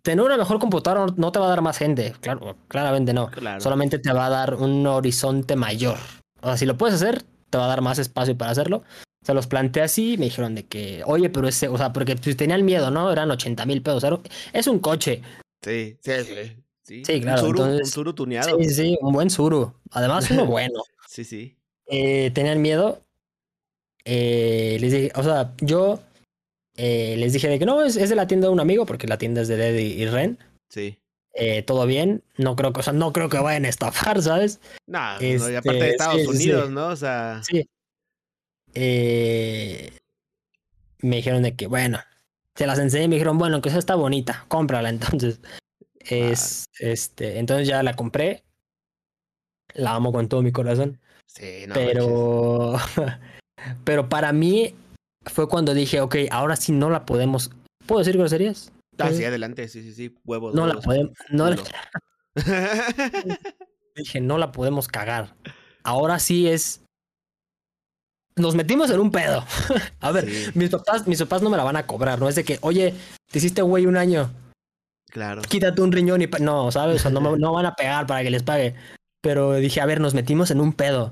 Tener 0.02 0.26
una 0.26 0.38
mejor 0.38 0.60
computadora 0.60 1.06
no- 1.06 1.14
no 1.18 1.32
te 1.32 1.40
va 1.40 1.46
a 1.46 1.50
dar 1.50 1.62
más 1.62 1.78
gente, 1.78 2.14
claro, 2.22 2.58
claramente 2.68 3.14
no. 3.14 3.28
Claro. 3.30 3.62
Solamente 3.62 4.00
te 4.00 4.12
va 4.12 4.26
a 4.26 4.30
dar 4.30 4.56
un 4.56 4.86
horizonte 4.88 5.56
mayor. 5.56 5.98
O 6.42 6.48
sea, 6.48 6.58
si 6.58 6.66
lo 6.66 6.78
puedes 6.78 6.96
hacer, 6.96 7.24
te 7.50 7.58
va 7.58 7.66
a 7.66 7.68
dar 7.70 7.82
más 7.82 8.00
espacio 8.00 8.38
para 8.38 8.52
hacerlo. 8.52 8.84
Se 9.24 9.34
los 9.34 9.48
planteé 9.48 9.84
así 9.84 10.14
y 10.14 10.18
me 10.18 10.26
dijeron 10.26 10.54
de 10.56 10.66
que, 10.66 11.02
oye, 11.06 11.30
pero 11.30 11.48
ese, 11.48 11.68
o 11.70 11.78
sea, 11.78 11.94
porque 11.94 12.16
pues, 12.18 12.36
tenían 12.36 12.66
miedo, 12.66 12.92
¿no? 12.92 13.12
Eran 13.12 13.32
80 13.32 13.66
mil 13.66 13.82
pesos. 13.82 14.04
era- 14.04 14.20
Es 14.52 14.68
un 14.68 14.80
coche. 14.80 15.22
Sí, 15.64 15.98
sí, 16.02 16.12
sí. 16.26 16.63
Sí, 16.84 17.04
Sí, 17.06 17.22
claro, 17.22 17.42
Un 17.44 17.48
suru, 17.48 17.60
entonces- 17.64 17.88
un 17.88 17.92
suru 17.94 18.14
tuneado. 18.14 18.58
Sí, 18.60 18.70
sí, 18.70 18.98
un 19.02 19.14
buen 19.14 19.30
suru. 19.30 19.74
Además, 19.92 20.30
uno 20.32 20.46
bueno. 20.46 20.84
Sí, 21.08 21.24
sí. 21.24 21.56
eh, 21.88 22.32
tenían 22.34 22.62
miedo. 22.62 23.02
Eh, 24.06 24.78
les 24.82 24.92
dije, 24.92 25.12
o 25.16 25.24
sea, 25.24 25.54
yo 25.62 26.02
eh, 26.76 27.16
les 27.18 27.32
dije 27.34 27.48
de 27.48 27.58
que 27.60 27.66
no, 27.66 27.82
es, 27.84 27.96
es 27.96 28.10
de 28.10 28.16
la 28.16 28.28
tienda 28.28 28.48
de 28.48 28.54
un 28.54 28.60
amigo, 28.60 28.86
porque 28.86 29.08
la 29.08 29.18
tienda 29.18 29.42
es 29.42 29.48
de 29.48 29.56
Dead 29.58 29.76
y, 29.78 30.06
Ren. 30.08 30.38
Sí. 30.70 30.98
Todo 31.66 31.86
bien. 31.88 32.22
No 32.38 32.56
creo 32.56 32.74
que, 32.74 32.82
o 32.82 32.84
sea, 32.84 32.94
no 32.94 33.12
creo 33.14 33.30
que 33.30 33.38
vayan 33.40 33.66
a 33.66 33.70
estafar, 33.70 34.22
¿sabes? 34.22 34.60
Nah, 34.88 35.18
no, 35.20 35.50
y 35.50 35.56
aparte 35.56 35.80
de 35.80 35.90
Este, 35.90 35.90
Estados 35.92 36.16
sí, 36.22 36.28
sí, 36.28 36.38
sí. 36.38 36.50
Unidos, 36.52 36.70
¿no? 36.72 36.88
O 36.88 36.96
sea, 36.96 37.42
Sí. 37.44 37.68
Me 41.02 41.16
dijeron 41.18 41.44
de 41.44 41.56
que, 41.56 41.68
bueno, 41.68 42.00
se 42.56 42.66
las 42.68 42.80
enseñé 42.80 43.06
y 43.06 43.08
me 43.08 43.16
dijeron, 43.16 43.38
bueno, 43.38 43.62
que 43.62 43.70
esa 43.70 43.80
está 43.80 43.96
bonita, 43.96 44.46
cómprala. 44.48 44.90
Entonces, 44.90 45.40
es, 46.06 46.66
este, 46.80 47.40
entonces 47.40 47.68
ya 47.68 47.82
la 47.84 47.94
compré. 47.96 48.44
La 49.74 49.96
amo 49.96 50.12
con 50.12 50.28
todo 50.30 50.42
mi 50.42 50.52
corazón. 50.52 51.00
sí, 51.26 51.66
no 51.68 51.74
pero, 51.74 52.76
pero 53.84 54.10
para 54.10 54.32
mí 54.34 54.76
fue 55.26 55.48
cuando 55.50 55.74
dije, 55.74 56.02
ok, 56.02 56.16
ahora 56.32 56.56
sí 56.56 56.72
no 56.72 56.90
la 56.90 57.06
podemos. 57.06 57.50
¿Puedo 57.88 58.00
decir 58.00 58.18
groserías? 58.18 58.72
Ah, 59.00 59.06
¿Puedo 59.06 59.18
sí, 59.18 59.26
adelante, 59.26 59.68
sí, 59.68 59.82
sí, 59.82 59.94
sí. 59.94 60.16
Huevos. 60.26 60.54
No 60.54 60.68
la 60.68 60.76
podemos. 60.80 61.14
No 61.32 61.50
la- 61.50 61.58
dije, 63.96 64.22
no 64.22 64.38
la 64.38 64.52
podemos 64.52 64.88
cagar. 64.88 65.36
Ahora 65.84 66.20
sí 66.20 66.48
es. 66.48 66.82
Nos 68.36 68.56
metimos 68.56 68.90
en 68.90 69.00
un 69.00 69.12
pedo. 69.12 69.46
A 70.00 70.12
ver, 70.12 70.30
Sí. 70.30 70.52
mis 70.56 70.70
papás, 70.70 71.08
mis 71.08 71.20
papás 71.20 71.42
no 71.42 71.50
me 71.50 71.58
la 71.58 71.64
van 71.64 71.76
a 71.76 71.86
cobrar, 71.86 72.20
no 72.20 72.28
es 72.30 72.36
de 72.36 72.44
que, 72.44 72.58
oye, 72.62 72.94
te 73.32 73.38
hiciste 73.38 73.62
güey 73.62 73.86
un 73.86 73.96
año, 73.98 74.32
claro. 75.14 75.42
quítate 75.44 75.82
un 75.82 75.92
riñón 75.92 76.22
y 76.22 76.28
pa-". 76.28 76.40
no, 76.40 76.72
¿sabes? 76.72 76.98
O 76.98 77.00
sea, 77.00 77.12
no, 77.12 77.22
me- 77.22 77.38
no 77.40 77.54
van 77.54 77.66
a 77.68 77.76
pegar 77.76 78.06
para 78.08 78.24
que 78.24 78.30
les 78.32 78.44
pague. 78.44 78.76
Pero 79.22 79.54
dije, 79.54 79.80
a 79.80 79.86
ver, 79.86 80.02
nos 80.02 80.14
metimos 80.14 80.52
en 80.52 80.60
un 80.60 80.74
pedo. 80.74 81.12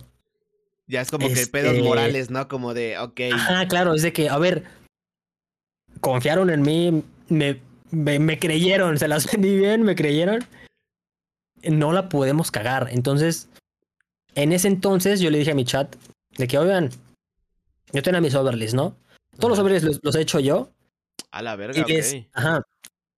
Ya 0.88 1.00
es 1.02 1.10
como 1.12 1.28
que 1.30 1.48
pedos 1.48 1.72
Este- 1.74 1.84
morales, 1.88 2.30
¿no? 2.30 2.48
Como 2.50 2.74
de, 2.74 2.98
ok. 3.00 3.20
Ah, 3.34 3.66
claro, 3.70 3.94
es 3.94 4.02
de 4.02 4.12
que, 4.12 4.28
a 4.30 4.38
ver, 4.38 4.64
confiaron 6.02 6.50
en 6.50 6.62
mí, 6.62 7.04
me, 7.30 7.62
me, 7.92 8.20
me 8.20 8.40
creyeron, 8.40 8.98
se 8.98 9.08
las 9.08 9.26
vendí 9.32 9.56
bien, 9.58 9.84
me 9.84 9.96
creyeron. 9.96 10.44
No 11.64 11.92
la 11.94 12.10
podemos 12.10 12.50
cagar. 12.52 12.90
Entonces, 12.92 13.48
en 14.36 14.52
ese 14.52 14.68
entonces 14.68 15.20
yo 15.22 15.30
le 15.30 15.38
dije 15.38 15.52
a 15.52 15.56
mi 15.56 15.64
chat 15.66 15.96
de 16.38 16.48
que, 16.48 16.58
oigan, 16.58 16.90
yo 17.94 18.02
tenía 18.02 18.20
mis 18.22 18.34
overlays, 18.36 18.74
¿no? 18.74 18.96
Todos 19.38 19.52
los 19.52 19.60
overlays 19.60 19.84
los, 19.84 20.00
los 20.02 20.16
he 20.16 20.22
hecho 20.22 20.40
yo. 20.40 20.72
A 21.32 21.42
la 21.42 21.54
Y 21.54 21.58
verga, 21.58 21.86
les, 21.88 22.14
ok. 22.14 22.20
ajá, 22.34 22.62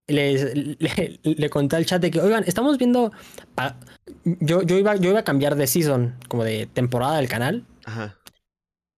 les- 0.07 0.55
le, 0.55 1.19
le 1.23 1.49
conté 1.49 1.75
al 1.75 1.85
chat 1.85 2.01
de 2.01 2.11
que, 2.11 2.19
oigan, 2.21 2.43
estamos 2.45 2.77
viendo... 2.77 3.11
pa- 3.55 3.77
yo, 4.25 4.61
yo, 4.63 4.77
iba, 4.77 4.95
yo 4.95 5.09
iba 5.11 5.19
a 5.19 5.23
cambiar 5.23 5.55
de 5.55 5.67
season, 5.67 6.15
como 6.27 6.43
de 6.43 6.67
temporada 6.67 7.17
del 7.17 7.27
canal. 7.29 7.65
Ajá. 7.85 8.17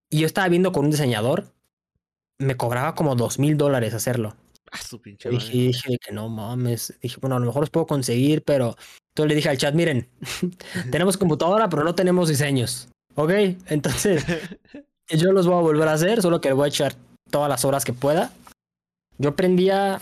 Y 0.10 0.20
yo 0.20 0.26
estaba 0.26 0.48
viendo 0.50 0.72
con 0.72 0.86
un 0.86 0.92
diseñador. 0.92 1.54
Me 2.40 2.58
cobraba 2.58 2.96
como 2.96 3.16
dos 3.16 3.40
mil 3.40 3.58
dólares 3.58 3.94
hacerlo. 3.94 4.36
Ah, 4.72 4.78
su 4.78 5.02
pinche 5.02 5.30
Y 5.30 5.34
dije, 5.34 5.48
madre. 5.48 5.68
dije 5.68 5.98
que 6.00 6.12
no 6.12 6.28
mames. 6.30 6.94
Dije, 7.02 7.18
bueno, 7.22 7.36
a 7.36 7.40
lo 7.40 7.46
mejor 7.46 7.62
los 7.62 7.70
puedo 7.70 7.86
conseguir, 7.86 8.44
pero. 8.44 8.76
Entonces 9.14 9.30
le 9.30 9.36
dije 9.36 9.50
al 9.50 9.58
chat, 9.58 9.74
miren, 9.74 10.10
tenemos 10.92 11.16
computadora, 11.18 11.70
pero 11.70 11.84
no 11.84 11.96
tenemos 11.96 12.28
diseños. 12.30 12.90
Ok, 13.16 13.32
entonces 13.68 14.26
yo 15.10 15.32
los 15.32 15.48
voy 15.48 15.56
a 15.58 15.62
volver 15.62 15.88
a 15.88 15.94
hacer, 15.94 16.22
solo 16.22 16.42
que 16.42 16.50
le 16.50 16.56
voy 16.56 16.66
a 16.66 16.68
echar 16.68 16.96
todas 17.32 17.48
las 17.50 17.64
horas 17.64 17.86
que 17.86 17.94
pueda. 17.94 18.32
Yo 19.18 19.36
prendía, 19.38 20.02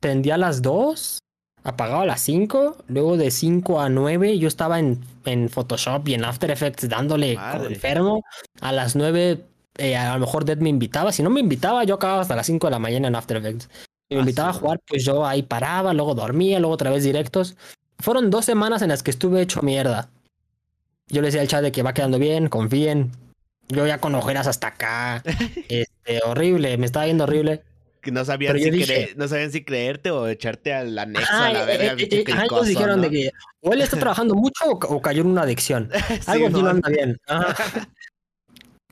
prendía 0.00 0.34
a 0.34 0.38
las 0.38 0.62
2, 0.62 1.18
apagaba 1.64 2.02
a 2.02 2.06
las 2.06 2.20
5, 2.22 2.76
luego 2.88 3.16
de 3.16 3.30
5 3.30 3.80
a 3.80 3.88
9 3.88 4.38
yo 4.38 4.48
estaba 4.48 4.78
en, 4.78 5.00
en 5.24 5.48
Photoshop 5.48 6.06
y 6.08 6.14
en 6.14 6.24
After 6.24 6.50
Effects 6.50 6.88
dándole 6.88 7.36
como 7.36 7.64
enfermo. 7.64 8.22
A 8.60 8.72
las 8.72 8.96
9 8.96 9.44
eh, 9.78 9.96
a 9.96 10.14
lo 10.14 10.20
mejor 10.20 10.44
Dead 10.44 10.58
me 10.58 10.70
invitaba, 10.70 11.12
si 11.12 11.22
no 11.22 11.30
me 11.30 11.40
invitaba 11.40 11.84
yo 11.84 11.94
acababa 11.96 12.22
hasta 12.22 12.36
las 12.36 12.46
5 12.46 12.66
de 12.66 12.70
la 12.72 12.78
mañana 12.78 13.08
en 13.08 13.14
After 13.16 13.36
Effects. 13.36 13.68
Si 14.08 14.14
me 14.14 14.18
Ah, 14.18 14.20
invitaba 14.20 14.50
a 14.50 14.52
jugar, 14.54 14.80
pues 14.86 15.04
yo 15.04 15.26
ahí 15.26 15.42
paraba, 15.42 15.92
luego 15.92 16.14
dormía, 16.14 16.58
luego 16.60 16.74
otra 16.74 16.90
vez 16.90 17.04
directos. 17.04 17.56
Fueron 17.98 18.30
dos 18.30 18.44
semanas 18.44 18.80
en 18.82 18.88
las 18.88 19.02
que 19.02 19.10
estuve 19.10 19.42
hecho 19.42 19.60
mierda. 19.62 20.08
Yo 21.08 21.20
le 21.22 21.28
decía 21.28 21.40
al 21.40 21.48
chat 21.48 21.62
de 21.62 21.72
que 21.72 21.82
va 21.82 21.94
quedando 21.94 22.18
bien, 22.18 22.48
confíen. 22.48 23.12
Yo 23.68 23.86
ya 23.86 23.98
con 24.00 24.14
ojeras 24.14 24.46
hasta 24.46 24.68
acá. 24.68 25.22
Este, 25.68 26.20
horrible, 26.24 26.76
me 26.78 26.86
estaba 26.86 27.04
viendo 27.04 27.24
horrible. 27.24 27.62
Que 28.08 28.12
no 28.12 28.24
sabían, 28.24 28.56
si 28.58 28.64
yo 28.64 28.70
dije- 28.72 29.10
cre- 29.12 29.16
no 29.16 29.28
sabían 29.28 29.50
si 29.52 29.64
creerte 29.64 30.10
o 30.10 30.26
echarte 30.28 30.72
al 30.72 30.98
anexo 30.98 31.32
a 31.32 31.52
la 31.52 31.62
eh, 31.62 31.66
verga, 31.66 32.02
eh, 32.02 32.08
eh, 32.10 32.24
cricoso, 32.24 32.64
dijeron 32.64 32.96
¿no? 32.96 33.02
de 33.02 33.10
que 33.10 33.30
o 33.60 33.72
él 33.72 33.80
está 33.82 33.96
trabajando 34.00 34.34
mucho 34.34 34.64
o, 34.66 34.78
ca- 34.78 34.88
o 34.88 35.00
cayó 35.02 35.20
en 35.22 35.28
una 35.28 35.42
adicción. 35.42 35.90
Algo 36.26 36.46
aquí 36.46 36.62
no 36.62 36.68
anda 36.70 36.88
bien. 36.88 37.18
Ajá. 37.26 37.54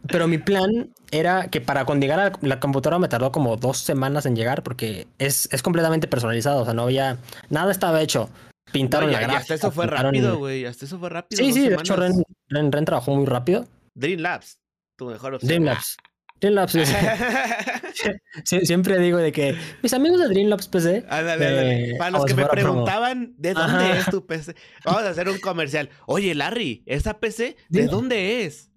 Pero 0.09 0.29
mi 0.29 0.38
plan 0.38 0.92
era 1.11 1.48
que 1.48 1.61
para 1.61 1.85
cuando 1.85 2.05
llegara 2.05 2.33
la 2.42 2.61
computadora 2.61 2.98
me 2.98 3.09
tardó 3.09 3.33
como 3.33 3.57
dos 3.57 3.79
semanas 3.79 4.24
en 4.26 4.37
llegar 4.37 4.62
porque 4.62 5.09
es, 5.18 5.48
es 5.50 5.62
completamente 5.62 6.07
personalizado. 6.07 6.62
O 6.62 6.64
sea, 6.64 6.74
no 6.74 6.83
había. 6.83 7.18
Nada 7.50 7.72
estaba 7.72 8.00
hecho. 8.02 8.31
Pintaron 8.70 9.11
la 9.11 9.18
gráfica. 9.20 9.38
hasta 9.40 9.55
eso 9.55 9.70
fue 9.72 9.87
pintaron- 9.87 10.02
rápido, 10.12 10.38
güey. 10.38 10.64
Hasta 10.64 10.85
eso 10.85 10.98
fue 10.98 11.09
rápido. 11.09 11.38
Sí, 11.42 11.52
sí, 11.52 11.68
de 11.68 11.74
hecho. 11.74 11.96
Ren, 11.96 12.22
Ren, 12.48 12.70
Ren 12.70 12.85
trabajó 12.85 13.14
muy 13.16 13.26
rápido. 13.26 13.66
Dream 13.94 14.20
Labs, 14.20 14.59
tu 14.96 15.07
mejor 15.07 15.35
opción. 15.35 15.48
Dreamlabs. 15.48 15.96
Dreamlabs. 16.40 16.72
Sie- 18.44 18.66
siempre 18.66 18.99
digo 18.99 19.18
de 19.18 19.33
que 19.33 19.57
mis 19.83 19.92
amigos 19.94 20.20
de 20.20 20.29
Dreamlabs 20.29 20.68
PC. 20.68 21.05
Ándale, 21.09 21.46
ándale. 21.46 21.90
Eh, 21.90 21.94
Para 21.99 22.11
los 22.11 22.25
que 22.27 22.35
me 22.35 22.46
preguntaban 22.46 23.35
de 23.38 23.55
dónde 23.55 23.85
Ajá. 23.85 23.99
es 23.99 24.07
tu 24.11 24.27
PC, 24.27 24.55
vamos 24.85 25.03
a 25.03 25.11
hacer 25.11 25.29
un 25.29 25.38
comercial. 25.38 25.88
Oye, 26.07 26.35
Larry, 26.35 26.83
¿esa 26.87 27.18
PC 27.18 27.57
de 27.68 27.81
Dime. 27.81 27.90
dónde 27.90 28.44
es? 28.44 28.70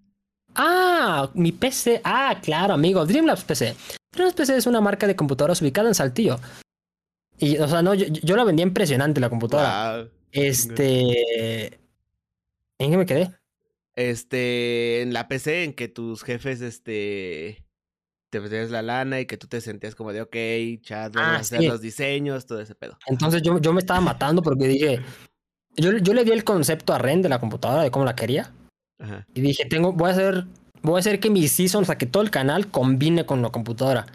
Ah, 0.55 1.29
mi 1.33 1.51
PC. 1.51 2.01
Ah, 2.03 2.39
claro, 2.41 2.73
amigo. 2.73 3.05
Dreamlabs 3.05 3.43
PC. 3.43 3.75
Dreamlabs 4.13 4.35
PC 4.35 4.57
es 4.57 4.65
una 4.65 4.81
marca 4.81 5.05
de 5.05 5.15
computadoras 5.15 5.61
ubicada 5.61 5.89
en 5.89 5.95
Saltillo. 5.95 6.39
Y, 7.37 7.57
o 7.57 7.67
sea, 7.67 7.81
no, 7.81 7.93
yo, 7.93 8.05
yo 8.07 8.35
la 8.35 8.43
vendía 8.43 8.63
impresionante 8.65 9.19
la 9.21 9.29
computadora. 9.29 9.97
Wow. 9.97 10.09
Este. 10.31 11.79
¿En 12.79 12.91
qué 12.91 12.97
me 12.97 13.05
quedé? 13.05 13.31
Este, 13.99 15.01
en 15.01 15.11
la 15.11 15.27
PC 15.27 15.65
en 15.65 15.73
que 15.73 15.89
tus 15.89 16.23
jefes, 16.23 16.61
este, 16.61 17.65
te 18.31 18.39
metías 18.39 18.71
la 18.71 18.81
lana 18.81 19.19
y 19.19 19.25
que 19.25 19.35
tú 19.35 19.47
te 19.47 19.59
sentías 19.59 19.93
como 19.93 20.13
de, 20.13 20.21
ok, 20.21 20.81
chat, 20.81 21.13
vamos 21.13 21.29
Ah, 21.31 21.35
a 21.35 21.39
hacer 21.39 21.59
sí. 21.59 21.67
los 21.67 21.81
diseños, 21.81 22.45
todo 22.45 22.61
ese 22.61 22.75
pedo. 22.75 22.97
Entonces 23.07 23.41
yo, 23.41 23.59
yo 23.59 23.73
me 23.73 23.79
estaba 23.79 23.99
matando 23.99 24.41
porque 24.41 24.67
dije. 24.69 25.01
Yo, 25.75 25.97
yo 25.97 26.13
le 26.13 26.23
di 26.23 26.31
el 26.31 26.45
concepto 26.45 26.93
a 26.93 26.97
Ren 26.97 27.21
de 27.21 27.27
la 27.27 27.39
computadora, 27.39 27.83
de 27.83 27.91
cómo 27.91 28.05
la 28.05 28.15
quería. 28.15 28.53
Ajá. 28.99 29.25
Y 29.33 29.41
dije, 29.41 29.65
tengo, 29.65 29.91
voy 29.91 30.09
a 30.09 30.13
hacer, 30.13 30.45
voy 30.81 30.95
a 30.95 30.99
hacer 30.99 31.19
que 31.19 31.29
mi 31.29 31.47
season, 31.49 31.83
o 31.83 31.85
sea, 31.85 31.97
que 31.97 32.05
todo 32.05 32.23
el 32.23 32.31
canal 32.31 32.67
combine 32.67 33.25
con 33.25 33.41
la 33.41 33.49
computadora. 33.49 34.05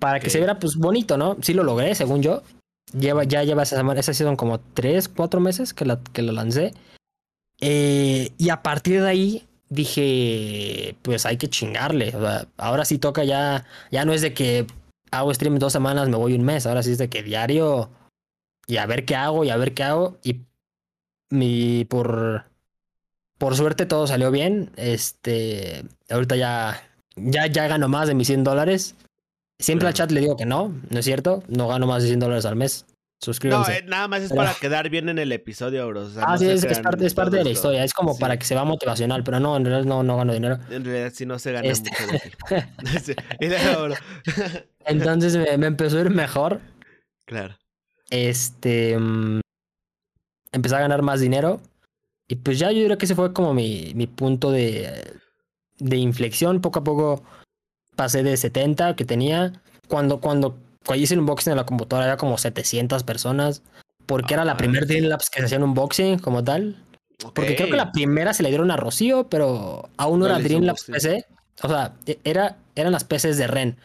Para 0.00 0.18
que 0.18 0.30
se 0.30 0.38
viera, 0.38 0.58
pues, 0.58 0.74
bonito, 0.76 1.16
¿no? 1.16 1.36
Sí 1.42 1.54
lo 1.54 1.62
logré, 1.62 1.94
según 1.94 2.22
yo. 2.22 2.42
Lleva, 2.92 3.22
ya 3.22 3.44
lleva 3.44 3.62
esa 3.62 3.76
semana, 3.76 4.00
esa 4.00 4.12
season 4.12 4.34
como 4.36 4.58
tres, 4.58 5.08
cuatro 5.08 5.40
meses 5.40 5.72
que 5.72 5.84
la, 5.84 6.00
que 6.12 6.22
la 6.22 6.32
lancé. 6.32 6.74
Eh, 7.60 8.32
y 8.38 8.50
a 8.50 8.62
partir 8.62 9.02
de 9.02 9.08
ahí 9.08 9.46
dije, 9.68 10.96
pues 11.02 11.26
hay 11.26 11.36
que 11.36 11.48
chingarle. 11.48 12.08
O 12.14 12.20
sea, 12.20 12.46
ahora 12.56 12.84
sí 12.84 12.98
toca 12.98 13.24
ya, 13.24 13.64
ya 13.90 14.04
no 14.04 14.12
es 14.12 14.20
de 14.22 14.34
que 14.34 14.66
hago 15.10 15.32
stream 15.32 15.58
dos 15.58 15.72
semanas, 15.72 16.08
me 16.08 16.16
voy 16.16 16.34
un 16.34 16.44
mes. 16.44 16.66
Ahora 16.66 16.82
sí 16.82 16.92
es 16.92 16.98
de 16.98 17.08
que 17.08 17.22
diario 17.22 17.90
y 18.66 18.76
a 18.78 18.86
ver 18.86 19.04
qué 19.04 19.16
hago 19.16 19.44
y 19.44 19.50
a 19.50 19.56
ver 19.56 19.74
qué 19.74 19.82
hago. 19.84 20.18
Y 20.22 20.42
mi, 21.30 21.84
por, 21.84 22.44
por 23.38 23.56
suerte 23.56 23.86
todo 23.86 24.06
salió 24.06 24.30
bien. 24.30 24.70
Este, 24.76 25.84
ahorita 26.10 26.36
ya, 26.36 26.82
ya, 27.16 27.46
ya 27.46 27.68
gano 27.68 27.88
más 27.88 28.08
de 28.08 28.14
mis 28.14 28.26
100 28.28 28.44
dólares. 28.44 28.94
Siempre 29.58 29.88
al 29.88 29.94
chat 29.94 30.10
le 30.10 30.20
digo 30.20 30.36
que 30.36 30.44
no, 30.44 30.74
no 30.90 30.98
es 30.98 31.04
cierto. 31.04 31.42
No 31.48 31.68
gano 31.68 31.86
más 31.86 32.02
de 32.02 32.08
100 32.08 32.20
dólares 32.20 32.44
al 32.44 32.56
mes. 32.56 32.86
Suscríbanse. 33.20 33.72
No, 33.72 33.78
eh, 33.78 33.82
nada 33.86 34.08
más 34.08 34.22
es 34.22 34.32
para 34.32 34.52
quedar 34.54 34.90
bien 34.90 35.08
en 35.08 35.18
el 35.18 35.32
episodio, 35.32 35.86
bro. 35.88 36.06
ah, 36.20 36.36
sí, 36.36 36.48
es, 36.48 36.64
parte, 36.80 37.06
es 37.06 37.14
parte 37.14 37.36
de 37.36 37.44
la 37.44 37.50
historia. 37.50 37.82
Es 37.82 37.94
como 37.94 38.18
para 38.18 38.38
que 38.38 38.44
se 38.44 38.54
vea 38.54 38.64
motivacional, 38.64 39.24
pero 39.24 39.40
no, 39.40 39.56
en 39.56 39.64
realidad 39.64 39.86
no, 39.86 40.02
no 40.02 40.16
gano 40.16 40.34
dinero. 40.34 40.58
En 40.70 40.84
realidad 40.84 41.12
sí 41.14 41.24
no 41.24 41.38
se 41.38 41.52
gana 41.52 41.66
este... 41.66 41.90
mucho 41.90 43.16
Entonces 44.86 45.36
me, 45.36 45.56
me, 45.56 45.66
empezó 45.66 45.98
a 45.98 46.02
ir 46.02 46.10
mejor. 46.10 46.60
Claro. 47.24 47.56
Este. 48.10 48.98
Mm, 48.98 49.40
empecé 50.52 50.76
a 50.76 50.80
ganar 50.80 51.02
más 51.02 51.20
dinero. 51.20 51.60
Y 52.28 52.36
pues 52.36 52.58
ya 52.58 52.70
yo 52.70 52.80
diría 52.80 52.98
que 52.98 53.06
ese 53.06 53.14
fue 53.14 53.32
como 53.32 53.54
mi, 53.54 53.92
mi 53.94 54.06
punto 54.06 54.50
de, 54.50 55.18
de 55.78 55.96
inflexión. 55.96 56.60
Poco 56.60 56.80
a 56.80 56.84
poco 56.84 57.22
pasé 57.94 58.22
de 58.22 58.36
70 58.36 58.94
que 58.94 59.04
tenía. 59.04 59.52
Cuando, 59.88 60.20
cuando 60.20 60.58
cuando 60.86 61.02
hice 61.02 61.14
el 61.14 61.20
unboxing 61.20 61.50
de 61.50 61.56
la 61.56 61.66
computadora 61.66 62.06
había 62.06 62.16
como 62.16 62.38
700 62.38 63.02
personas. 63.04 63.62
Porque 64.06 64.34
era 64.34 64.44
la 64.44 64.52
ah, 64.52 64.56
primera 64.56 64.86
Dreamlabs 64.86 65.28
que 65.30 65.40
se 65.40 65.46
hacía 65.46 65.58
un 65.58 65.64
unboxing 65.64 66.20
como 66.20 66.44
tal. 66.44 66.76
Porque 67.34 67.56
creo 67.56 67.68
que 67.68 67.76
la 67.76 67.92
primera 67.92 68.32
se 68.34 68.42
le 68.42 68.50
dieron 68.50 68.70
a 68.70 68.76
Rocío, 68.76 69.28
pero 69.28 69.88
aún 69.96 70.20
no, 70.20 70.26
era 70.26 70.38
Dreamlabs 70.38 70.84
PC. 70.84 71.26
O 71.62 71.68
sea, 71.68 71.94
e, 72.06 72.18
era, 72.24 72.58
eran 72.76 72.92
las 72.92 73.04
PCs 73.04 73.36
de 73.36 73.46
Ren. 73.46 73.76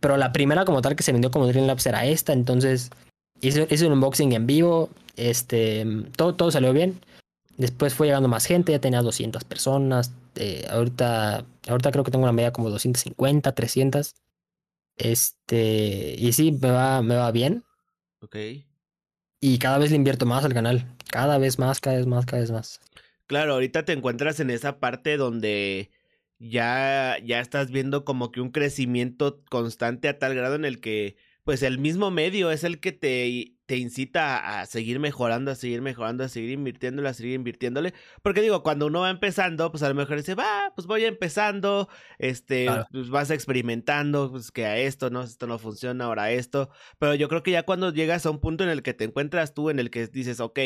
Pero 0.00 0.16
la 0.16 0.32
primera 0.32 0.64
como 0.64 0.80
tal 0.80 0.96
que 0.96 1.02
se 1.02 1.12
vendió 1.12 1.30
como 1.30 1.46
Dreamlabs 1.46 1.86
era 1.86 2.04
esta. 2.06 2.32
Entonces 2.32 2.90
hice, 3.40 3.66
hice 3.70 3.86
un 3.86 3.94
unboxing 3.94 4.32
en 4.32 4.46
vivo. 4.46 4.90
Este, 5.16 5.86
todo, 6.16 6.34
todo 6.34 6.50
salió 6.50 6.72
bien. 6.72 7.00
Después 7.56 7.92
fue 7.92 8.06
llegando 8.06 8.28
más 8.28 8.46
gente, 8.46 8.72
ya 8.72 8.78
tenía 8.78 9.02
200 9.02 9.44
personas. 9.44 10.12
Eh, 10.36 10.66
ahorita, 10.70 11.44
ahorita 11.68 11.92
creo 11.92 12.04
que 12.04 12.10
tengo 12.10 12.24
una 12.24 12.32
media 12.32 12.52
como 12.52 12.70
250, 12.70 13.52
300. 13.52 14.14
Este, 14.96 16.14
y 16.18 16.32
sí, 16.32 16.52
me 16.52 16.70
va, 16.70 17.02
me 17.02 17.16
va 17.16 17.30
bien. 17.32 17.64
Ok. 18.20 18.36
Y 19.40 19.58
cada 19.58 19.78
vez 19.78 19.90
le 19.90 19.96
invierto 19.96 20.26
más 20.26 20.44
al 20.44 20.54
canal. 20.54 20.86
Cada 21.10 21.38
vez 21.38 21.58
más, 21.58 21.80
cada 21.80 21.96
vez 21.96 22.06
más, 22.06 22.26
cada 22.26 22.42
vez 22.42 22.50
más. 22.50 22.80
Claro, 23.26 23.54
ahorita 23.54 23.84
te 23.84 23.92
encuentras 23.92 24.40
en 24.40 24.50
esa 24.50 24.78
parte 24.78 25.16
donde 25.16 25.90
ya, 26.38 27.16
ya 27.24 27.40
estás 27.40 27.70
viendo 27.70 28.04
como 28.04 28.30
que 28.30 28.40
un 28.40 28.50
crecimiento 28.50 29.42
constante 29.48 30.08
a 30.08 30.18
tal 30.18 30.34
grado 30.34 30.56
en 30.56 30.64
el 30.64 30.80
que 30.80 31.16
pues 31.44 31.62
el 31.62 31.78
mismo 31.78 32.10
medio 32.10 32.50
es 32.50 32.64
el 32.64 32.80
que 32.80 32.92
te, 32.92 33.54
te 33.70 33.76
incita 33.76 34.58
a 34.58 34.66
seguir 34.66 34.98
mejorando, 34.98 35.52
a 35.52 35.54
seguir 35.54 35.80
mejorando, 35.80 36.24
a 36.24 36.28
seguir 36.28 36.50
invirtiéndole, 36.50 37.08
a 37.08 37.14
seguir 37.14 37.34
invirtiéndole. 37.34 37.94
Porque 38.20 38.40
digo, 38.40 38.64
cuando 38.64 38.88
uno 38.88 39.02
va 39.02 39.10
empezando, 39.10 39.70
pues 39.70 39.84
a 39.84 39.88
lo 39.88 39.94
mejor 39.94 40.16
dice, 40.16 40.34
va, 40.34 40.72
pues 40.74 40.88
voy 40.88 41.04
empezando, 41.04 41.88
este, 42.18 42.66
pues 42.90 43.10
vas 43.10 43.30
experimentando, 43.30 44.32
pues 44.32 44.50
que 44.50 44.66
a 44.66 44.76
esto, 44.76 45.10
no, 45.10 45.22
esto 45.22 45.46
no 45.46 45.60
funciona, 45.60 46.06
ahora 46.06 46.32
esto. 46.32 46.68
Pero 46.98 47.14
yo 47.14 47.28
creo 47.28 47.44
que 47.44 47.52
ya 47.52 47.62
cuando 47.62 47.92
llegas 47.92 48.26
a 48.26 48.30
un 48.30 48.40
punto 48.40 48.64
en 48.64 48.70
el 48.70 48.82
que 48.82 48.92
te 48.92 49.04
encuentras 49.04 49.54
tú, 49.54 49.70
en 49.70 49.78
el 49.78 49.90
que 49.90 50.08
dices, 50.08 50.40
ok, 50.40 50.58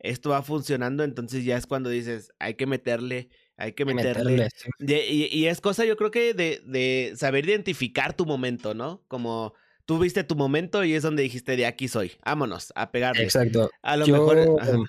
esto 0.00 0.28
va 0.28 0.42
funcionando, 0.42 1.04
entonces 1.04 1.46
ya 1.46 1.56
es 1.56 1.64
cuando 1.64 1.88
dices, 1.88 2.32
hay 2.38 2.52
que 2.56 2.66
meterle, 2.66 3.30
hay 3.56 3.72
que 3.72 3.86
meterle. 3.86 4.48
y, 4.78 5.38
y, 5.38 5.46
es 5.46 5.62
cosa, 5.62 5.86
yo 5.86 5.96
creo 5.96 6.10
que 6.10 6.34
de, 6.34 6.60
de 6.66 7.14
saber 7.16 7.46
identificar 7.46 8.12
tu 8.12 8.26
momento, 8.26 8.74
¿no? 8.74 9.02
Como 9.08 9.54
tú 9.86 9.98
viste 9.98 10.24
tu 10.24 10.36
momento 10.36 10.84
y 10.84 10.94
es 10.94 11.02
donde 11.02 11.22
dijiste, 11.22 11.56
de 11.56 11.66
aquí 11.66 11.88
soy, 11.88 12.12
vámonos, 12.24 12.72
a 12.74 12.90
pegarle. 12.90 13.22
Exacto. 13.22 13.70
A 13.82 13.96
lo 13.96 14.06
mejor... 14.06 14.38
Em, 14.38 14.84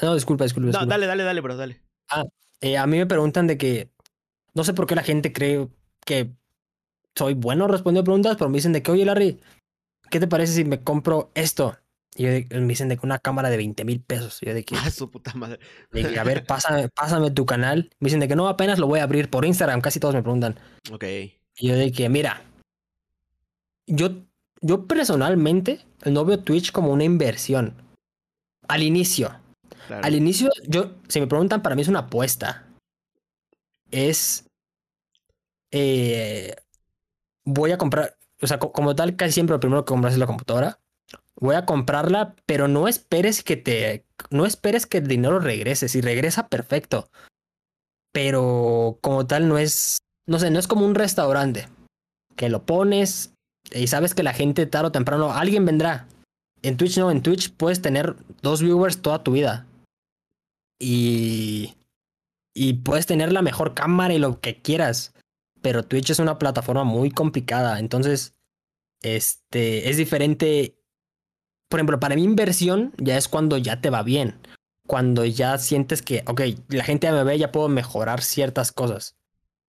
no, 0.00 0.14
disculpa, 0.14 0.44
disculpa, 0.44 0.70
No, 0.70 0.86
dale, 0.86 1.06
dale, 1.06 1.24
dale, 1.24 1.40
bro, 1.40 1.56
dale. 1.56 1.82
Ah, 2.10 2.24
eh, 2.60 2.78
a 2.78 2.86
mí 2.86 2.98
me 2.98 3.06
preguntan 3.06 3.46
de 3.46 3.58
que, 3.58 3.90
no 4.54 4.64
sé 4.64 4.74
por 4.74 4.86
qué 4.86 4.94
la 4.94 5.02
gente 5.02 5.32
cree 5.32 5.68
que 6.04 6.32
soy 7.16 7.34
bueno 7.34 7.66
respondiendo 7.66 8.04
preguntas, 8.04 8.36
pero 8.36 8.48
me 8.48 8.58
dicen 8.58 8.72
de 8.72 8.82
que, 8.82 8.90
oye, 8.90 9.04
Larry, 9.04 9.40
¿qué 10.10 10.20
te 10.20 10.28
parece 10.28 10.52
si 10.52 10.64
me 10.64 10.80
compro 10.82 11.30
esto? 11.34 11.76
Y 12.16 12.24
me 12.24 12.66
dicen 12.66 12.88
de 12.88 12.96
que 12.96 13.06
una 13.06 13.18
cámara 13.18 13.48
de 13.48 13.56
20 13.56 13.84
mil 13.84 14.00
pesos. 14.00 14.40
yo 14.40 14.52
de 14.52 14.64
que. 14.64 14.74
Ah, 14.76 14.90
su 14.90 15.08
puta 15.08 15.32
madre. 15.34 15.60
De 15.92 16.04
que, 16.04 16.18
a 16.18 16.24
ver, 16.24 16.44
pásame, 16.46 16.88
pásame 16.88 17.30
tu 17.30 17.46
canal. 17.46 17.90
Me 18.00 18.06
dicen 18.06 18.18
de 18.18 18.26
que 18.26 18.34
no, 18.34 18.48
apenas 18.48 18.80
lo 18.80 18.88
voy 18.88 18.98
a 18.98 19.04
abrir 19.04 19.30
por 19.30 19.44
Instagram. 19.44 19.80
Casi 19.80 20.00
todos 20.00 20.16
me 20.16 20.22
preguntan. 20.22 20.58
Ok. 20.90 21.04
Y 21.04 21.68
yo 21.68 21.76
de 21.76 21.92
que, 21.92 22.08
mira, 22.08 22.42
yo, 23.88 24.24
yo 24.60 24.86
personalmente 24.86 25.84
no 26.04 26.24
veo 26.24 26.40
Twitch 26.40 26.72
como 26.72 26.92
una 26.92 27.04
inversión. 27.04 27.74
Al 28.68 28.82
inicio. 28.82 29.40
Al 30.02 30.14
inicio, 30.14 30.50
yo, 30.66 30.92
si 31.08 31.20
me 31.20 31.26
preguntan, 31.26 31.62
para 31.62 31.74
mí 31.74 31.82
es 31.82 31.88
una 31.88 32.00
apuesta. 32.00 32.66
Es. 33.90 34.44
Eh, 35.70 36.54
voy 37.44 37.72
a 37.72 37.78
comprar. 37.78 38.16
O 38.40 38.46
sea, 38.46 38.58
como 38.58 38.94
tal, 38.94 39.16
casi 39.16 39.32
siempre 39.32 39.54
lo 39.54 39.60
primero 39.60 39.84
que 39.84 39.92
compras 39.92 40.12
es 40.12 40.18
la 40.18 40.26
computadora. 40.26 40.78
Voy 41.40 41.54
a 41.54 41.64
comprarla, 41.64 42.34
pero 42.46 42.68
no 42.68 42.88
esperes 42.88 43.42
que 43.42 43.56
te. 43.56 44.04
No 44.30 44.44
esperes 44.44 44.86
que 44.86 44.98
el 44.98 45.08
dinero 45.08 45.38
regrese. 45.38 45.88
Si 45.88 46.00
regresa, 46.00 46.48
perfecto. 46.48 47.08
Pero 48.12 48.98
como 49.00 49.26
tal, 49.26 49.48
no 49.48 49.56
es. 49.56 49.98
No 50.26 50.38
sé, 50.38 50.50
no 50.50 50.58
es 50.58 50.66
como 50.68 50.84
un 50.84 50.94
restaurante. 50.94 51.68
Que 52.36 52.50
lo 52.50 52.66
pones, 52.66 53.32
y 53.72 53.86
sabes 53.86 54.14
que 54.14 54.22
la 54.22 54.32
gente 54.32 54.66
tarde 54.66 54.88
o 54.88 54.92
temprano, 54.92 55.32
alguien 55.32 55.64
vendrá. 55.64 56.06
En 56.62 56.76
Twitch 56.76 56.98
no, 56.98 57.10
en 57.10 57.22
Twitch 57.22 57.52
puedes 57.52 57.82
tener 57.82 58.16
dos 58.42 58.62
viewers 58.62 59.02
toda 59.02 59.22
tu 59.22 59.32
vida. 59.32 59.66
Y. 60.78 61.74
Y 62.54 62.74
puedes 62.74 63.06
tener 63.06 63.32
la 63.32 63.42
mejor 63.42 63.74
cámara 63.74 64.14
y 64.14 64.18
lo 64.18 64.40
que 64.40 64.60
quieras. 64.60 65.14
Pero 65.62 65.84
Twitch 65.84 66.10
es 66.10 66.18
una 66.18 66.38
plataforma 66.38 66.84
muy 66.84 67.10
complicada. 67.10 67.78
Entonces, 67.78 68.34
este, 69.02 69.90
es 69.90 69.96
diferente. 69.96 70.76
Por 71.68 71.78
ejemplo, 71.78 72.00
para 72.00 72.16
mi 72.16 72.24
inversión 72.24 72.94
ya 72.96 73.16
es 73.16 73.28
cuando 73.28 73.58
ya 73.58 73.80
te 73.80 73.90
va 73.90 74.02
bien. 74.02 74.40
Cuando 74.86 75.24
ya 75.24 75.58
sientes 75.58 76.00
que, 76.00 76.24
ok, 76.26 76.40
la 76.68 76.82
gente 76.82 77.06
ya 77.06 77.12
me 77.12 77.22
ve, 77.22 77.38
ya 77.38 77.52
puedo 77.52 77.68
mejorar 77.68 78.22
ciertas 78.22 78.72
cosas. 78.72 79.17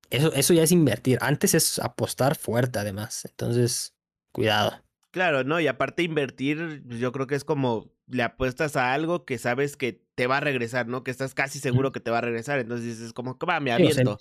Eso, 0.10 0.34
eso 0.34 0.54
ya 0.54 0.64
es 0.64 0.72
invertir. 0.72 1.20
Antes 1.22 1.54
es 1.54 1.80
apostar 1.80 2.36
fuerte, 2.36 2.80
además. 2.80 3.26
Entonces, 3.26 3.96
cuidado. 4.32 4.82
Claro, 5.12 5.44
¿no? 5.44 5.60
Y 5.60 5.68
aparte 5.68 6.04
invertir, 6.04 6.84
pues, 6.88 7.00
yo 7.00 7.12
creo 7.12 7.28
que 7.28 7.36
es 7.36 7.44
como 7.44 7.92
le 8.08 8.24
apuestas 8.24 8.76
a 8.76 8.94
algo 8.94 9.26
que 9.26 9.38
sabes 9.38 9.78
que 9.78 10.04
te 10.16 10.28
va 10.28 10.38
a 10.38 10.42
regresar, 10.42 10.88
¿no? 10.88 11.04
Que 11.04 11.12
estás 11.12 11.34
casi 11.34 11.60
seguro 11.60 11.92
que 11.92 12.00
te 12.00 12.12
va 12.12 12.20
a 12.20 12.22
regresar. 12.22 12.60
Entonces 12.60 13.00
es 13.00 13.14
como, 13.14 13.38
va, 13.38 13.60
me 13.60 13.72
aviento. 13.72 14.20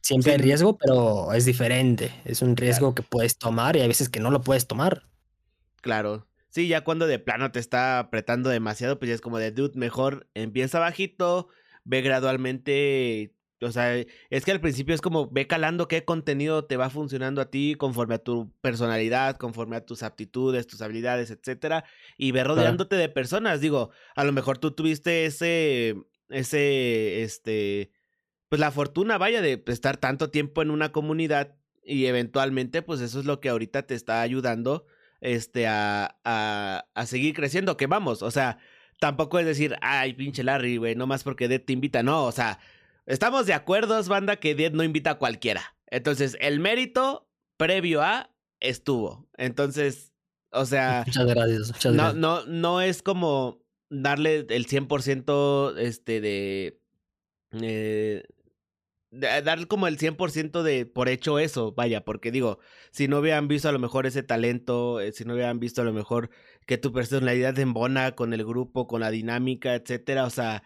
siempre 0.00 0.32
hay 0.32 0.38
riesgo, 0.38 0.76
pero 0.76 1.32
es 1.32 1.44
diferente. 1.44 2.12
Es 2.24 2.42
un 2.42 2.56
riesgo 2.56 2.94
que 2.94 3.02
puedes 3.02 3.38
tomar 3.38 3.76
y 3.76 3.80
hay 3.80 3.88
veces 3.88 4.08
que 4.08 4.20
no 4.20 4.30
lo 4.30 4.42
puedes 4.42 4.66
tomar. 4.66 5.08
Claro. 5.80 6.26
Sí, 6.48 6.68
ya 6.68 6.84
cuando 6.84 7.06
de 7.06 7.18
plano 7.18 7.50
te 7.50 7.58
está 7.58 7.98
apretando 7.98 8.50
demasiado, 8.50 8.98
pues 8.98 9.08
ya 9.08 9.14
es 9.14 9.22
como 9.22 9.38
de, 9.38 9.52
dude, 9.52 9.78
mejor 9.78 10.28
empieza 10.34 10.78
bajito, 10.78 11.48
ve 11.84 12.02
gradualmente 12.02 13.34
o 13.62 13.72
sea, 13.72 13.96
es 13.96 14.44
que 14.44 14.50
al 14.50 14.60
principio 14.60 14.94
es 14.94 15.00
como 15.00 15.30
ve 15.30 15.46
calando 15.46 15.88
qué 15.88 16.04
contenido 16.04 16.64
te 16.64 16.76
va 16.76 16.90
funcionando 16.90 17.40
a 17.40 17.50
ti 17.50 17.74
conforme 17.78 18.16
a 18.16 18.18
tu 18.18 18.52
personalidad, 18.60 19.36
conforme 19.36 19.76
a 19.76 19.86
tus 19.86 20.02
aptitudes, 20.02 20.66
tus 20.66 20.82
habilidades, 20.82 21.30
etcétera, 21.30 21.84
y 22.16 22.32
ve 22.32 22.44
rodeándote 22.44 22.96
de 22.96 23.08
personas. 23.08 23.60
Digo, 23.60 23.90
a 24.14 24.24
lo 24.24 24.32
mejor 24.32 24.58
tú 24.58 24.72
tuviste 24.72 25.26
ese, 25.26 25.96
ese, 26.28 27.22
este, 27.22 27.90
pues 28.48 28.60
la 28.60 28.70
fortuna, 28.70 29.18
vaya, 29.18 29.40
de 29.40 29.62
estar 29.66 29.96
tanto 29.96 30.30
tiempo 30.30 30.62
en 30.62 30.70
una 30.70 30.92
comunidad 30.92 31.56
y 31.84 32.06
eventualmente, 32.06 32.82
pues 32.82 33.00
eso 33.00 33.20
es 33.20 33.26
lo 33.26 33.40
que 33.40 33.48
ahorita 33.48 33.82
te 33.86 33.94
está 33.94 34.20
ayudando, 34.22 34.86
este, 35.20 35.66
a, 35.66 36.18
a, 36.24 36.86
a 36.94 37.06
seguir 37.06 37.34
creciendo. 37.34 37.76
Que 37.76 37.86
vamos, 37.86 38.22
o 38.22 38.30
sea, 38.30 38.58
tampoco 39.00 39.38
es 39.38 39.46
decir, 39.46 39.76
ay, 39.80 40.14
pinche 40.14 40.44
Larry, 40.44 40.76
güey, 40.76 40.94
no 40.94 41.06
más 41.06 41.24
porque 41.24 41.48
Dead 41.48 41.60
te 41.60 41.72
invita, 41.72 42.02
no, 42.02 42.24
o 42.24 42.32
sea 42.32 42.58
Estamos 43.06 43.46
de 43.46 43.54
acuerdo, 43.54 44.02
banda, 44.04 44.36
que 44.36 44.54
Dead 44.54 44.72
no 44.72 44.84
invita 44.84 45.12
a 45.12 45.18
cualquiera. 45.18 45.76
Entonces, 45.86 46.36
el 46.40 46.60
mérito 46.60 47.28
previo 47.56 48.02
a 48.02 48.30
estuvo. 48.60 49.28
Entonces, 49.36 50.12
o 50.50 50.64
sea. 50.64 51.04
Muchas 51.06 51.26
gracias. 51.26 51.68
Muchas 51.72 51.94
no, 51.94 52.12
no, 52.12 52.46
no 52.46 52.80
es 52.80 53.02
como 53.02 53.62
darle 53.90 54.46
el 54.48 54.66
100% 54.66 55.78
este 55.78 56.20
de. 56.20 56.80
Eh, 57.60 58.22
dar 59.12 59.66
como 59.66 59.86
el 59.86 59.98
100% 59.98 60.62
de 60.62 60.86
por 60.86 61.08
hecho 61.10 61.38
eso, 61.38 61.72
vaya, 61.72 62.02
porque 62.02 62.30
digo, 62.30 62.60
si 62.92 63.08
no 63.08 63.18
hubieran 63.18 63.46
visto 63.46 63.68
a 63.68 63.72
lo 63.72 63.78
mejor 63.78 64.06
ese 64.06 64.22
talento, 64.22 65.00
eh, 65.00 65.12
si 65.12 65.24
no 65.24 65.34
hubieran 65.34 65.60
visto 65.60 65.82
a 65.82 65.84
lo 65.84 65.92
mejor 65.92 66.30
que 66.66 66.78
tu 66.78 66.92
personalidad 66.92 67.58
embona 67.58 68.12
con 68.12 68.32
el 68.32 68.44
grupo, 68.44 68.86
con 68.86 69.02
la 69.02 69.10
dinámica, 69.10 69.74
etcétera, 69.74 70.24
o 70.24 70.30
sea, 70.30 70.62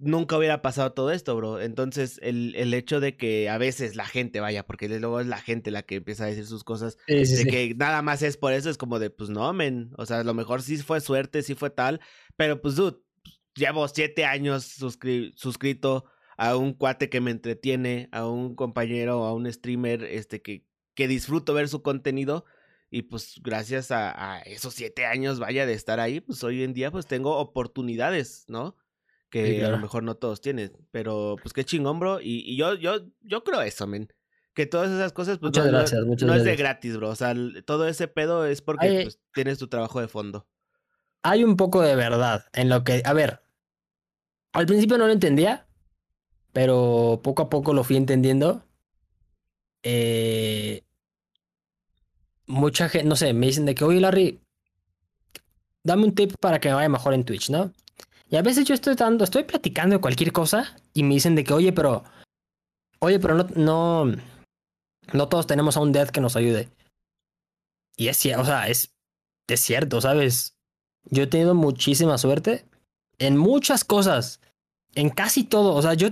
nunca 0.00 0.36
hubiera 0.36 0.62
pasado 0.62 0.92
todo 0.92 1.12
esto, 1.12 1.36
bro. 1.36 1.60
Entonces, 1.60 2.18
el, 2.22 2.54
el, 2.56 2.74
hecho 2.74 3.00
de 3.00 3.16
que 3.16 3.48
a 3.48 3.58
veces 3.58 3.94
la 3.94 4.06
gente 4.06 4.40
vaya, 4.40 4.66
porque 4.66 4.88
luego 4.88 5.20
es 5.20 5.26
la 5.26 5.38
gente 5.38 5.70
la 5.70 5.82
que 5.82 5.96
empieza 5.96 6.24
a 6.24 6.28
decir 6.28 6.46
sus 6.46 6.64
cosas, 6.64 6.96
de 7.06 7.46
que 7.48 7.74
nada 7.76 8.02
más 8.02 8.22
es 8.22 8.36
por 8.36 8.52
eso, 8.52 8.70
es 8.70 8.78
como 8.78 8.98
de, 8.98 9.10
pues 9.10 9.30
no, 9.30 9.52
men. 9.52 9.92
O 9.98 10.06
sea, 10.06 10.20
a 10.20 10.24
lo 10.24 10.34
mejor 10.34 10.62
sí 10.62 10.78
fue 10.78 11.00
suerte, 11.00 11.42
sí 11.42 11.54
fue 11.54 11.70
tal, 11.70 12.00
pero 12.36 12.60
pues, 12.60 12.76
dude, 12.76 12.98
llevo 13.54 13.86
siete 13.88 14.24
años 14.24 14.64
suscrito 14.64 16.04
a 16.36 16.56
un 16.56 16.72
cuate 16.72 17.10
que 17.10 17.20
me 17.20 17.30
entretiene, 17.30 18.08
a 18.10 18.26
un 18.26 18.56
compañero, 18.56 19.24
a 19.24 19.34
un 19.34 19.50
streamer, 19.52 20.04
este, 20.04 20.40
que, 20.40 20.64
que 20.94 21.08
disfruto 21.08 21.52
ver 21.54 21.68
su 21.68 21.82
contenido. 21.82 22.46
Y 22.92 23.02
pues 23.02 23.40
gracias 23.40 23.92
a, 23.92 24.38
a, 24.38 24.40
esos 24.40 24.74
siete 24.74 25.04
años, 25.04 25.38
vaya, 25.38 25.64
de 25.64 25.74
estar 25.74 26.00
ahí, 26.00 26.20
pues 26.20 26.42
hoy 26.42 26.64
en 26.64 26.72
día 26.72 26.90
pues 26.90 27.06
tengo 27.06 27.36
oportunidades, 27.36 28.46
¿no? 28.48 28.76
Que 29.30 29.46
Sí, 29.58 29.60
a 29.62 29.68
lo 29.70 29.78
mejor 29.78 30.02
no 30.02 30.16
todos 30.16 30.40
tienen. 30.40 30.72
Pero 30.90 31.36
pues 31.40 31.52
qué 31.52 31.64
chingón, 31.64 32.00
bro. 32.00 32.20
Y, 32.20 32.40
y 32.44 32.56
yo, 32.56 32.74
yo, 32.74 32.96
yo 33.22 33.44
creo 33.44 33.62
eso, 33.62 33.86
men. 33.86 34.12
Que 34.54 34.66
todas 34.66 34.90
esas 34.90 35.12
cosas, 35.12 35.38
pues 35.38 35.50
Muchas 35.50 35.66
no, 35.66 35.70
no- 35.72 35.78
gracias, 35.78 36.04
muchas 36.04 36.26
no 36.26 36.34
es 36.34 36.42
de 36.44 36.56
gratis, 36.56 36.96
bro. 36.96 37.10
O 37.10 37.14
sea, 37.16 37.34
todo 37.64 37.86
ese 37.86 38.08
pedo 38.08 38.44
es 38.44 38.60
porque 38.60 39.02
pues, 39.04 39.20
tienes 39.32 39.58
tu 39.58 39.68
trabajo 39.68 40.00
de 40.00 40.08
fondo. 40.08 40.48
Hay 41.22 41.44
un 41.44 41.56
poco 41.56 41.80
de 41.82 41.94
verdad 41.94 42.44
en 42.52 42.68
lo 42.68 42.82
que, 42.82 43.02
a 43.04 43.12
ver, 43.12 43.40
al 44.52 44.66
principio 44.66 44.98
no 44.98 45.06
lo 45.06 45.12
entendía, 45.12 45.68
pero 46.52 47.20
poco 47.22 47.42
a 47.42 47.48
poco 47.50 47.72
lo 47.72 47.84
fui 47.84 47.96
entendiendo. 47.96 48.64
Eh, 49.82 50.82
mucha 52.46 52.88
gente, 52.88 53.06
no 53.08 53.16
sé, 53.16 53.32
me 53.32 53.46
dicen 53.46 53.66
de 53.66 53.74
que, 53.74 53.84
oye 53.84 54.00
Larry, 54.00 54.40
dame 55.84 56.04
un 56.04 56.14
tip 56.14 56.34
para 56.40 56.58
que 56.58 56.68
me 56.68 56.74
vaya 56.74 56.88
mejor 56.88 57.14
en 57.14 57.24
Twitch, 57.24 57.50
¿no? 57.50 57.72
Y 58.30 58.36
a 58.36 58.42
veces 58.42 58.64
yo 58.64 58.74
estoy 58.74 58.94
dando, 58.94 59.24
estoy 59.24 59.42
platicando 59.42 59.96
de 59.96 60.00
cualquier 60.00 60.32
cosa 60.32 60.76
y 60.94 61.02
me 61.02 61.14
dicen 61.14 61.34
de 61.34 61.42
que, 61.42 61.52
oye, 61.52 61.72
pero, 61.72 62.04
oye, 63.00 63.18
pero 63.18 63.34
no, 63.34 63.46
no, 63.56 64.16
no 65.12 65.28
todos 65.28 65.48
tenemos 65.48 65.76
a 65.76 65.80
un 65.80 65.90
dead 65.90 66.08
que 66.08 66.20
nos 66.20 66.36
ayude. 66.36 66.68
Y 67.96 68.06
es 68.06 68.16
cierto, 68.16 68.42
o 68.42 68.44
sea, 68.44 68.68
es, 68.68 68.94
es 69.48 69.60
cierto, 69.60 70.00
¿sabes? 70.00 70.56
Yo 71.10 71.24
he 71.24 71.26
tenido 71.26 71.56
muchísima 71.56 72.18
suerte 72.18 72.64
en 73.18 73.36
muchas 73.36 73.82
cosas, 73.82 74.40
en 74.94 75.10
casi 75.10 75.42
todo. 75.42 75.74
O 75.74 75.82
sea, 75.82 75.94
yo, 75.94 76.10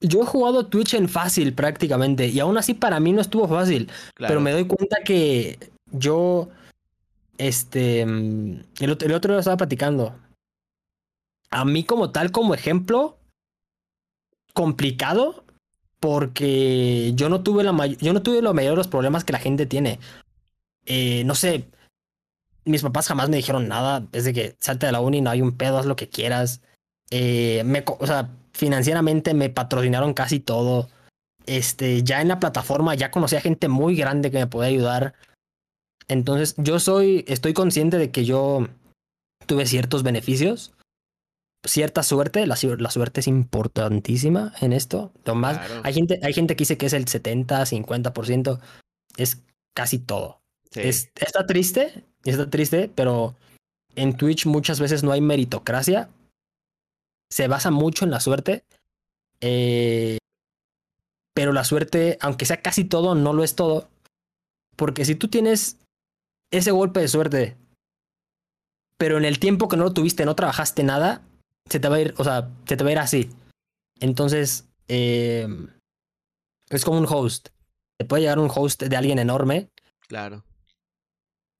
yo 0.00 0.22
he 0.22 0.26
jugado 0.26 0.66
Twitch 0.66 0.94
en 0.94 1.08
fácil 1.08 1.54
prácticamente 1.54 2.28
y 2.28 2.38
aún 2.38 2.56
así 2.56 2.74
para 2.74 3.00
mí 3.00 3.12
no 3.12 3.20
estuvo 3.20 3.48
fácil. 3.48 3.90
Claro. 4.14 4.30
Pero 4.30 4.40
me 4.40 4.52
doy 4.52 4.66
cuenta 4.66 4.98
que 5.04 5.58
yo, 5.90 6.50
este, 7.36 8.02
el 8.02 8.92
otro 8.92 9.32
día 9.32 9.40
estaba 9.40 9.56
platicando. 9.56 10.14
A 11.50 11.64
mí 11.64 11.84
como 11.84 12.10
tal, 12.10 12.30
como 12.30 12.54
ejemplo, 12.54 13.18
complicado, 14.52 15.44
porque 16.00 17.12
yo 17.14 17.28
no 17.28 17.42
tuve 17.42 17.64
la 17.64 17.86
yo 17.86 18.12
no 18.12 18.22
tuve 18.22 18.42
la 18.42 18.52
mayoría 18.52 18.70
de 18.70 18.76
los 18.76 18.88
problemas 18.88 19.24
que 19.24 19.32
la 19.32 19.38
gente 19.38 19.66
tiene. 19.66 19.98
Eh, 20.86 21.24
no 21.24 21.34
sé, 21.34 21.68
mis 22.64 22.82
papás 22.82 23.08
jamás 23.08 23.28
me 23.28 23.36
dijeron 23.36 23.68
nada, 23.68 24.06
es 24.12 24.24
de 24.24 24.32
que 24.32 24.56
salte 24.58 24.86
de 24.86 24.92
la 24.92 25.00
uni, 25.00 25.20
no 25.20 25.30
hay 25.30 25.42
un 25.42 25.56
pedo, 25.56 25.78
haz 25.78 25.86
lo 25.86 25.96
que 25.96 26.08
quieras. 26.08 26.60
Eh, 27.10 27.62
me, 27.64 27.84
o 27.86 28.06
sea, 28.06 28.30
financieramente 28.52 29.34
me 29.34 29.50
patrocinaron 29.50 30.14
casi 30.14 30.40
todo. 30.40 30.88
Este, 31.46 32.02
ya 32.02 32.20
en 32.20 32.28
la 32.28 32.40
plataforma 32.40 32.94
ya 32.94 33.10
conocí 33.10 33.36
a 33.36 33.40
gente 33.40 33.68
muy 33.68 33.96
grande 33.96 34.30
que 34.30 34.38
me 34.38 34.46
puede 34.46 34.68
ayudar. 34.68 35.14
Entonces, 36.06 36.54
yo 36.58 36.78
soy, 36.78 37.24
estoy 37.28 37.54
consciente 37.54 37.98
de 37.98 38.10
que 38.10 38.24
yo 38.24 38.66
tuve 39.46 39.66
ciertos 39.66 40.02
beneficios, 40.02 40.72
cierta 41.68 42.02
suerte. 42.02 42.46
La, 42.46 42.56
su- 42.56 42.76
la 42.76 42.90
suerte 42.90 43.20
es 43.20 43.28
importantísima 43.28 44.52
en 44.60 44.72
esto. 44.72 45.12
Lo 45.24 45.34
más, 45.34 45.58
Claro. 45.58 45.80
hay 45.84 45.94
gente, 45.94 46.18
hay 46.22 46.32
gente 46.32 46.56
que 46.56 46.62
dice 46.62 46.78
que 46.78 46.86
es 46.86 46.92
el 46.92 47.06
70, 47.08 47.64
50%, 47.66 48.60
es 49.16 49.42
casi 49.74 49.98
todo. 49.98 50.40
Sí. 50.70 50.80
Es- 50.80 51.10
está 51.14 51.46
triste, 51.46 52.04
está 52.24 52.48
triste, 52.50 52.90
pero 52.94 53.36
en 53.94 54.16
Twitch 54.16 54.46
muchas 54.46 54.80
veces 54.80 55.02
no 55.02 55.12
hay 55.12 55.20
meritocracia. 55.20 56.08
Se 57.30 57.46
basa 57.48 57.70
mucho 57.70 58.04
en 58.04 58.10
la 58.10 58.20
suerte. 58.20 58.64
eh, 59.40 60.18
pero 61.34 61.52
la 61.52 61.62
suerte, 61.62 62.18
aunque 62.20 62.44
sea 62.46 62.60
casi 62.62 62.82
todo, 62.84 63.14
no 63.14 63.32
lo 63.32 63.44
es 63.44 63.54
todo. 63.54 63.88
Porque 64.74 65.04
si 65.04 65.14
tú 65.14 65.28
tienes 65.28 65.76
ese 66.50 66.72
golpe 66.72 66.98
de 66.98 67.06
suerte, 67.06 67.56
pero 68.96 69.16
en 69.18 69.24
el 69.24 69.38
tiempo 69.38 69.68
que 69.68 69.76
no 69.76 69.84
lo 69.84 69.92
tuviste, 69.94 70.24
no 70.24 70.34
trabajaste 70.34 70.82
nada, 70.82 71.22
se 71.68 71.80
te 71.80 71.88
va 71.88 71.96
a 71.96 72.00
ir, 72.00 72.14
o 72.18 72.24
sea, 72.24 72.50
se 72.66 72.76
te 72.76 72.84
va 72.84 72.90
a 72.90 72.92
ir 72.92 72.98
así. 72.98 73.30
Entonces, 74.00 74.68
eh, 74.88 75.46
es 76.70 76.84
como 76.84 76.98
un 76.98 77.06
host. 77.08 77.48
Te 77.98 78.04
puede 78.04 78.22
llegar 78.22 78.38
un 78.38 78.50
host 78.54 78.82
de 78.82 78.96
alguien 78.96 79.18
enorme, 79.18 79.70
Claro. 80.06 80.44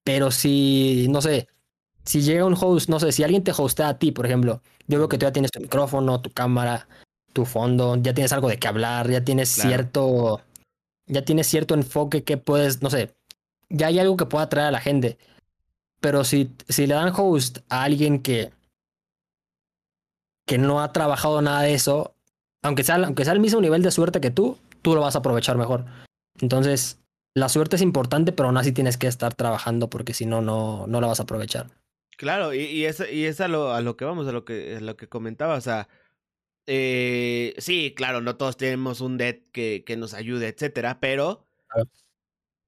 pero 0.04 0.30
si, 0.30 1.06
no 1.11 1.20
sé, 1.20 1.48
si 2.04 2.22
llega 2.22 2.44
un 2.44 2.56
host, 2.59 2.88
no 2.88 3.00
sé, 3.00 3.12
si 3.12 3.22
alguien 3.24 3.44
te 3.44 3.52
hostea 3.56 3.88
a 3.88 3.98
ti, 3.98 4.12
por 4.12 4.24
ejemplo, 4.26 4.62
yo 4.86 4.98
veo 4.98 5.09
que 5.09 5.18
tú 5.18 5.26
ya 5.26 5.32
tienes 5.32 5.50
tu 5.50 5.61
micrófono, 5.61 6.20
tu 6.22 6.30
cámara, 6.30 6.88
tu 7.32 7.44
fondo, 7.44 7.96
ya 7.96 8.14
tienes 8.14 8.32
algo 8.32 8.48
de 8.48 8.59
qué 8.59 8.68
hablar, 8.68 9.11
ya 9.11 9.22
tienes 9.24 9.54
Claro. 9.54 9.68
cierto, 9.68 10.40
ya 11.06 11.24
tienes 11.24 11.46
cierto 11.46 11.74
enfoque 11.74 12.24
que 12.24 12.38
puedes, 12.38 12.80
no 12.82 12.88
sé, 12.88 13.14
ya 13.68 13.88
hay 13.88 13.98
algo 13.98 14.16
que 14.16 14.26
pueda 14.26 14.44
atraer 14.44 14.68
a 14.68 14.72
la 14.72 14.80
gente. 14.80 15.18
Pero 16.00 16.22
si, 16.24 16.52
si 16.68 16.86
le 16.86 16.94
dan 16.94 17.12
host 17.14 17.59
a 17.68 17.82
alguien 17.82 18.22
que, 18.22 18.52
que 20.49 20.59
no 20.59 20.82
ha 20.82 20.92
trabajado 20.92 21.40
nada 21.42 21.62
de 21.62 21.74
eso, 21.74 22.16
aunque 22.62 22.82
sea, 22.82 22.96
aunque 22.96 23.24
sea 23.24 23.34
el 23.34 23.40
mismo 23.40 23.61
nivel 23.61 23.82
de 23.82 23.92
suerte 23.92 24.20
que 24.20 24.30
tú, 24.30 24.59
tú 24.82 24.94
lo 24.94 25.03
vas 25.03 25.14
a 25.14 25.20
aprovechar 25.20 25.57
mejor. 25.59 25.84
Entonces, 26.40 26.99
la 27.34 27.49
suerte 27.49 27.76
es 27.76 27.82
importante, 27.82 28.32
pero 28.32 28.49
aún 28.49 28.57
así 28.57 28.72
tienes 28.72 28.96
que 28.96 29.07
estar 29.07 29.34
trabajando 29.34 29.90
porque 29.90 30.14
si 30.14 30.24
no, 30.24 30.40
no, 30.40 30.86
no 30.88 31.01
la 31.01 31.07
vas 31.07 31.20
a 31.20 31.24
aprovechar. 31.24 31.70
Claro, 32.16 32.55
y, 32.55 32.62
y 32.62 32.86
es, 32.86 33.05
y 33.12 33.26
es 33.26 33.40
a, 33.40 33.46
lo, 33.46 33.74
a 33.74 33.82
lo 33.82 33.96
que 33.96 34.07
vamos, 34.07 34.26
a 34.26 34.32
lo 34.32 34.44
que, 34.44 34.76
a 34.76 34.80
lo 34.80 34.96
que 34.96 35.09
comentaba, 35.09 35.55
o 35.55 35.61
sea, 35.61 35.88
eh, 36.66 37.55
sí, 37.59 37.92
claro, 37.94 38.22
no 38.22 38.36
todos 38.36 38.57
tenemos 38.57 39.03
un 39.03 39.18
dead 39.18 39.36
que, 39.53 39.84
que 39.86 39.96
nos 39.96 40.14
ayude, 40.14 40.49
etcétera, 40.49 40.99
pero 40.99 41.44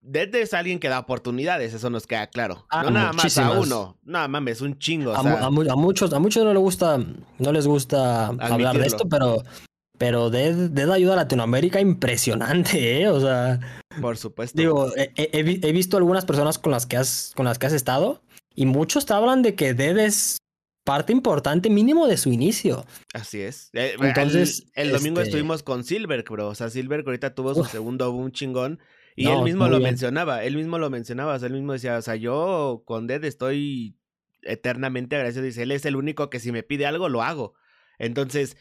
Dead 0.02 0.34
es 0.34 0.54
alguien 0.54 0.78
que 0.80 0.88
da 0.88 0.98
oportunidades, 0.98 1.74
eso 1.74 1.90
nos 1.90 2.06
queda 2.06 2.26
claro. 2.28 2.66
Ah, 2.70 2.82
no 2.84 2.90
nada 2.90 3.12
más 3.12 3.36
a 3.36 3.42
muchísimas. 3.44 3.66
uno, 3.66 3.98
nada 4.04 4.28
mames, 4.28 4.60
un 4.62 4.78
chingo, 4.78 5.12
a, 5.14 5.22
mu- 5.22 5.28
sea, 5.28 5.44
a 5.46 5.50
mu- 5.50 5.70
a 5.70 5.76
muchos, 5.76 6.12
a 6.14 6.18
muchos 6.18 6.42
no 6.44 6.52
les 6.54 6.60
gusta, 6.62 6.98
no 7.38 7.52
les 7.52 7.66
gusta 7.66 8.28
hablar 8.28 8.78
de 8.78 8.86
esto, 8.86 9.08
pero, 9.10 9.42
pero 9.98 10.30
Dead, 10.30 10.54
Dead 10.70 10.90
ayuda 10.90 11.12
a 11.12 11.16
Latinoamérica 11.16 11.80
impresionante, 11.80 13.02
¿eh? 13.02 13.08
O 13.08 13.20
sea, 13.20 13.60
por 14.00 14.16
supuesto. 14.16 14.56
digo, 14.58 14.90
he, 14.96 15.12
he- 15.16 15.30
he 15.38 15.42
vi- 15.42 15.60
he 15.62 15.72
visto 15.72 15.96
algunas 15.98 16.24
personas 16.24 16.58
con 16.58 16.72
las 16.72 16.86
que 16.86 16.96
has, 16.96 17.32
con 17.36 17.44
las 17.44 17.58
que 17.58 17.66
has 17.66 17.72
estado 17.74 18.22
y 18.54 18.64
muchos 18.66 19.04
te 19.06 19.12
hablan 19.12 19.42
de 19.42 19.54
que 19.54 19.74
Dead 19.74 19.98
es 19.98 20.38
parte 20.84 21.12
importante 21.12 21.68
mínimo 21.68 22.06
de 22.06 22.16
su 22.16 22.32
inicio. 22.32 22.86
Así 23.12 23.40
es. 23.42 23.68
Eh, 23.74 23.96
Entonces, 24.00 24.64
el, 24.74 24.86
el 24.88 24.92
domingo 24.94 25.20
este- 25.20 25.28
estuvimos 25.30 25.62
con 25.62 25.84
Silver, 25.84 26.24
bro. 26.28 26.48
O 26.48 26.54
sea, 26.54 26.70
Silver 26.70 27.02
ahorita 27.06 27.34
tuvo 27.34 27.52
su 27.54 27.60
Uf. 27.60 27.70
segundo 27.70 28.10
boom 28.10 28.32
chingón. 28.32 28.80
Y 29.20 29.24
No, 29.24 29.34
él 29.34 29.44
mismo 29.44 29.68
lo 29.68 29.76
bien. 29.78 29.90
mencionaba, 29.90 30.44
él 30.44 30.56
mismo 30.56 30.78
lo 30.78 30.88
mencionaba, 30.88 31.34
o 31.34 31.38
sea, 31.38 31.48
él 31.48 31.52
mismo 31.52 31.74
decía, 31.74 31.98
o 31.98 32.02
sea, 32.02 32.16
yo 32.16 32.82
con 32.86 33.06
Dead 33.06 33.22
estoy 33.24 33.98
eternamente 34.40 35.14
agradecido. 35.16 35.44
Dice, 35.44 35.64
él 35.64 35.72
es 35.72 35.84
el 35.84 35.96
único 35.96 36.30
que 36.30 36.40
si 36.40 36.52
me 36.52 36.62
pide 36.62 36.86
algo, 36.86 37.10
lo 37.10 37.22
hago. 37.22 37.52
Entonces, 37.98 38.56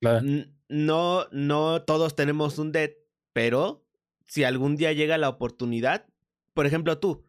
Claro. 0.00 0.20
no, 0.68 1.26
no 1.32 1.82
todos 1.82 2.14
tenemos 2.14 2.58
un 2.58 2.72
Dead, 2.72 2.90
pero 3.32 3.86
si 4.26 4.44
algún 4.44 4.76
día 4.76 4.92
llega 4.92 5.16
la 5.16 5.30
oportunidad, 5.30 6.04
por 6.52 6.66
ejemplo 6.66 6.98
tú, 6.98 7.24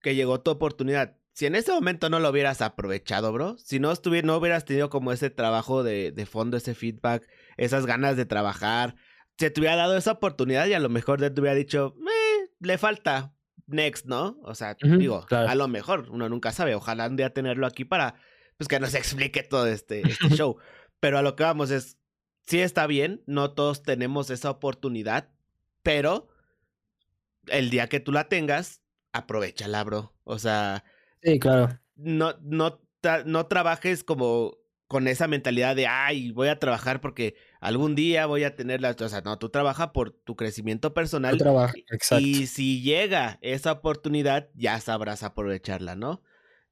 que 0.00 0.14
llegó 0.14 0.40
tu 0.40 0.50
oportunidad, 0.50 1.18
si 1.32 1.44
en 1.44 1.56
ese 1.56 1.72
momento 1.72 2.08
no 2.08 2.20
lo 2.20 2.30
hubieras 2.30 2.62
aprovechado, 2.62 3.32
bro, 3.34 3.58
si 3.58 3.80
no, 3.80 3.92
estuvi- 3.92 4.22
no 4.24 4.38
hubieras 4.38 4.64
tenido 4.64 4.88
como 4.88 5.12
ese 5.12 5.28
trabajo 5.28 5.82
de, 5.82 6.10
de 6.10 6.24
fondo, 6.24 6.56
ese 6.56 6.74
feedback, 6.74 7.28
esas 7.58 7.84
ganas 7.84 8.16
de 8.16 8.24
trabajar, 8.24 8.96
se 9.38 9.50
te 9.50 9.60
hubiera 9.60 9.76
dado 9.76 9.96
esa 9.96 10.12
oportunidad 10.12 10.66
y 10.66 10.74
a 10.74 10.80
lo 10.80 10.88
mejor 10.88 11.20
te 11.20 11.40
hubiera 11.40 11.54
dicho, 11.54 11.94
"Eh, 12.00 12.50
le 12.60 12.78
falta, 12.78 13.34
next, 13.66 14.06
¿no? 14.06 14.38
O 14.42 14.54
sea, 14.54 14.76
digo, 14.80 15.24
claro. 15.26 15.48
a 15.48 15.54
lo 15.54 15.68
mejor, 15.68 16.08
uno 16.10 16.28
nunca 16.28 16.52
sabe, 16.52 16.74
ojalá 16.74 17.06
un 17.06 17.16
día 17.16 17.32
tenerlo 17.32 17.66
aquí 17.66 17.84
para, 17.84 18.14
pues 18.56 18.66
que 18.68 18.80
nos 18.80 18.94
explique 18.94 19.42
todo 19.42 19.66
este, 19.66 20.00
este 20.08 20.28
show. 20.30 20.56
Pero 21.00 21.18
a 21.18 21.22
lo 21.22 21.36
que 21.36 21.44
vamos 21.44 21.70
es, 21.70 21.98
sí 22.46 22.60
está 22.60 22.86
bien, 22.86 23.22
no 23.26 23.52
todos 23.52 23.82
tenemos 23.82 24.30
esa 24.30 24.50
oportunidad, 24.50 25.28
pero 25.82 26.28
el 27.46 27.70
día 27.70 27.88
que 27.88 28.00
tú 28.00 28.10
la 28.10 28.28
tengas, 28.28 28.82
aprovechala, 29.12 29.84
bro. 29.84 30.14
O 30.24 30.38
sea, 30.38 30.84
Sí, 31.22 31.38
claro. 31.38 31.78
no, 31.96 32.34
no, 32.42 32.80
no 33.26 33.46
trabajes 33.46 34.02
como 34.02 34.56
con 34.88 35.06
esa 35.06 35.28
mentalidad 35.28 35.76
de, 35.76 35.86
ay, 35.86 36.32
voy 36.32 36.48
a 36.48 36.58
trabajar 36.58 37.00
porque 37.00 37.36
algún 37.60 37.94
día 37.94 38.26
voy 38.26 38.44
a 38.44 38.56
tener 38.56 38.80
la... 38.80 38.96
O 38.98 39.08
sea, 39.08 39.20
no, 39.20 39.38
tú 39.38 39.50
trabaja 39.50 39.92
por 39.92 40.10
tu 40.10 40.34
crecimiento 40.34 40.92
Tú 40.92 40.94
personal. 40.94 41.38
trabajas, 41.38 41.76
exacto. 41.90 42.26
Y 42.26 42.46
si 42.46 42.82
llega 42.82 43.38
esa 43.42 43.72
oportunidad, 43.72 44.48
ya 44.54 44.80
sabrás 44.80 45.22
aprovecharla, 45.22 45.94
¿no? 45.94 46.22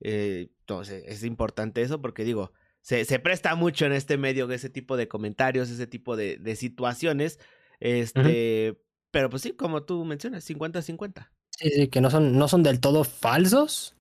Eh, 0.00 0.48
entonces, 0.60 1.04
es 1.06 1.24
importante 1.24 1.82
eso 1.82 2.00
porque 2.00 2.24
digo, 2.24 2.52
se, 2.80 3.04
se 3.04 3.18
presta 3.18 3.54
mucho 3.54 3.86
en 3.86 3.92
este 3.92 4.16
medio 4.16 4.50
ese 4.50 4.70
tipo 4.70 4.96
de 4.96 5.08
comentarios, 5.08 5.70
ese 5.70 5.86
tipo 5.86 6.16
de, 6.16 6.38
de 6.38 6.56
situaciones. 6.56 7.38
Este, 7.80 8.78
pero 9.10 9.28
pues 9.30 9.42
sí, 9.42 9.52
como 9.52 9.82
tú 9.84 10.04
mencionas, 10.04 10.48
50-50. 10.48 11.30
Sí, 11.50 11.70
sí, 11.70 11.88
que 11.88 12.00
no 12.00 12.10
son, 12.10 12.38
no 12.38 12.48
son 12.48 12.62
del 12.62 12.80
todo 12.80 13.04
falsos, 13.04 13.96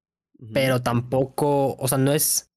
pero 0.54 0.82
tampoco, 0.82 1.76
o 1.76 1.88
sea, 1.88 1.98
no 1.98 2.14
es, 2.14 2.52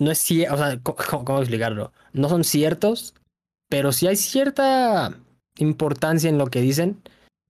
no 0.00 0.10
es 0.10 0.18
cierto, 0.18 0.54
o 0.54 0.56
sea, 0.56 0.80
¿cómo, 0.82 1.40
explicarlo? 1.40 1.92
No 2.14 2.30
son 2.30 2.42
ciertos, 2.42 3.14
pero 3.68 3.92
sí 3.92 4.06
hay 4.06 4.16
cierta 4.16 5.14
importancia 5.58 6.30
en 6.30 6.38
lo 6.38 6.46
que 6.46 6.62
dicen, 6.62 7.02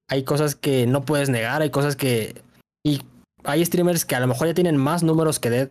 hay 0.08 0.24
cosas 0.24 0.56
que 0.56 0.86
no 0.86 1.02
puedes 1.02 1.30
negar, 1.30 1.62
hay 1.62 1.70
cosas 1.70 1.94
que... 1.94 2.42
Y 2.82 3.02
hay 3.44 3.64
streamers 3.64 4.04
que 4.04 4.16
a 4.16 4.20
lo 4.20 4.26
mejor 4.26 4.48
ya 4.48 4.54
tienen 4.54 4.76
más 4.76 5.04
números 5.04 5.38
que 5.38 5.48
Dead, 5.48 5.70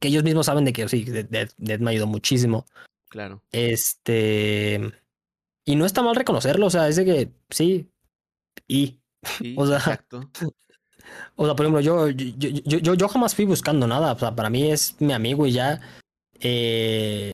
que 0.00 0.08
ellos 0.08 0.24
mismos 0.24 0.46
saben 0.46 0.64
de 0.64 0.72
que 0.72 0.88
sí, 0.88 1.04
Dead, 1.04 1.48
Dead 1.56 1.78
me 1.78 1.92
ayudó 1.92 2.08
muchísimo. 2.08 2.66
Claro. 3.08 3.40
Este... 3.52 4.80
Y 5.64 5.76
no 5.76 5.86
está 5.86 6.02
mal 6.02 6.16
reconocerlo, 6.16 6.66
o 6.66 6.70
sea, 6.70 6.88
es 6.88 6.96
de 6.96 7.04
que 7.04 7.30
sí, 7.48 7.88
y... 8.66 8.98
Sí, 9.22 9.54
O 9.56 9.66
sea, 9.68 9.76
exacto. 9.76 10.28
O 11.36 11.44
sea, 11.46 11.54
por 11.54 11.66
ejemplo, 11.66 11.80
yo, 11.80 12.08
yo, 12.10 12.48
yo, 12.64 12.78
yo, 12.78 12.94
yo 12.94 13.08
jamás 13.08 13.34
fui 13.34 13.44
buscando 13.44 13.86
nada. 13.86 14.12
O 14.12 14.18
sea, 14.18 14.34
para 14.34 14.50
mí 14.50 14.70
es 14.70 14.96
mi 15.00 15.12
amigo 15.12 15.46
y 15.46 15.52
ya. 15.52 15.80
Eh, 16.40 17.32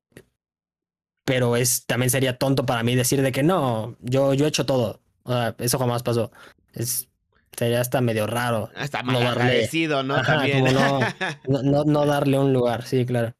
pero 1.25 1.57
es 1.57 1.87
también 1.87 2.11
sería 2.11 2.37
tonto 2.39 2.67
para 2.67 2.83
mí 2.83 2.95
decir 2.97 3.23
de 3.23 3.33
que 3.33 3.43
no, 3.43 3.97
yo, 4.01 4.35
yo 4.35 4.45
he 4.45 4.49
hecho 4.49 4.67
todo. 4.67 5.01
O 5.23 5.33
sea, 5.33 5.55
eso 5.59 5.79
jamás 5.79 6.03
pasó. 6.03 6.33
Es, 6.73 7.09
sería 7.57 7.81
hasta 7.81 8.01
medio 8.01 8.27
raro. 8.27 8.71
Hasta 8.75 9.03
no 9.03 9.13
mal 9.13 9.23
darle- 9.23 9.29
agradecido, 9.43 10.03
¿no? 10.03 10.17
Ajá, 10.17 10.37
También. 10.37 10.61
como 10.65 10.73
no, 10.73 11.01
no, 11.49 11.63
no, 11.63 11.85
no 11.85 12.07
darle 12.07 12.39
un 12.39 12.53
lugar, 12.53 12.85
sí, 12.85 13.05
claro. 13.07 13.35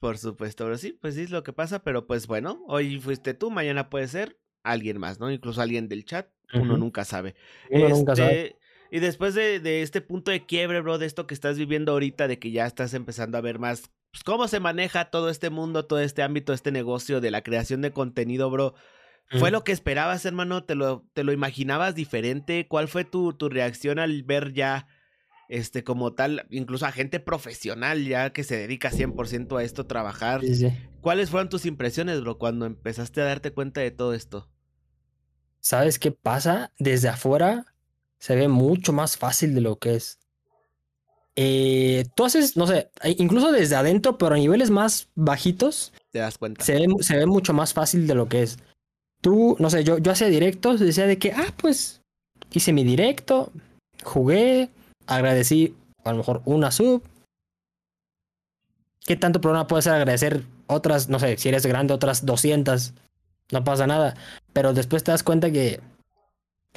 Por 0.00 0.16
supuesto, 0.18 0.64
pero 0.64 0.78
sí, 0.78 0.96
pues 1.00 1.14
sí 1.14 1.22
es 1.22 1.30
lo 1.30 1.42
que 1.42 1.52
pasa, 1.52 1.82
pero 1.82 2.06
pues 2.06 2.26
bueno, 2.26 2.62
hoy 2.68 2.98
fuiste 3.00 3.34
tú, 3.34 3.50
mañana 3.50 3.90
puede 3.90 4.08
ser 4.08 4.38
alguien 4.62 4.98
más, 4.98 5.20
¿no? 5.20 5.30
Incluso 5.30 5.60
alguien 5.60 5.88
del 5.88 6.04
chat, 6.06 6.26
uno 6.54 6.76
nunca 6.78 7.04
sabe. 7.04 7.34
Uno 7.70 7.88
nunca 7.90 8.16
sabe. 8.16 8.56
Y 8.90 8.98
después 8.98 9.34
de, 9.34 9.60
de 9.60 9.82
este 9.82 10.00
punto 10.00 10.30
de 10.30 10.44
quiebre, 10.44 10.80
bro, 10.80 10.98
de 10.98 11.06
esto 11.06 11.26
que 11.26 11.34
estás 11.34 11.56
viviendo 11.56 11.92
ahorita, 11.92 12.26
de 12.26 12.38
que 12.38 12.50
ya 12.50 12.66
estás 12.66 12.92
empezando 12.94 13.38
a 13.38 13.40
ver 13.40 13.58
más 13.58 13.90
pues, 14.10 14.24
cómo 14.24 14.48
se 14.48 14.60
maneja 14.60 15.06
todo 15.06 15.30
este 15.30 15.50
mundo, 15.50 15.86
todo 15.86 16.00
este 16.00 16.22
ámbito, 16.22 16.52
este 16.52 16.72
negocio 16.72 17.20
de 17.20 17.30
la 17.30 17.42
creación 17.42 17.80
de 17.82 17.92
contenido, 17.92 18.50
bro. 18.50 18.74
¿Fue 19.38 19.52
lo 19.52 19.62
que 19.62 19.70
esperabas, 19.70 20.24
hermano? 20.24 20.64
¿Te 20.64 20.74
lo, 20.74 21.06
te 21.12 21.22
lo 21.22 21.30
imaginabas 21.30 21.94
diferente? 21.94 22.66
¿Cuál 22.66 22.88
fue 22.88 23.04
tu, 23.04 23.32
tu 23.32 23.48
reacción 23.48 24.00
al 24.00 24.24
ver 24.24 24.52
ya, 24.54 24.88
este, 25.48 25.84
como 25.84 26.14
tal, 26.14 26.48
incluso 26.50 26.84
a 26.84 26.90
gente 26.90 27.20
profesional 27.20 28.04
ya 28.04 28.32
que 28.32 28.42
se 28.42 28.56
dedica 28.56 28.90
100% 28.90 29.56
a 29.56 29.62
esto, 29.62 29.86
trabajar? 29.86 30.40
Sí, 30.40 30.56
sí. 30.56 30.72
¿Cuáles 31.00 31.30
fueron 31.30 31.48
tus 31.48 31.64
impresiones, 31.64 32.20
bro, 32.20 32.38
cuando 32.38 32.66
empezaste 32.66 33.20
a 33.20 33.24
darte 33.24 33.52
cuenta 33.52 33.80
de 33.80 33.92
todo 33.92 34.14
esto? 34.14 34.50
¿Sabes 35.60 36.00
qué 36.00 36.10
pasa? 36.10 36.72
Desde 36.80 37.08
afuera 37.08 37.66
se 38.20 38.36
ve 38.36 38.48
mucho 38.48 38.92
más 38.92 39.16
fácil 39.16 39.54
de 39.54 39.60
lo 39.62 39.78
que 39.78 39.96
es. 39.96 40.18
Eh, 41.36 42.04
tú 42.14 42.24
haces, 42.24 42.56
no 42.56 42.66
sé, 42.66 42.90
eh, 43.02 43.16
incluso 43.18 43.50
desde 43.50 43.76
adentro, 43.76 44.18
pero 44.18 44.34
a 44.34 44.38
niveles 44.38 44.70
más 44.70 45.08
bajitos, 45.14 45.92
¿Te 46.10 46.18
das 46.18 46.36
cuenta? 46.36 46.62
se 46.64 46.74
ve, 46.74 46.86
se 47.00 47.16
ve 47.16 47.26
mucho 47.26 47.54
más 47.54 47.72
fácil 47.72 48.06
de 48.06 48.14
lo 48.14 48.28
que 48.28 48.42
es. 48.42 48.58
Tú, 49.22 49.56
no 49.58 49.70
sé, 49.70 49.84
yo, 49.84 49.98
yo 49.98 50.12
hacía 50.12 50.28
directos, 50.28 50.80
decía 50.80 51.06
de 51.06 51.18
que, 51.18 51.32
ah, 51.32 51.54
pues 51.56 52.02
hice 52.52 52.72
mi 52.72 52.84
directo, 52.84 53.52
jugué, 54.04 54.68
agradecí 55.06 55.74
a 56.04 56.10
lo 56.12 56.18
mejor 56.18 56.42
una 56.44 56.70
sub. 56.70 57.02
¿Qué 59.06 59.16
tanto 59.16 59.40
problema 59.40 59.66
puede 59.66 59.82
ser 59.82 59.94
agradecer 59.94 60.44
otras, 60.66 61.08
no 61.08 61.18
sé, 61.18 61.36
si 61.38 61.48
eres 61.48 61.64
grande, 61.64 61.94
otras 61.94 62.26
200? 62.26 62.92
No 63.50 63.64
pasa 63.64 63.86
nada. 63.86 64.14
Pero 64.52 64.74
después 64.74 65.04
te 65.04 65.10
das 65.10 65.22
cuenta 65.22 65.50
que 65.50 65.80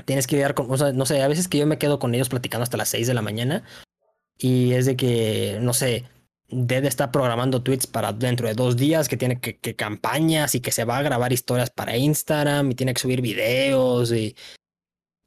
tienes 0.05 0.27
que 0.27 0.35
lidiar 0.35 0.53
con, 0.53 0.71
o 0.71 0.77
sea, 0.77 0.91
no 0.91 1.05
sé, 1.05 1.21
a 1.21 1.27
veces 1.27 1.47
que 1.47 1.57
yo 1.57 1.67
me 1.67 1.77
quedo 1.77 1.99
con 1.99 2.15
ellos 2.15 2.29
platicando 2.29 2.63
hasta 2.63 2.77
las 2.77 2.89
6 2.89 3.07
de 3.07 3.13
la 3.13 3.21
mañana 3.21 3.63
y 4.37 4.73
es 4.73 4.85
de 4.85 4.95
que, 4.95 5.59
no 5.61 5.73
sé, 5.73 6.05
Dead 6.49 6.85
está 6.85 7.11
programando 7.11 7.63
tweets 7.63 7.87
para 7.87 8.13
dentro 8.13 8.47
de 8.47 8.53
dos 8.53 8.77
días, 8.77 9.07
que 9.07 9.17
tiene 9.17 9.39
que, 9.39 9.57
que 9.57 9.75
campañas 9.75 10.55
y 10.55 10.61
que 10.61 10.71
se 10.71 10.85
va 10.85 10.97
a 10.97 11.01
grabar 11.01 11.33
historias 11.33 11.69
para 11.69 11.97
Instagram 11.97 12.71
y 12.71 12.75
tiene 12.75 12.93
que 12.93 13.01
subir 13.01 13.21
videos 13.21 14.11
y, 14.11 14.35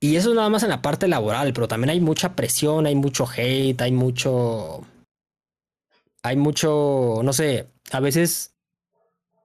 y 0.00 0.16
eso 0.16 0.34
nada 0.34 0.48
más 0.50 0.62
en 0.62 0.70
la 0.70 0.82
parte 0.82 1.08
laboral, 1.08 1.52
pero 1.52 1.68
también 1.68 1.90
hay 1.90 2.00
mucha 2.00 2.36
presión, 2.36 2.86
hay 2.86 2.94
mucho 2.94 3.26
hate, 3.26 3.80
hay 3.80 3.92
mucho, 3.92 4.86
hay 6.22 6.36
mucho, 6.36 7.20
no 7.24 7.32
sé, 7.32 7.68
a 7.92 8.00
veces 8.00 8.54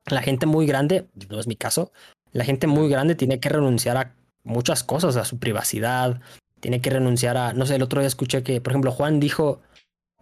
la 0.05 0.21
gente 0.21 0.45
muy 0.45 0.65
grande, 0.65 1.07
no 1.29 1.39
es 1.39 1.47
mi 1.47 1.55
caso, 1.55 1.91
la 2.31 2.43
gente 2.43 2.67
muy 2.67 2.89
grande 2.89 3.15
tiene 3.15 3.39
que 3.39 3.49
renunciar 3.49 3.97
a 3.97 4.13
muchas 4.43 4.83
cosas, 4.83 5.15
a 5.17 5.25
su 5.25 5.37
privacidad, 5.39 6.19
tiene 6.59 6.81
que 6.81 6.89
renunciar 6.89 7.37
a, 7.37 7.53
no 7.53 7.65
sé, 7.65 7.75
el 7.75 7.83
otro 7.83 8.01
día 8.01 8.07
escuché 8.07 8.43
que, 8.43 8.61
por 8.61 8.71
ejemplo, 8.71 8.91
Juan 8.91 9.19
dijo 9.19 9.61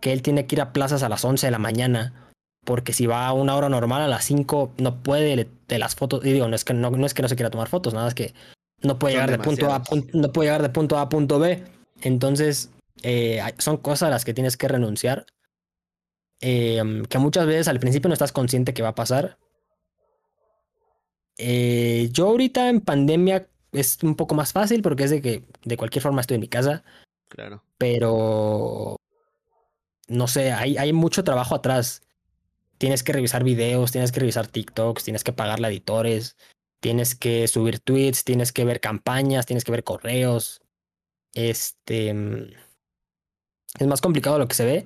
que 0.02 0.14
él 0.14 0.22
tiene 0.22 0.46
que 0.46 0.56
ir 0.56 0.62
a 0.62 0.74
plazas 0.74 1.04
a 1.04 1.10
las 1.10 1.26
11 1.26 1.48
de 1.48 1.52
la 1.52 1.60
mañana, 1.60 2.32
porque 2.66 2.94
si 2.94 3.06
va 3.06 3.28
a 3.28 3.34
una 3.34 3.56
hora 3.56 3.70
normal 3.70 4.02
a 4.02 4.08
las 4.08 4.26
5 4.26 4.74
no 4.78 5.02
puede 5.04 5.50
de 5.68 5.80
las 5.80 5.96
fotos, 5.96 6.26
y 6.26 6.32
digo, 6.34 6.48
no 6.48 6.56
es 6.56 6.64
que 6.64 6.74
no, 6.74 6.90
no 6.92 7.06
es 7.06 7.14
que 7.14 7.22
no 7.22 7.28
se 7.28 7.36
quiera 7.36 7.50
tomar 7.50 7.68
fotos, 7.70 7.94
nada 7.94 8.08
es 8.08 8.16
que 8.16 8.34
no 8.82 8.98
puede 9.00 9.16
llegar 9.16 9.32
de 9.32 9.40
punto 9.40 9.66
A 9.72 9.76
a 9.76 9.80
demasiados. 9.80 9.90
punto, 10.04 10.18
no 10.18 10.32
puede 10.32 10.48
llegar 10.48 10.62
de 10.62 10.70
punto 10.70 10.98
A 10.98 11.02
a 11.02 11.10
punto 11.10 11.40
B. 11.40 11.64
Entonces, 12.02 12.70
eh, 13.04 13.42
son 13.58 13.78
cosas 13.78 14.04
a 14.04 14.10
las 14.10 14.26
que 14.26 14.34
tienes 14.34 14.58
que 14.58 14.68
renunciar. 14.68 15.26
eh, 16.42 17.04
que 17.10 17.18
muchas 17.18 17.46
veces 17.46 17.68
al 17.68 17.80
principio 17.80 18.08
no 18.08 18.14
estás 18.14 18.32
consciente 18.32 18.74
que 18.74 18.82
va 18.82 18.90
a 18.90 18.96
pasar. 18.96 19.38
Eh, 21.38 22.10
yo 22.12 22.28
ahorita 22.28 22.70
en 22.70 22.82
pandemia 22.82 23.48
es 23.72 23.98
un 24.04 24.16
poco 24.16 24.36
más 24.36 24.54
fácil 24.54 24.82
porque 24.82 25.04
es 25.04 25.12
de 25.12 25.22
que 25.22 25.44
de 25.64 25.78
cualquier 25.78 26.02
forma 26.04 26.22
estoy 26.22 26.36
en 26.36 26.42
mi 26.42 26.48
casa, 26.48 26.84
Claro. 27.30 27.64
pero 27.78 28.96
no 30.08 30.28
sé, 30.28 30.52
hay, 30.52 30.78
hay 30.78 30.94
mucho 30.94 31.24
trabajo 31.24 31.56
atrás. 31.56 32.02
Tienes 32.78 33.04
que 33.04 33.14
revisar 33.14 33.44
videos, 33.44 33.92
tienes 33.92 34.12
que 34.12 34.22
revisar 34.22 34.48
TikToks, 34.48 35.04
tienes 35.04 35.24
que 35.24 35.34
pagarle 35.34 35.68
a 35.68 35.70
editores, 35.70 36.38
tienes 36.80 37.14
que 37.14 37.48
subir 37.48 37.80
tweets, 37.80 38.24
tienes 38.24 38.52
que 38.52 38.64
ver 38.66 38.80
campañas, 38.80 39.46
tienes 39.46 39.64
que 39.64 39.72
ver 39.72 39.84
correos. 39.84 40.62
Este 41.34 42.10
es 43.80 43.88
más 43.88 44.02
complicado 44.02 44.38
de 44.38 44.40
lo 44.40 44.48
que 44.48 44.56
se 44.56 44.66
ve. 44.66 44.86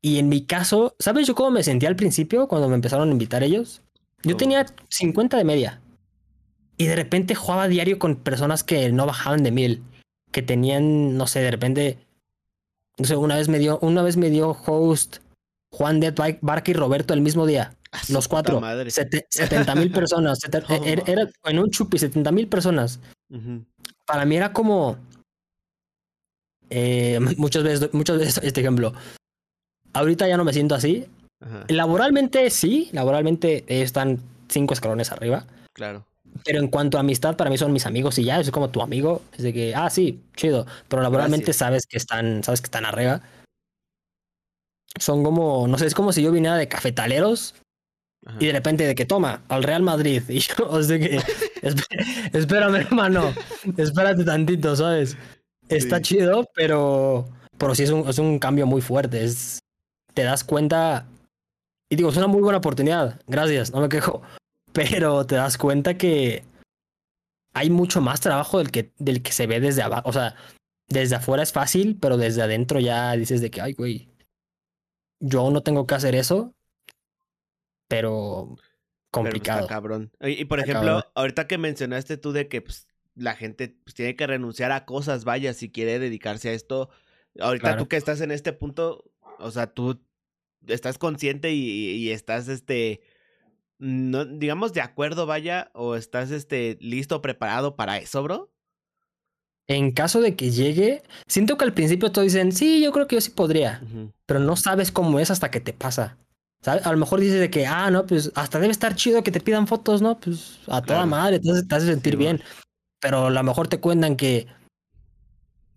Y 0.00 0.18
en 0.18 0.28
mi 0.28 0.46
caso, 0.46 0.96
¿sabes 0.98 1.26
yo 1.26 1.34
cómo 1.34 1.50
me 1.50 1.62
sentí 1.62 1.86
al 1.86 1.96
principio 1.96 2.48
cuando 2.48 2.68
me 2.68 2.74
empezaron 2.74 3.08
a 3.08 3.12
invitar 3.12 3.42
ellos? 3.42 3.82
Yo 4.22 4.30
¿Cómo? 4.30 4.36
tenía 4.36 4.66
50 4.88 5.36
de 5.36 5.44
media. 5.44 5.80
Y 6.82 6.86
de 6.86 6.96
repente 6.96 7.34
jugaba 7.34 7.68
diario 7.68 7.98
con 7.98 8.16
personas 8.16 8.64
que 8.64 8.90
no 8.90 9.06
bajaban 9.06 9.42
de 9.42 9.52
mil. 9.52 9.82
Que 10.32 10.42
tenían, 10.42 11.16
no 11.16 11.26
sé, 11.26 11.40
de 11.40 11.50
repente. 11.50 11.98
No 12.98 13.04
sé, 13.04 13.16
una 13.16 13.36
vez 13.36 13.48
me 13.48 13.58
dio, 13.58 13.78
una 13.80 14.02
vez 14.02 14.16
me 14.16 14.30
dio 14.30 14.50
host 14.50 15.18
Juan 15.72 16.00
Dead 16.00 16.14
Barca 16.40 16.70
y 16.70 16.74
Roberto 16.74 17.14
el 17.14 17.20
mismo 17.20 17.46
día. 17.46 17.76
A 17.92 18.02
su 18.02 18.12
Los 18.14 18.26
cuatro. 18.28 18.60
madre. 18.60 18.90
70 18.90 19.74
mil 19.74 19.92
personas. 19.92 20.38
No. 20.68 20.84
era, 20.84 21.02
era 21.06 21.30
en 21.44 21.58
un 21.58 21.70
chupi, 21.70 21.98
70 21.98 22.32
mil 22.32 22.48
personas. 22.48 22.98
Para 24.06 24.24
mí 24.24 24.36
era 24.36 24.52
como. 24.52 24.96
eh, 26.70 27.20
muchas 27.36 27.62
veces, 27.62 27.92
muchas 27.94 28.18
veces 28.18 28.40
este 28.42 28.60
ejemplo. 28.60 28.92
Ahorita 29.92 30.26
ya 30.26 30.36
no 30.36 30.44
me 30.44 30.52
siento 30.52 30.74
así. 30.74 31.06
Ajá, 31.40 31.64
Laboralmente 31.68 32.48
sí, 32.50 32.88
laboralmente 32.92 33.64
están 33.82 34.20
cinco 34.48 34.74
escalones 34.74 35.12
arriba. 35.12 35.46
claro. 35.74 36.06
Pero 36.44 36.58
en 36.58 36.68
cuanto 36.68 36.96
a 36.96 37.00
amistad, 37.00 37.36
para 37.36 37.50
mí 37.50 37.58
son 37.58 37.72
mis 37.72 37.86
amigos 37.86 38.18
y 38.18 38.24
ya, 38.24 38.40
es 38.40 38.50
como 38.50 38.70
tu 38.70 38.82
amigo. 38.82 39.22
Es 39.36 39.42
de 39.42 39.52
que, 39.52 39.74
ah, 39.74 39.90
sí, 39.90 40.22
chido. 40.36 40.66
Pero 40.88 41.02
laboralmente 41.02 41.44
Gracias. 41.46 41.56
sabes 41.58 41.86
que 41.86 41.96
están, 41.98 42.42
sabes 42.42 42.60
que 42.60 42.66
están 42.66 42.84
arriba. 42.84 43.20
Son 44.98 45.22
como, 45.22 45.66
no 45.68 45.78
sé, 45.78 45.86
es 45.86 45.94
como 45.94 46.12
si 46.12 46.22
yo 46.22 46.30
viniera 46.32 46.56
de 46.56 46.68
cafetaleros 46.68 47.54
Ajá. 48.26 48.36
y 48.40 48.46
de 48.46 48.52
repente 48.52 48.86
de 48.86 48.94
que 48.94 49.06
toma 49.06 49.42
al 49.48 49.62
Real 49.62 49.82
Madrid. 49.82 50.22
Y 50.28 50.40
yo, 50.40 50.54
o 50.68 50.82
sea 50.82 50.98
que, 50.98 51.18
"Esp- 51.62 52.30
espérame, 52.32 52.76
hermano, 52.76 53.32
espérate 53.76 54.24
tantito, 54.24 54.76
¿sabes? 54.76 55.16
Está 55.68 55.96
Sí. 55.98 56.02
chido, 56.02 56.44
pero, 56.54 57.26
pero 57.56 57.74
sí 57.74 57.84
es 57.84 57.90
un, 57.90 58.06
es 58.08 58.18
un 58.18 58.38
cambio 58.38 58.66
muy 58.66 58.82
fuerte. 58.82 59.24
Es, 59.24 59.60
te 60.12 60.24
das 60.24 60.44
cuenta, 60.44 61.06
y 61.90 61.96
digo, 61.96 62.10
es 62.10 62.16
una 62.18 62.26
muy 62.26 62.42
buena 62.42 62.58
oportunidad, 62.58 63.18
gracias, 63.26 63.72
no 63.72 63.80
me 63.80 63.88
quejo, 63.88 64.20
pero 64.72 65.26
te 65.26 65.34
das 65.36 65.58
cuenta 65.58 65.96
que 65.98 66.44
hay 67.54 67.70
mucho 67.70 68.00
más 68.00 68.20
trabajo 68.20 68.58
del 68.58 68.70
que, 68.70 68.92
del 68.98 69.22
que 69.22 69.32
se 69.32 69.46
ve 69.46 69.60
desde 69.60 69.82
abajo. 69.82 70.08
O 70.08 70.12
sea, 70.12 70.34
desde 70.88 71.16
afuera 71.16 71.42
es 71.42 71.52
fácil, 71.52 71.98
pero 72.00 72.16
desde 72.16 72.42
adentro 72.42 72.80
ya 72.80 73.12
dices 73.12 73.40
de 73.40 73.50
que, 73.50 73.60
ay, 73.60 73.72
güey, 73.74 74.08
yo 75.20 75.40
aún 75.40 75.52
no 75.54 75.62
tengo 75.62 75.86
que 75.86 75.94
hacer 75.94 76.14
eso, 76.14 76.54
pero 77.88 78.56
Pero, 78.56 78.58
complicado. 79.10 79.60
está 79.60 79.74
cabrón. 79.74 80.10
Y, 80.20 80.30
y, 80.40 80.44
por 80.46 80.58
Está 80.60 80.70
ejemplo, 80.72 80.92
cabrón. 80.94 81.12
ahorita 81.14 81.46
que 81.46 81.58
mencionaste 81.58 82.16
tú 82.16 82.32
de 82.32 82.48
que 82.48 82.62
pues, 82.62 82.88
la 83.14 83.34
gente 83.34 83.76
pues, 83.84 83.94
tiene 83.94 84.16
que 84.16 84.26
renunciar 84.26 84.72
a 84.72 84.84
cosas, 84.86 85.24
vaya, 85.24 85.52
si 85.54 85.70
quiere 85.70 85.98
dedicarse 85.98 86.48
a 86.48 86.52
esto. 86.52 86.88
Ahorita 87.38 87.68
Claro. 87.68 87.82
tú 87.82 87.88
que 87.88 87.96
estás 87.96 88.20
en 88.20 88.30
este 88.30 88.52
punto, 88.52 89.04
o 89.38 89.50
sea, 89.50 89.66
tú 89.66 90.00
estás 90.66 90.98
consciente 90.98 91.52
y, 91.52 91.60
y- 91.62 91.94
y 91.96 92.10
estás, 92.10 92.48
este, 92.48 93.02
no, 93.82 94.24
digamos, 94.24 94.72
de 94.72 94.80
acuerdo, 94.80 95.26
vaya, 95.26 95.70
o 95.74 95.96
estás, 95.96 96.30
este, 96.30 96.78
listo, 96.80 97.20
preparado 97.20 97.74
para 97.74 97.98
eso, 97.98 98.22
bro. 98.22 98.50
En 99.66 99.90
caso 99.90 100.20
de 100.20 100.36
que 100.36 100.50
llegue, 100.50 101.02
siento 101.26 101.56
que 101.56 101.64
al 101.64 101.72
principio 101.74 102.12
todos 102.12 102.26
dicen, 102.26 102.52
sí, 102.52 102.80
yo 102.82 102.92
creo 102.92 103.06
que 103.08 103.16
yo 103.16 103.20
sí 103.20 103.30
podría, 103.30 103.82
pero 104.26 104.40
no 104.40 104.54
sabes 104.56 104.92
cómo 104.92 105.18
es 105.18 105.30
hasta 105.30 105.50
que 105.50 105.60
te 105.60 105.72
pasa. 105.72 106.16
¿Sabes? 106.62 106.86
A 106.86 106.92
lo 106.92 106.98
mejor 106.98 107.18
dices 107.18 107.40
de 107.40 107.50
que, 107.50 107.66
ah, 107.66 107.90
no, 107.90 108.06
pues 108.06 108.30
hasta 108.36 108.60
debe 108.60 108.70
estar 108.70 108.94
chido 108.94 109.22
que 109.24 109.32
te 109.32 109.40
pidan 109.40 109.66
fotos, 109.66 110.00
¿no? 110.00 110.18
Pues 110.20 110.58
a 110.66 110.80
toda 110.80 110.98
Claro. 110.98 111.06
madre, 111.08 111.36
entonces 111.36 111.66
te 111.66 111.74
hace 111.74 111.86
sentir 111.86 112.12
Sí, 112.12 112.18
bien. 112.18 112.40
pero 113.00 113.26
a 113.26 113.30
lo 113.30 113.42
mejor 113.42 113.66
te 113.66 113.80
cuentan 113.80 114.14
que. 114.16 114.46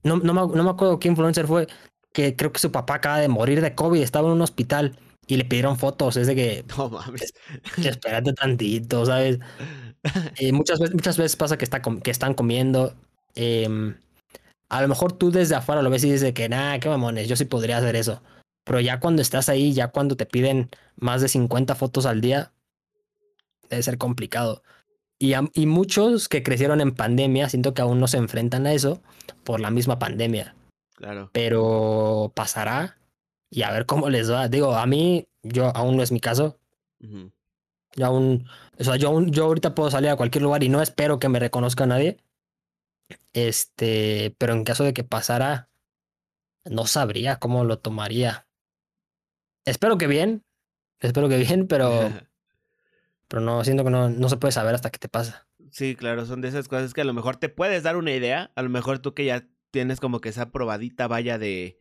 No, 0.03 0.17
no, 0.17 0.33
me, 0.33 0.55
no 0.55 0.63
me 0.63 0.69
acuerdo 0.69 0.99
qué 0.99 1.07
influencer 1.07 1.47
fue, 1.47 1.65
que 2.13 2.35
creo 2.35 2.51
que 2.51 2.59
su 2.59 2.71
papá 2.71 2.95
acaba 2.95 3.17
de 3.19 3.27
morir 3.27 3.61
de 3.61 3.73
COVID, 3.73 3.99
estaba 4.01 4.27
en 4.27 4.35
un 4.35 4.41
hospital 4.41 4.95
y 5.27 5.37
le 5.37 5.45
pidieron 5.45 5.77
fotos. 5.77 6.17
Es 6.17 6.27
de 6.27 6.35
que. 6.35 6.65
No 6.77 6.89
mames. 6.89 7.33
Espérate 7.77 8.33
tantito, 8.33 9.05
¿sabes? 9.05 9.39
Y 10.39 10.51
muchas, 10.51 10.79
veces, 10.79 10.95
muchas 10.95 11.17
veces 11.17 11.35
pasa 11.35 11.57
que, 11.57 11.65
está, 11.65 11.81
que 11.81 12.11
están 12.11 12.33
comiendo. 12.33 12.93
Em, 13.35 13.95
a 14.69 14.81
lo 14.81 14.87
mejor 14.87 15.13
tú 15.13 15.31
desde 15.31 15.55
afuera 15.55 15.81
lo 15.81 15.89
ves 15.89 16.03
y 16.03 16.11
dices 16.11 16.33
que, 16.33 16.49
nah, 16.49 16.79
qué 16.79 16.89
mamones, 16.89 17.27
yo 17.27 17.35
sí 17.35 17.45
podría 17.45 17.77
hacer 17.77 17.95
eso. 17.95 18.21
Pero 18.63 18.79
ya 18.79 18.99
cuando 18.99 19.21
estás 19.21 19.49
ahí, 19.49 19.73
ya 19.73 19.89
cuando 19.89 20.17
te 20.17 20.25
piden 20.25 20.69
más 20.95 21.21
de 21.21 21.27
50 21.27 21.75
fotos 21.75 22.05
al 22.05 22.21
día, 22.21 22.51
debe 23.69 23.83
ser 23.83 23.97
complicado. 23.97 24.63
Y, 25.19 25.33
y 25.53 25.65
muchos 25.65 26.27
que 26.27 26.43
crecieron 26.43 26.81
en 26.81 26.93
pandemia, 26.93 27.47
siento 27.47 27.73
que 27.73 27.81
aún 27.81 27.99
no 27.99 28.07
se 28.07 28.17
enfrentan 28.17 28.65
a 28.65 28.73
eso 28.73 29.01
por 29.43 29.59
la 29.59 29.69
misma 29.69 29.99
pandemia. 29.99 30.55
Claro. 30.95 31.29
Pero 31.31 32.31
pasará 32.35 32.97
y 33.55 33.63
a 33.63 33.71
ver 33.71 33.85
cómo 33.85 34.09
les 34.09 34.29
va. 34.29 34.49
Digo, 34.49 34.75
a 34.75 34.85
mí, 34.85 35.29
yo 35.41 35.73
aún 35.73 35.95
no 35.95 36.03
es 36.03 36.11
mi 36.11 36.19
caso. 36.19 36.59
Yo 36.99 38.05
aún, 38.05 38.45
o 38.77 38.83
sea, 38.83 38.97
yo, 38.97 39.07
aún, 39.07 39.31
yo 39.31 39.45
ahorita 39.45 39.73
puedo 39.73 39.89
salir 39.89 40.09
a 40.09 40.17
cualquier 40.17 40.41
lugar 40.43 40.61
y 40.61 40.67
no 40.67 40.81
espero 40.81 41.19
que 41.19 41.29
me 41.29 41.39
reconozca 41.39 41.85
nadie. 41.85 42.17
Este, 43.31 44.35
pero 44.37 44.51
en 44.51 44.65
caso 44.65 44.83
de 44.83 44.93
que 44.93 45.05
pasara, 45.05 45.69
no 46.65 46.85
sabría 46.85 47.37
cómo 47.37 47.63
lo 47.63 47.79
tomaría. 47.79 48.45
Espero 49.63 49.97
que 49.97 50.07
bien, 50.07 50.43
espero 50.99 51.29
que 51.29 51.37
bien, 51.37 51.67
pero, 51.67 51.89
pero 53.29 53.41
no, 53.41 53.63
siento 53.63 53.85
que 53.85 53.89
no, 53.89 54.09
no 54.09 54.27
se 54.27 54.35
puede 54.35 54.51
saber 54.51 54.75
hasta 54.75 54.89
que 54.89 54.99
te 54.99 55.07
pasa. 55.07 55.47
Sí, 55.71 55.95
claro, 55.95 56.25
son 56.25 56.41
de 56.41 56.49
esas 56.49 56.67
cosas 56.67 56.93
que 56.93 57.01
a 57.01 57.05
lo 57.05 57.13
mejor 57.13 57.37
te 57.37 57.47
puedes 57.47 57.83
dar 57.83 57.95
una 57.95 58.11
idea, 58.11 58.51
a 58.55 58.61
lo 58.61 58.69
mejor 58.69 58.99
tú 58.99 59.13
que 59.13 59.23
ya 59.23 59.47
tienes 59.71 60.01
como 60.01 60.19
que 60.19 60.27
esa 60.27 60.51
probadita 60.51 61.07
vaya 61.07 61.37
de, 61.37 61.77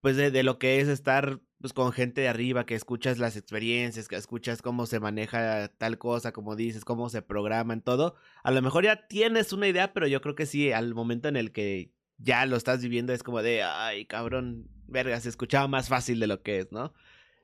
pues 0.00 0.16
de, 0.16 0.30
de 0.30 0.42
lo 0.42 0.58
que 0.58 0.80
es 0.80 0.88
estar 0.88 1.40
pues 1.60 1.72
con 1.72 1.92
gente 1.92 2.20
de 2.20 2.28
arriba, 2.28 2.66
que 2.66 2.74
escuchas 2.74 3.18
las 3.18 3.36
experiencias, 3.36 4.08
que 4.08 4.16
escuchas 4.16 4.62
cómo 4.62 4.86
se 4.86 5.00
maneja 5.00 5.68
tal 5.76 5.98
cosa, 5.98 6.32
como 6.32 6.54
dices, 6.54 6.84
cómo 6.84 7.08
se 7.08 7.22
programan 7.22 7.82
todo. 7.82 8.14
A 8.44 8.52
lo 8.52 8.62
mejor 8.62 8.84
ya 8.84 9.08
tienes 9.08 9.52
una 9.52 9.66
idea, 9.66 9.92
pero 9.92 10.06
yo 10.06 10.20
creo 10.20 10.36
que 10.36 10.46
sí, 10.46 10.70
al 10.70 10.94
momento 10.94 11.28
en 11.28 11.36
el 11.36 11.50
que 11.50 11.92
ya 12.16 12.46
lo 12.46 12.56
estás 12.56 12.80
viviendo 12.82 13.12
es 13.12 13.22
como 13.22 13.42
de, 13.42 13.62
ay, 13.64 14.06
cabrón, 14.06 14.68
verga, 14.86 15.18
se 15.20 15.28
escuchaba 15.28 15.66
más 15.66 15.88
fácil 15.88 16.20
de 16.20 16.26
lo 16.28 16.42
que 16.42 16.60
es, 16.60 16.72
¿no? 16.72 16.92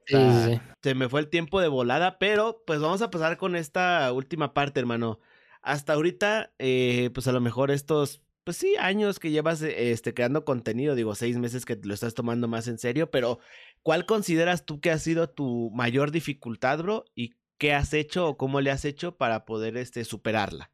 Sí, 0.07 0.17
sí. 0.45 0.61
Se 0.83 0.95
me 0.95 1.09
fue 1.09 1.21
el 1.21 1.29
tiempo 1.29 1.61
de 1.61 1.69
volada, 1.69 2.19
pero 2.19 2.63
pues 2.67 2.81
vamos 2.81 3.03
a 3.03 3.11
pasar 3.11 3.37
con 3.37 3.57
esta 3.57 4.13
última 4.13 4.55
parte, 4.55 4.79
hermano. 4.79 5.19
Hasta 5.63 5.95
ahorita, 5.95 6.53
eh, 6.59 7.11
pues 7.15 7.27
a 7.27 7.33
lo 7.33 7.41
mejor 7.41 7.71
estos 7.71 8.24
pues 8.45 8.59
sí, 8.59 8.74
años 8.78 9.18
que 9.18 9.30
llevas 9.30 9.62
este, 9.62 10.12
creando 10.12 10.45
contenido, 10.45 10.95
digo, 10.95 11.14
seis 11.14 11.38
meses 11.38 11.64
que 11.64 11.80
lo 11.82 11.95
estás 11.95 12.14
tomando 12.14 12.47
más 12.47 12.68
en 12.68 12.78
serio, 12.78 13.11
pero 13.11 13.38
¿cuál 13.82 14.05
consideras 14.05 14.66
tú 14.66 14.80
que 14.80 14.90
ha 14.90 14.99
sido 14.99 15.30
tu 15.30 15.70
mayor 15.74 16.11
dificultad, 16.11 16.78
bro? 16.78 17.07
¿Y 17.14 17.34
qué 17.57 17.72
has 17.72 17.95
hecho 17.95 18.28
o 18.28 18.36
cómo 18.36 18.61
le 18.61 18.70
has 18.70 18.84
hecho 18.84 19.16
para 19.16 19.47
poder 19.47 19.78
este, 19.78 20.05
superarla? 20.05 20.70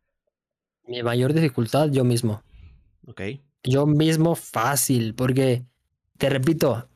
Mi 0.84 1.02
mayor 1.04 1.32
dificultad, 1.32 1.90
yo 1.90 2.02
mismo. 2.02 2.42
Ok. 3.06 3.22
Yo 3.62 3.86
mismo 3.86 4.34
fácil, 4.34 5.14
porque, 5.14 5.64
te 6.18 6.28
repito, 6.28 6.88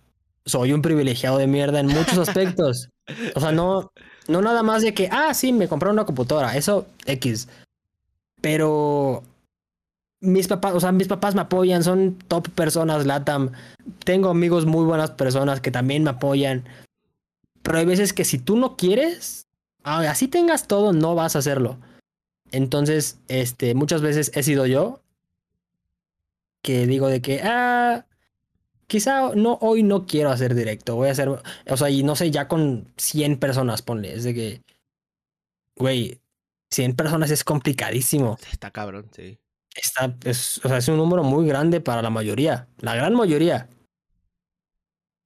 soy 0.44 0.72
un 0.72 0.82
privilegiado 0.82 1.38
de 1.38 1.46
mierda 1.46 1.78
en 1.78 1.86
muchos 1.86 2.18
aspectos. 2.18 2.90
o 3.36 3.40
sea, 3.40 3.52
no, 3.52 3.92
no 4.26 4.42
nada 4.42 4.64
más 4.64 4.82
de 4.82 4.92
que, 4.92 5.08
ah, 5.12 5.32
sí, 5.34 5.52
me 5.52 5.68
compraron 5.68 5.94
una 5.94 6.06
computadora, 6.06 6.56
eso 6.56 6.88
X. 7.06 7.48
Pero 8.40 9.22
mis 10.24 10.48
papás, 10.48 10.74
o 10.74 10.80
sea, 10.80 10.92
mis 10.92 11.08
me 11.08 11.40
apoyan, 11.40 11.84
son 11.84 12.16
top 12.28 12.48
personas 12.50 13.06
LATAM. 13.06 13.52
Tengo 14.04 14.30
amigos 14.30 14.66
muy 14.66 14.84
buenas 14.84 15.10
personas 15.10 15.60
que 15.60 15.70
también 15.70 16.02
me 16.02 16.10
apoyan. 16.10 16.64
Pero 17.62 17.78
hay 17.78 17.84
veces 17.84 18.12
que 18.12 18.24
si 18.24 18.38
tú 18.38 18.56
no 18.56 18.76
quieres, 18.76 19.48
así 19.82 20.28
tengas 20.28 20.66
todo, 20.66 20.92
no 20.92 21.14
vas 21.14 21.36
a 21.36 21.40
hacerlo. 21.40 21.78
Entonces, 22.50 23.18
este, 23.28 23.74
muchas 23.74 24.02
veces 24.02 24.30
he 24.34 24.42
sido 24.42 24.66
yo 24.66 25.00
que 26.62 26.86
digo 26.86 27.08
de 27.08 27.20
que, 27.20 27.42
ah, 27.42 28.06
quizá 28.86 29.34
no, 29.34 29.58
hoy 29.60 29.82
no 29.82 30.06
quiero 30.06 30.30
hacer 30.30 30.54
directo, 30.54 30.96
voy 30.96 31.08
a 31.08 31.12
hacer, 31.12 31.28
o 31.28 31.76
sea, 31.76 31.90
y 31.90 32.02
no 32.02 32.16
sé, 32.16 32.30
ya 32.30 32.48
con 32.48 32.88
100 32.96 33.38
personas, 33.38 33.82
ponle, 33.82 34.14
es 34.14 34.24
de 34.24 34.34
que, 34.34 34.62
güey, 35.76 36.20
100 36.70 36.96
personas 36.96 37.30
es 37.30 37.44
complicadísimo. 37.44 38.38
Está 38.50 38.70
cabrón, 38.70 39.10
sí 39.14 39.38
es 39.74 40.88
un 40.88 40.96
número 40.96 41.24
muy 41.24 41.46
grande 41.46 41.80
para 41.80 42.02
la 42.02 42.10
mayoría, 42.10 42.68
la 42.78 42.94
gran 42.94 43.14
mayoría. 43.14 43.68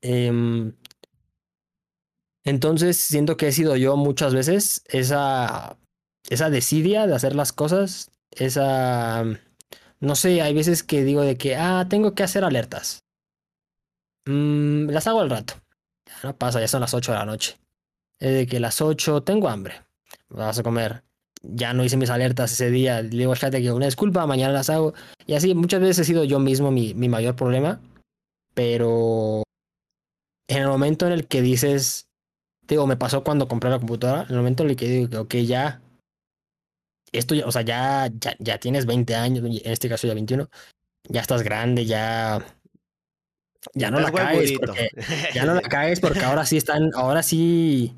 Em, 0.00 0.72
entonces 2.44 2.96
siento 2.96 3.36
que 3.36 3.48
he 3.48 3.52
sido 3.52 3.76
yo 3.76 3.96
muchas 3.96 4.34
veces 4.34 4.82
esa, 4.88 5.76
esa 6.28 6.50
desidia 6.50 7.06
de 7.06 7.14
hacer 7.14 7.34
las 7.34 7.52
cosas, 7.52 8.10
esa, 8.30 9.24
no 10.00 10.16
sé, 10.16 10.40
hay 10.42 10.54
veces 10.54 10.82
que 10.82 11.04
digo 11.04 11.22
de 11.22 11.36
que, 11.36 11.56
ah, 11.56 11.86
tengo 11.90 12.14
que 12.14 12.22
hacer 12.22 12.44
alertas. 12.44 13.04
Mm, 14.26 14.90
las 14.90 15.06
hago 15.06 15.20
al 15.20 15.30
rato. 15.30 15.54
Ya 16.06 16.20
no 16.22 16.36
pasa, 16.36 16.60
ya 16.60 16.68
son 16.68 16.80
las 16.80 16.94
8 16.94 17.12
de 17.12 17.18
la 17.18 17.24
noche. 17.26 17.58
Es 18.18 18.32
de 18.34 18.46
que 18.46 18.60
las 18.60 18.80
8 18.80 19.22
tengo 19.22 19.48
hambre. 19.48 19.82
Vas 20.28 20.58
a 20.58 20.62
comer 20.62 21.04
ya 21.42 21.72
no 21.72 21.84
hice 21.84 21.96
mis 21.96 22.10
alertas 22.10 22.52
ese 22.52 22.70
día, 22.70 23.02
le 23.02 23.10
digo 23.10 23.32
al 23.32 23.50
que 23.50 23.72
una 23.72 23.86
disculpa, 23.86 24.26
mañana 24.26 24.52
las 24.52 24.70
hago. 24.70 24.94
Y 25.26 25.34
así, 25.34 25.54
muchas 25.54 25.80
veces 25.80 26.00
he 26.00 26.04
sido 26.04 26.24
yo 26.24 26.38
mismo 26.38 26.70
mi, 26.70 26.94
mi 26.94 27.08
mayor 27.08 27.36
problema, 27.36 27.80
pero 28.54 29.42
en 30.48 30.62
el 30.62 30.68
momento 30.68 31.06
en 31.06 31.12
el 31.12 31.26
que 31.26 31.42
dices, 31.42 32.08
digo, 32.66 32.86
me 32.86 32.96
pasó 32.96 33.22
cuando 33.24 33.48
compré 33.48 33.70
la 33.70 33.78
computadora, 33.78 34.22
en 34.22 34.30
el 34.30 34.36
momento 34.36 34.62
en 34.62 34.70
el 34.70 34.76
que 34.76 34.88
digo, 34.88 35.20
ok, 35.20 35.34
ya, 35.36 35.80
esto 37.12 37.34
ya, 37.34 37.46
o 37.46 37.52
sea, 37.52 37.62
ya, 37.62 38.10
ya, 38.20 38.34
ya 38.38 38.58
tienes 38.58 38.86
20 38.86 39.14
años, 39.14 39.44
en 39.44 39.72
este 39.72 39.88
caso 39.88 40.06
ya 40.06 40.14
21, 40.14 40.48
ya 41.08 41.20
estás 41.20 41.42
grande, 41.42 41.84
ya... 41.86 42.44
Ya 43.74 43.90
no 43.90 43.98
la 43.98 44.12
caes, 44.12 44.52
porque, 44.52 44.88
ya 45.34 45.44
no 45.44 45.54
la 45.54 45.60
caes 45.62 45.98
porque 45.98 46.20
ahora 46.20 46.46
sí 46.46 46.56
están, 46.56 46.90
ahora 46.94 47.24
sí, 47.24 47.92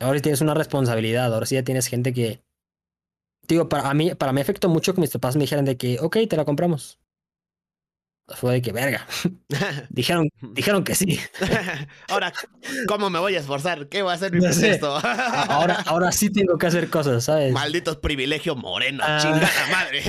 ahora 0.00 0.18
sí 0.18 0.22
tienes 0.22 0.40
una 0.40 0.54
responsabilidad, 0.54 1.32
ahora 1.32 1.46
sí 1.46 1.54
ya 1.54 1.62
tienes 1.62 1.86
gente 1.86 2.12
que, 2.12 2.42
digo, 3.48 3.68
para 3.68 3.92
mí, 3.94 4.14
para 4.14 4.32
mí 4.32 4.40
afectó 4.40 4.68
mucho 4.68 4.94
que 4.94 5.00
mis 5.00 5.10
papás 5.10 5.36
me 5.36 5.42
dijeran 5.42 5.64
de 5.64 5.76
que, 5.76 5.98
ok, 6.00 6.18
te 6.28 6.36
la 6.36 6.44
compramos. 6.44 6.98
Fue 8.28 8.54
de 8.54 8.62
que, 8.62 8.72
verga. 8.72 9.06
dijeron, 9.90 10.30
dijeron 10.40 10.82
que 10.82 10.94
sí. 10.94 11.20
ahora, 12.08 12.32
¿cómo 12.88 13.10
me 13.10 13.18
voy 13.18 13.36
a 13.36 13.40
esforzar? 13.40 13.88
¿Qué 13.88 14.02
va 14.02 14.12
a 14.12 14.14
hacer 14.14 14.32
mi 14.32 14.38
no 14.80 14.86
ahora, 14.86 15.82
ahora 15.86 16.10
sí 16.10 16.30
tengo 16.30 16.56
que 16.56 16.66
hacer 16.66 16.88
cosas, 16.88 17.24
¿sabes? 17.24 17.52
Malditos 17.52 17.98
privilegios 17.98 18.56
morenos, 18.56 19.06
ah. 19.06 19.18
chingada 19.20 19.66
madre. 19.70 20.02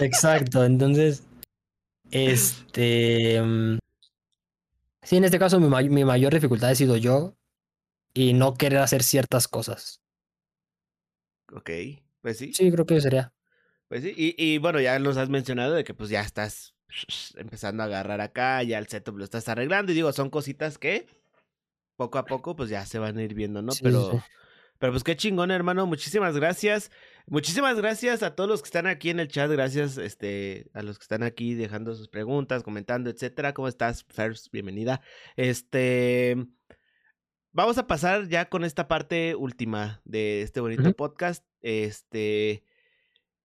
Exacto, 0.00 0.64
entonces, 0.64 1.22
este... 2.10 3.40
Mm, 3.40 3.78
sí, 5.02 5.16
en 5.16 5.24
este 5.24 5.38
caso 5.38 5.60
mi, 5.60 5.88
mi 5.88 6.04
mayor 6.04 6.34
dificultad 6.34 6.70
ha 6.70 6.74
sido 6.74 6.98
yo 6.98 7.34
y 8.12 8.34
no 8.34 8.54
querer 8.54 8.80
hacer 8.80 9.02
ciertas 9.02 9.48
cosas. 9.48 10.02
Ok, 11.54 11.70
pues 12.22 12.38
sí. 12.38 12.54
Sí, 12.54 12.70
creo 12.72 12.86
que 12.86 13.00
sería. 13.00 13.32
Pues 13.88 14.02
sí, 14.02 14.14
y, 14.16 14.34
y 14.38 14.58
bueno, 14.58 14.80
ya 14.80 14.98
nos 14.98 15.18
has 15.18 15.28
mencionado 15.28 15.74
de 15.74 15.84
que 15.84 15.92
pues 15.92 16.08
ya 16.08 16.22
estás 16.22 16.74
empezando 17.36 17.82
a 17.82 17.86
agarrar 17.86 18.20
acá, 18.20 18.62
ya 18.62 18.78
el 18.78 18.86
setup 18.86 19.18
lo 19.18 19.24
estás 19.24 19.48
arreglando 19.48 19.92
y 19.92 19.94
digo, 19.94 20.12
son 20.12 20.30
cositas 20.30 20.78
que 20.78 21.06
poco 21.96 22.18
a 22.18 22.24
poco 22.24 22.56
pues 22.56 22.70
ya 22.70 22.86
se 22.86 22.98
van 22.98 23.18
a 23.18 23.22
ir 23.22 23.34
viendo, 23.34 23.60
¿no? 23.60 23.72
pero, 23.82 24.22
pero 24.78 24.92
pues 24.92 25.04
qué 25.04 25.16
chingón, 25.16 25.50
hermano, 25.50 25.86
muchísimas 25.86 26.36
gracias. 26.36 26.90
Muchísimas 27.26 27.76
gracias 27.76 28.22
a 28.22 28.34
todos 28.34 28.50
los 28.50 28.62
que 28.62 28.66
están 28.66 28.86
aquí 28.86 29.10
en 29.10 29.20
el 29.20 29.28
chat, 29.28 29.50
gracias 29.50 29.96
este 29.98 30.70
a 30.72 30.82
los 30.82 30.98
que 30.98 31.04
están 31.04 31.22
aquí 31.22 31.54
dejando 31.54 31.94
sus 31.94 32.08
preguntas, 32.08 32.62
comentando, 32.62 33.10
etcétera. 33.10 33.54
¿Cómo 33.54 33.68
estás, 33.68 34.04
First? 34.04 34.50
Bienvenida. 34.50 35.00
Este 35.36 36.36
Vamos 37.54 37.76
a 37.76 37.86
pasar 37.86 38.28
ya 38.28 38.48
con 38.48 38.64
esta 38.64 38.88
parte 38.88 39.34
última 39.34 40.00
de 40.06 40.40
este 40.40 40.60
bonito 40.60 40.90
podcast. 40.94 41.44
Este. 41.60 42.64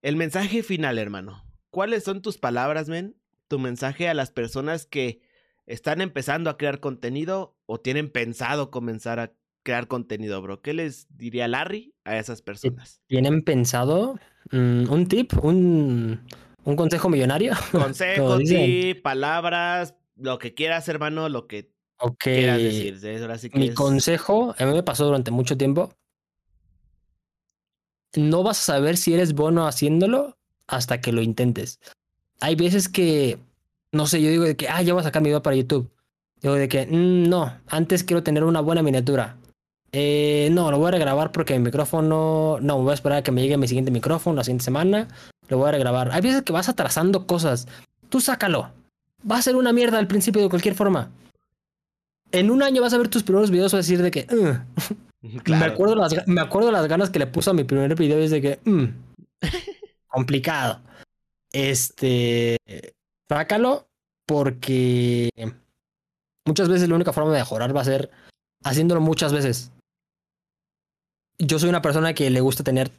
El 0.02 0.16
mensaje 0.16 0.64
final, 0.64 0.98
hermano. 0.98 1.44
¿Cuáles 1.72 2.06
son 2.06 2.22
tus 2.22 2.38
palabras, 2.38 2.88
men? 2.88 3.18
Tu 3.50 3.60
mensaje 3.60 4.08
a 4.08 4.14
las 4.14 4.32
personas 4.32 4.86
que 4.86 5.20
están 5.66 6.00
empezando 6.00 6.50
a 6.50 6.58
crear 6.58 6.80
contenido 6.80 7.58
o 7.66 7.82
tienen 7.82 8.10
pensado 8.10 8.72
comenzar 8.72 9.20
a 9.20 9.34
crear 9.64 9.90
contenido, 9.90 10.42
bro. 10.42 10.62
¿Qué 10.62 10.74
les 10.74 11.08
diría 11.10 11.50
Larry 11.50 11.94
a 12.06 12.18
esas 12.18 12.42
personas? 12.42 13.02
¿Tienen 13.08 13.42
pensado 13.42 14.18
mm, 14.52 14.90
un 14.90 15.08
tip, 15.10 15.34
un, 15.44 16.22
un 16.64 16.76
consejo 16.78 17.10
millonario? 17.10 17.54
Consejo, 17.74 18.38
tip, 18.38 19.02
palabras, 19.02 19.96
lo 20.16 20.40
que 20.40 20.54
quieras, 20.54 20.88
hermano, 20.88 21.28
lo 21.28 21.48
que 21.48 21.76
Ok. 22.00 22.28
Mi 23.54 23.74
consejo, 23.74 24.56
a 24.58 24.66
mí 24.66 24.74
me 24.74 24.84
pasó 24.84 25.06
durante 25.06 25.32
mucho 25.32 25.58
tiempo. 25.58 25.94
No 28.16 28.44
vas 28.44 28.60
a 28.60 28.74
saber 28.74 28.98
si 28.98 29.14
eres 29.14 29.34
bueno 29.34 29.68
haciéndolo 29.68 30.38
hasta 30.68 31.02
que 31.02 31.12
lo 31.12 31.22
intentes. 31.22 31.80
Hay 32.40 32.56
veces 32.56 32.90
que, 32.90 33.40
no 33.92 34.06
sé, 34.08 34.22
yo 34.22 34.30
digo 34.30 34.44
de 34.44 34.56
que, 34.56 34.70
ah, 34.70 34.82
ya 34.82 34.94
voy 34.94 35.02
a 35.02 35.04
sacar 35.04 35.22
mi 35.22 35.30
video 35.30 35.42
para 35.42 35.56
YouTube. 35.56 35.90
Digo 36.42 36.56
de 36.56 36.68
que, 36.68 36.86
mm, 36.86 37.30
no, 37.30 37.60
antes 37.68 38.04
quiero 38.04 38.24
tener 38.24 38.44
una 38.44 38.62
buena 38.62 38.84
miniatura. 38.84 39.38
Eh, 39.92 40.50
no, 40.52 40.70
lo 40.70 40.78
voy 40.78 40.90
a 40.90 40.92
regrabar 40.92 41.32
porque 41.32 41.54
mi 41.54 41.66
micrófono, 41.66 42.60
no, 42.62 42.82
voy 42.82 42.92
a 42.92 42.94
esperar 42.94 43.20
a 43.20 43.24
que 43.24 43.32
me 43.32 43.42
llegue 43.42 43.58
mi 43.58 43.68
siguiente 43.68 43.92
micrófono 43.92 44.36
la 44.36 44.44
siguiente 44.44 44.66
semana. 44.66 45.08
Lo 45.48 45.58
voy 45.58 45.70
a 45.70 45.72
regrabar. 45.72 46.12
Hay 46.12 46.22
veces 46.22 46.44
que 46.44 46.54
vas 46.54 46.70
atrasando 46.70 47.26
cosas. 47.26 47.68
Tú 48.10 48.22
sácalo. 48.22 48.72
Va 49.30 49.38
a 49.38 49.42
ser 49.42 49.56
una 49.56 49.74
mierda 49.74 49.98
al 49.98 50.08
principio 50.08 50.42
de 50.42 50.50
cualquier 50.50 50.76
forma. 50.76 51.12
En 52.38 52.52
un 52.52 52.62
año 52.62 52.84
vas 52.84 52.94
a 52.94 53.00
ver 53.00 53.08
tus 53.08 53.24
primeros 53.24 53.50
videos 53.50 53.74
vas 53.74 53.74
a 53.74 53.78
decir 53.78 54.00
de 54.00 54.12
que, 54.12 54.28
me, 55.48 55.66
acuerdo 55.66 55.96
las, 55.96 56.28
me 56.28 56.40
acuerdo 56.40 56.72
las 56.72 56.88
ganas 56.88 57.10
que 57.10 57.18
le 57.18 57.26
puse 57.26 57.50
a 57.50 57.54
mi 57.54 57.64
primer 57.64 57.96
video 57.96 58.20
es 58.20 58.30
de 58.30 58.42
que, 58.42 58.60
mm, 58.64 58.86
complicado. 60.08 60.82
Este, 61.52 62.58
sácalo 63.28 63.88
porque 64.28 65.32
muchas 66.46 66.70
veces 66.70 66.88
la 66.88 66.96
única 66.96 67.12
forma 67.12 67.32
de 67.32 67.40
mejorar 67.40 67.76
va 67.76 67.82
a 67.82 67.86
ser 67.86 68.12
haciéndolo 68.64 69.02
muchas 69.02 69.34
veces. 69.34 69.72
Yo 71.40 71.58
soy 71.58 71.70
una 71.70 71.82
persona 71.82 72.14
que 72.14 72.30
le 72.30 72.42
gusta 72.42 72.64
tener 72.64 72.92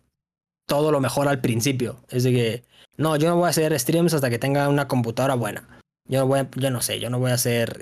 todo 0.66 0.90
lo 0.90 1.00
mejor 1.00 1.28
al 1.28 1.40
principio. 1.40 2.02
Es 2.08 2.24
de 2.24 2.32
que, 2.32 2.64
no, 2.96 3.14
yo 3.14 3.28
no 3.28 3.36
voy 3.36 3.46
a 3.46 3.50
hacer 3.50 3.78
streams 3.78 4.14
hasta 4.14 4.30
que 4.30 4.40
tenga 4.40 4.68
una 4.68 4.88
computadora 4.88 5.34
buena. 5.34 5.80
Yo 6.06 6.20
no 6.20 6.26
voy 6.26 6.40
a, 6.40 6.50
yo 6.56 6.70
no 6.72 6.82
sé, 6.82 6.98
yo 6.98 7.08
no 7.08 7.20
voy 7.20 7.30
a 7.30 7.34
hacer, 7.34 7.78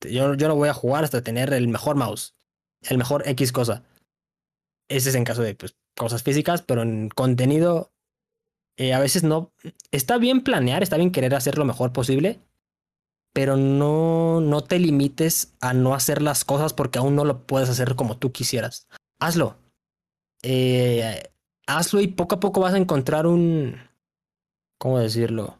yo, 0.00 0.34
yo 0.34 0.48
no 0.48 0.56
voy 0.56 0.68
a 0.68 0.74
jugar 0.74 1.04
hasta 1.04 1.22
tener 1.22 1.52
el 1.52 1.68
mejor 1.68 1.96
mouse, 1.96 2.34
el 2.82 2.98
mejor 2.98 3.22
X 3.26 3.52
cosa. 3.52 3.82
Ese 4.88 5.10
es 5.10 5.14
en 5.14 5.24
caso 5.24 5.42
de 5.42 5.54
pues, 5.54 5.76
cosas 5.96 6.22
físicas, 6.22 6.62
pero 6.62 6.82
en 6.82 7.08
contenido 7.08 7.92
eh, 8.76 8.92
a 8.92 8.98
veces 8.98 9.22
no. 9.22 9.52
Está 9.90 10.18
bien 10.18 10.42
planear, 10.42 10.82
está 10.82 10.96
bien 10.96 11.12
querer 11.12 11.34
hacer 11.34 11.58
lo 11.58 11.64
mejor 11.64 11.92
posible, 11.92 12.40
pero 13.32 13.56
no, 13.56 14.40
no 14.40 14.62
te 14.62 14.78
limites 14.78 15.54
a 15.60 15.74
no 15.74 15.94
hacer 15.94 16.22
las 16.22 16.44
cosas 16.44 16.72
porque 16.72 16.98
aún 16.98 17.14
no 17.16 17.24
lo 17.24 17.46
puedes 17.46 17.68
hacer 17.68 17.94
como 17.94 18.18
tú 18.18 18.32
quisieras. 18.32 18.88
Hazlo. 19.20 19.56
Eh, 20.42 21.30
hazlo 21.66 22.00
y 22.00 22.08
poco 22.08 22.36
a 22.36 22.40
poco 22.40 22.60
vas 22.60 22.74
a 22.74 22.78
encontrar 22.78 23.26
un. 23.26 23.76
¿Cómo 24.78 24.98
decirlo? 24.98 25.58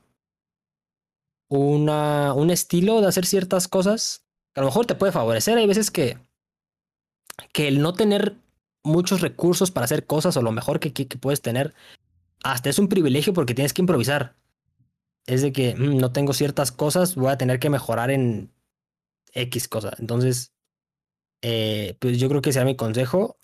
Una, 1.48 2.32
un 2.34 2.50
estilo 2.50 3.00
de 3.00 3.06
hacer 3.06 3.26
ciertas 3.26 3.68
cosas 3.68 4.23
que 4.54 4.60
a 4.60 4.62
lo 4.62 4.68
mejor 4.68 4.86
te 4.86 4.94
puede 4.94 5.12
favorecer. 5.12 5.58
Hay 5.58 5.66
veces 5.66 5.90
que, 5.90 6.18
que 7.52 7.68
el 7.68 7.82
no 7.82 7.92
tener 7.92 8.36
muchos 8.82 9.20
recursos 9.20 9.70
para 9.70 9.84
hacer 9.84 10.06
cosas 10.06 10.36
o 10.36 10.42
lo 10.42 10.52
mejor 10.52 10.80
que, 10.80 10.92
que 10.92 11.18
puedes 11.18 11.42
tener, 11.42 11.74
hasta 12.42 12.70
es 12.70 12.78
un 12.78 12.88
privilegio 12.88 13.32
porque 13.32 13.54
tienes 13.54 13.72
que 13.72 13.82
improvisar 13.82 14.36
es 15.26 15.42
de 15.42 15.52
que 15.52 15.74
mm, 15.74 15.96
no 15.96 16.12
tengo 16.12 16.32
ciertas 16.32 16.72
cosas, 16.72 17.14
voy 17.14 17.30
a 17.30 17.38
tener 17.38 17.58
que 17.58 17.70
mejorar 17.70 18.10
en 18.10 18.50
X 19.32 19.68
cosa. 19.68 19.94
Entonces, 19.98 20.52
eh, 21.42 21.96
pues 21.98 22.18
yo 22.18 22.28
creo 22.28 22.42
que 22.42 22.52
sea 22.52 22.64
mi 22.64 22.76
consejo. 22.76 23.36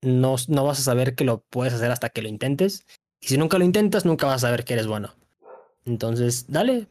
No, 0.00 0.36
no 0.46 0.64
vas 0.64 0.78
a 0.78 0.82
saber 0.82 1.14
que 1.14 1.24
lo 1.24 1.40
puedes 1.50 1.74
hacer 1.74 1.90
hasta 1.90 2.10
que 2.10 2.22
lo 2.22 2.28
intentes. 2.28 2.86
Y 3.20 3.28
si 3.28 3.36
nunca 3.36 3.58
lo 3.58 3.64
intentas, 3.64 4.04
nunca 4.04 4.26
vas 4.26 4.36
a 4.36 4.46
saber 4.46 4.64
que 4.64 4.74
eres 4.74 4.86
bueno. 4.86 5.14
Entonces, 5.84 6.46
dale. 6.48 6.86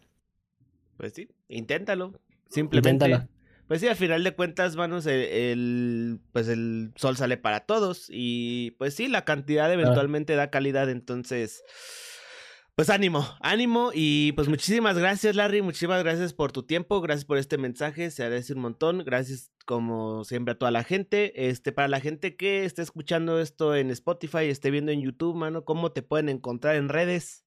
Pues 0.97 1.13
sí, 1.13 1.29
inténtalo. 1.47 2.13
Simplemente. 2.49 3.27
Pues 3.67 3.81
sí, 3.81 3.87
al 3.87 3.95
final 3.95 4.23
de 4.23 4.33
cuentas, 4.33 4.75
manos, 4.75 5.05
el, 5.05 6.19
pues 6.31 6.47
el 6.47 6.91
sol 6.95 7.17
sale 7.17 7.37
para 7.37 7.61
todos. 7.61 8.07
Y 8.09 8.71
pues 8.77 8.93
sí, 8.93 9.07
la 9.07 9.25
cantidad 9.25 9.71
eventualmente 9.71 10.35
da 10.35 10.49
calidad. 10.49 10.89
Entonces, 10.89 11.63
pues 12.77 12.91
ánimo, 12.91 13.27
ánimo 13.41 13.89
y 13.91 14.33
pues 14.33 14.47
muchísimas 14.47 14.99
gracias 14.99 15.35
Larry, 15.35 15.63
muchísimas 15.63 16.03
gracias 16.03 16.33
por 16.33 16.51
tu 16.51 16.61
tiempo, 16.61 17.01
gracias 17.01 17.25
por 17.25 17.39
este 17.39 17.57
mensaje, 17.57 18.11
se 18.11 18.21
agradece 18.21 18.53
un 18.53 18.59
montón, 18.59 19.03
gracias 19.03 19.51
como 19.65 20.23
siempre 20.23 20.51
a 20.51 20.59
toda 20.59 20.69
la 20.69 20.83
gente, 20.83 21.49
este 21.49 21.71
para 21.71 21.87
la 21.87 21.99
gente 21.99 22.35
que 22.35 22.65
esté 22.65 22.83
escuchando 22.83 23.39
esto 23.39 23.73
en 23.73 23.89
Spotify, 23.89 24.45
esté 24.45 24.69
viendo 24.69 24.91
en 24.91 25.01
YouTube, 25.01 25.35
mano, 25.35 25.65
¿cómo 25.65 25.91
te 25.91 26.03
pueden 26.03 26.29
encontrar 26.29 26.75
en 26.75 26.89
redes? 26.89 27.46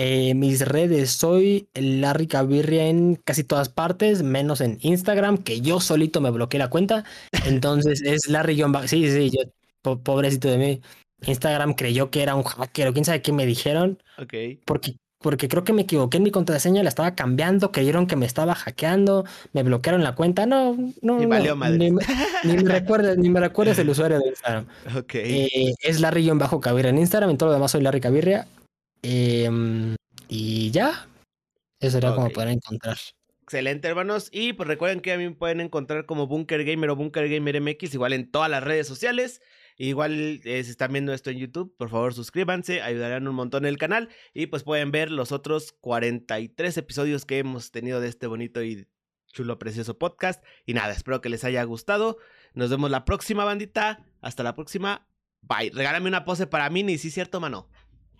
Eh, 0.00 0.34
mis 0.34 0.60
redes, 0.60 1.10
soy 1.10 1.68
Larry 1.74 2.28
Cabirria 2.28 2.86
en 2.86 3.16
casi 3.16 3.42
todas 3.42 3.68
partes, 3.68 4.22
menos 4.22 4.60
en 4.60 4.78
Instagram, 4.80 5.38
que 5.38 5.60
yo 5.60 5.80
solito 5.80 6.20
me 6.20 6.30
bloqueé 6.30 6.60
la 6.60 6.70
cuenta, 6.70 7.04
entonces 7.46 8.00
es 8.02 8.28
Larry 8.28 8.62
sí, 8.86 9.10
sí, 9.10 9.30
yo, 9.30 9.96
pobrecito 9.96 10.46
de 10.48 10.58
mí. 10.58 10.80
Instagram 11.26 11.74
creyó 11.74 12.10
que 12.10 12.22
era 12.22 12.36
un 12.36 12.44
hacker 12.44 12.86
o 12.86 12.92
quién 12.92 13.04
sabe 13.04 13.22
qué 13.22 13.32
me 13.32 13.44
dijeron. 13.44 14.00
Ok. 14.18 14.34
Porque, 14.64 14.94
porque 15.18 15.48
creo 15.48 15.64
que 15.64 15.72
me 15.72 15.82
equivoqué 15.82 16.18
en 16.18 16.22
mi 16.22 16.30
contraseña, 16.30 16.84
la 16.84 16.90
estaba 16.90 17.16
cambiando, 17.16 17.72
creyeron 17.72 18.06
que 18.06 18.14
me 18.14 18.24
estaba 18.24 18.54
hackeando, 18.54 19.24
me 19.52 19.64
bloquearon 19.64 20.04
la 20.04 20.14
cuenta. 20.14 20.46
No, 20.46 20.76
no. 21.02 21.18
Ni 21.18 21.26
valió 21.26 21.56
madre. 21.56 21.76
Ni, 22.44 22.56
me 22.56 22.72
recuerdes, 22.72 23.18
ni 23.18 23.30
me 23.30 23.40
recuerdes 23.40 23.76
el 23.80 23.88
usuario 23.90 24.20
de 24.20 24.28
Instagram. 24.28 24.66
Ok. 24.96 25.14
Eh, 25.16 25.74
es 25.82 25.98
Larry-Bajo 25.98 26.60
Cabirria 26.60 26.90
en 26.90 26.98
Instagram, 26.98 27.30
en 27.30 27.38
todo 27.38 27.48
lo 27.48 27.54
demás 27.54 27.72
soy 27.72 27.82
Larry 27.82 28.00
Cabirria. 28.00 28.46
Em, 29.02 29.96
y 30.28 30.70
ya. 30.70 31.08
Eso 31.80 31.92
sería 31.92 32.14
como 32.14 32.30
poder 32.30 32.48
encontrar. 32.48 32.96
Excelente, 33.42 33.88
hermanos. 33.88 34.28
Y 34.32 34.52
pues 34.52 34.68
recuerden 34.68 35.00
que 35.00 35.12
a 35.12 35.16
mí 35.16 35.24
me 35.28 35.34
pueden 35.34 35.60
encontrar 35.60 36.06
como 36.06 36.26
Bunker 36.26 36.64
Gamer 36.64 36.90
o 36.90 36.96
Bunker 36.96 37.28
Gamer 37.28 37.60
MX, 37.60 37.94
igual 37.94 38.12
en 38.12 38.30
todas 38.30 38.50
las 38.50 38.62
redes 38.62 38.86
sociales. 38.86 39.40
Igual 39.78 40.40
eh, 40.44 40.64
si 40.64 40.70
están 40.70 40.92
viendo 40.92 41.12
esto 41.12 41.30
en 41.30 41.38
YouTube, 41.38 41.74
por 41.78 41.88
favor 41.88 42.12
suscríbanse, 42.12 42.82
ayudarán 42.82 43.28
un 43.28 43.36
montón 43.36 43.64
el 43.64 43.78
canal 43.78 44.08
y 44.34 44.46
pues 44.46 44.64
pueden 44.64 44.90
ver 44.90 45.12
los 45.12 45.30
otros 45.30 45.72
43 45.80 46.76
episodios 46.78 47.24
que 47.24 47.38
hemos 47.38 47.70
tenido 47.70 48.00
de 48.00 48.08
este 48.08 48.26
bonito 48.26 48.62
y 48.64 48.88
chulo, 49.32 49.58
precioso 49.58 49.96
podcast. 49.96 50.44
Y 50.66 50.74
nada, 50.74 50.92
espero 50.92 51.20
que 51.20 51.28
les 51.28 51.44
haya 51.44 51.62
gustado. 51.62 52.18
Nos 52.54 52.70
vemos 52.70 52.90
la 52.90 53.04
próxima 53.04 53.44
bandita. 53.44 54.04
Hasta 54.20 54.42
la 54.42 54.54
próxima. 54.54 55.06
Bye. 55.42 55.70
Regálame 55.72 56.08
una 56.08 56.24
pose 56.24 56.46
para 56.46 56.68
mí, 56.70 56.82
ni 56.82 56.98
sí, 56.98 57.10
cierto, 57.10 57.40
mano. 57.40 57.68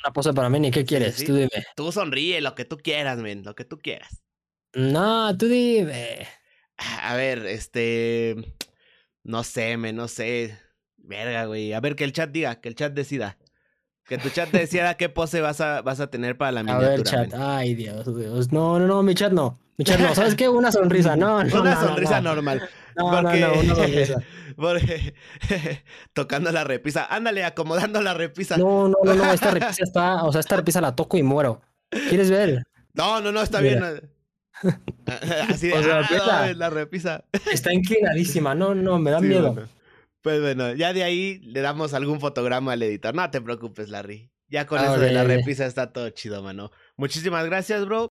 Una 0.05 0.13
pose 0.13 0.33
para 0.33 0.49
mí, 0.49 0.61
ni 0.61 0.71
qué 0.71 0.85
quieres, 0.85 1.25
tú 1.25 1.35
dime. 1.35 1.51
Tú 1.75 1.91
sonríe, 1.93 2.41
lo 2.41 2.55
que 2.55 2.65
tú 2.65 2.79
quieras, 2.79 3.19
men, 3.19 3.43
lo 3.45 3.55
que 3.55 3.65
tú 3.65 3.79
quieras. 3.79 4.23
No, 4.75 5.37
tú 5.37 5.47
dime. 5.49 6.29
A 6.77 7.17
ver, 7.17 7.45
este. 7.47 8.37
No 9.25 9.43
sé, 9.45 9.77
men, 9.77 9.97
no 9.97 10.09
sé. 10.09 10.59
Verga, 10.97 11.47
güey. 11.47 11.73
A 11.73 11.81
ver, 11.81 11.97
que 11.97 12.05
el 12.05 12.13
chat 12.13 12.31
diga, 12.31 12.61
que 12.61 12.69
el 12.69 12.75
chat 12.75 12.93
decida. 12.93 13.39
Que 14.09 14.17
tu 14.17 14.31
chat 14.31 14.51
te 14.51 14.59
decida 14.59 14.97
qué 14.97 15.11
pose 15.11 15.43
vas 15.43 15.61
a, 15.61 15.83
vas 15.83 16.01
a 16.01 16.09
tener 16.09 16.39
para 16.39 16.51
la 16.51 16.63
miniatura. 16.63 16.89
A 16.89 16.91
ver, 16.91 17.03
chat. 17.03 17.35
Ay, 17.35 17.75
Dios, 17.75 18.17
Dios. 18.17 18.51
No, 18.53 18.79
no, 18.79 18.87
no, 18.87 19.03
mi 19.03 19.15
chat 19.15 19.33
no. 19.33 19.59
Mi 19.77 19.85
chat 19.85 20.01
no. 20.01 20.15
¿Sabes 20.15 20.35
qué? 20.35 20.49
Una 20.49 20.73
sonrisa. 20.73 21.15
No, 21.15 21.45
no. 21.45 21.61
Una 21.61 21.79
sonrisa 21.79 22.21
normal. 22.23 22.69
No, 22.97 23.11
porque... 23.11 23.41
no, 23.41 23.55
no, 23.55 23.61
una 23.61 23.75
sonrisa. 23.75 24.23
Porque... 24.57 25.15
tocando 26.15 26.51
la 26.51 26.65
repisa. 26.65 27.07
Ándale, 27.09 27.45
acomodando 27.45 28.03
la 28.03 28.13
repisa. 28.13 28.57
No, 28.57 28.89
no, 28.89 28.97
no, 29.05 29.15
no. 29.15 29.33
Esta 29.33 29.53
repisa 29.53 29.85
está. 29.85 30.25
O 30.25 30.33
sea, 30.33 30.41
esta 30.41 30.57
repisa 30.57 30.81
la 30.81 30.97
toco 30.97 31.17
y 31.17 31.23
muero. 31.23 31.61
¿Quieres 31.91 32.29
ver? 32.29 32.65
No, 32.95 33.21
no, 33.21 33.31
no, 33.31 33.41
está 33.41 33.61
bien. 33.61 33.81
Así 35.49 35.69
de. 35.69 35.75
O 35.75 35.83
sea, 35.83 36.03
ah, 36.23 36.53
la 36.57 36.71
repisa. 36.71 37.25
Está 37.53 37.73
inclinadísima. 37.73 38.57
No, 38.57 38.75
no, 38.75 38.99
me 38.99 39.13
da 39.13 39.21
miedo. 39.21 39.55
Pues 40.23 40.41
bueno, 40.41 40.75
ya 40.75 40.93
de 40.93 41.05
ahí 41.05 41.39
le 41.43 41.61
damos 41.61 41.95
algún 41.95 42.21
fotograma 42.21 42.73
al 42.73 42.83
editor. 42.83 43.15
No 43.15 43.31
te 43.31 43.41
preocupes, 43.41 43.89
Larry. 43.89 44.31
Ya 44.51 44.67
con 44.67 44.83
eso 44.83 44.99
de 44.99 45.13
la 45.13 45.25
repisa 45.25 45.67
está 45.67 45.93
todo 45.93 46.09
chido, 46.11 46.43
mano. 46.43 46.71
Muchísimas 46.97 47.45
gracias, 47.45 47.85
bro. 47.85 48.07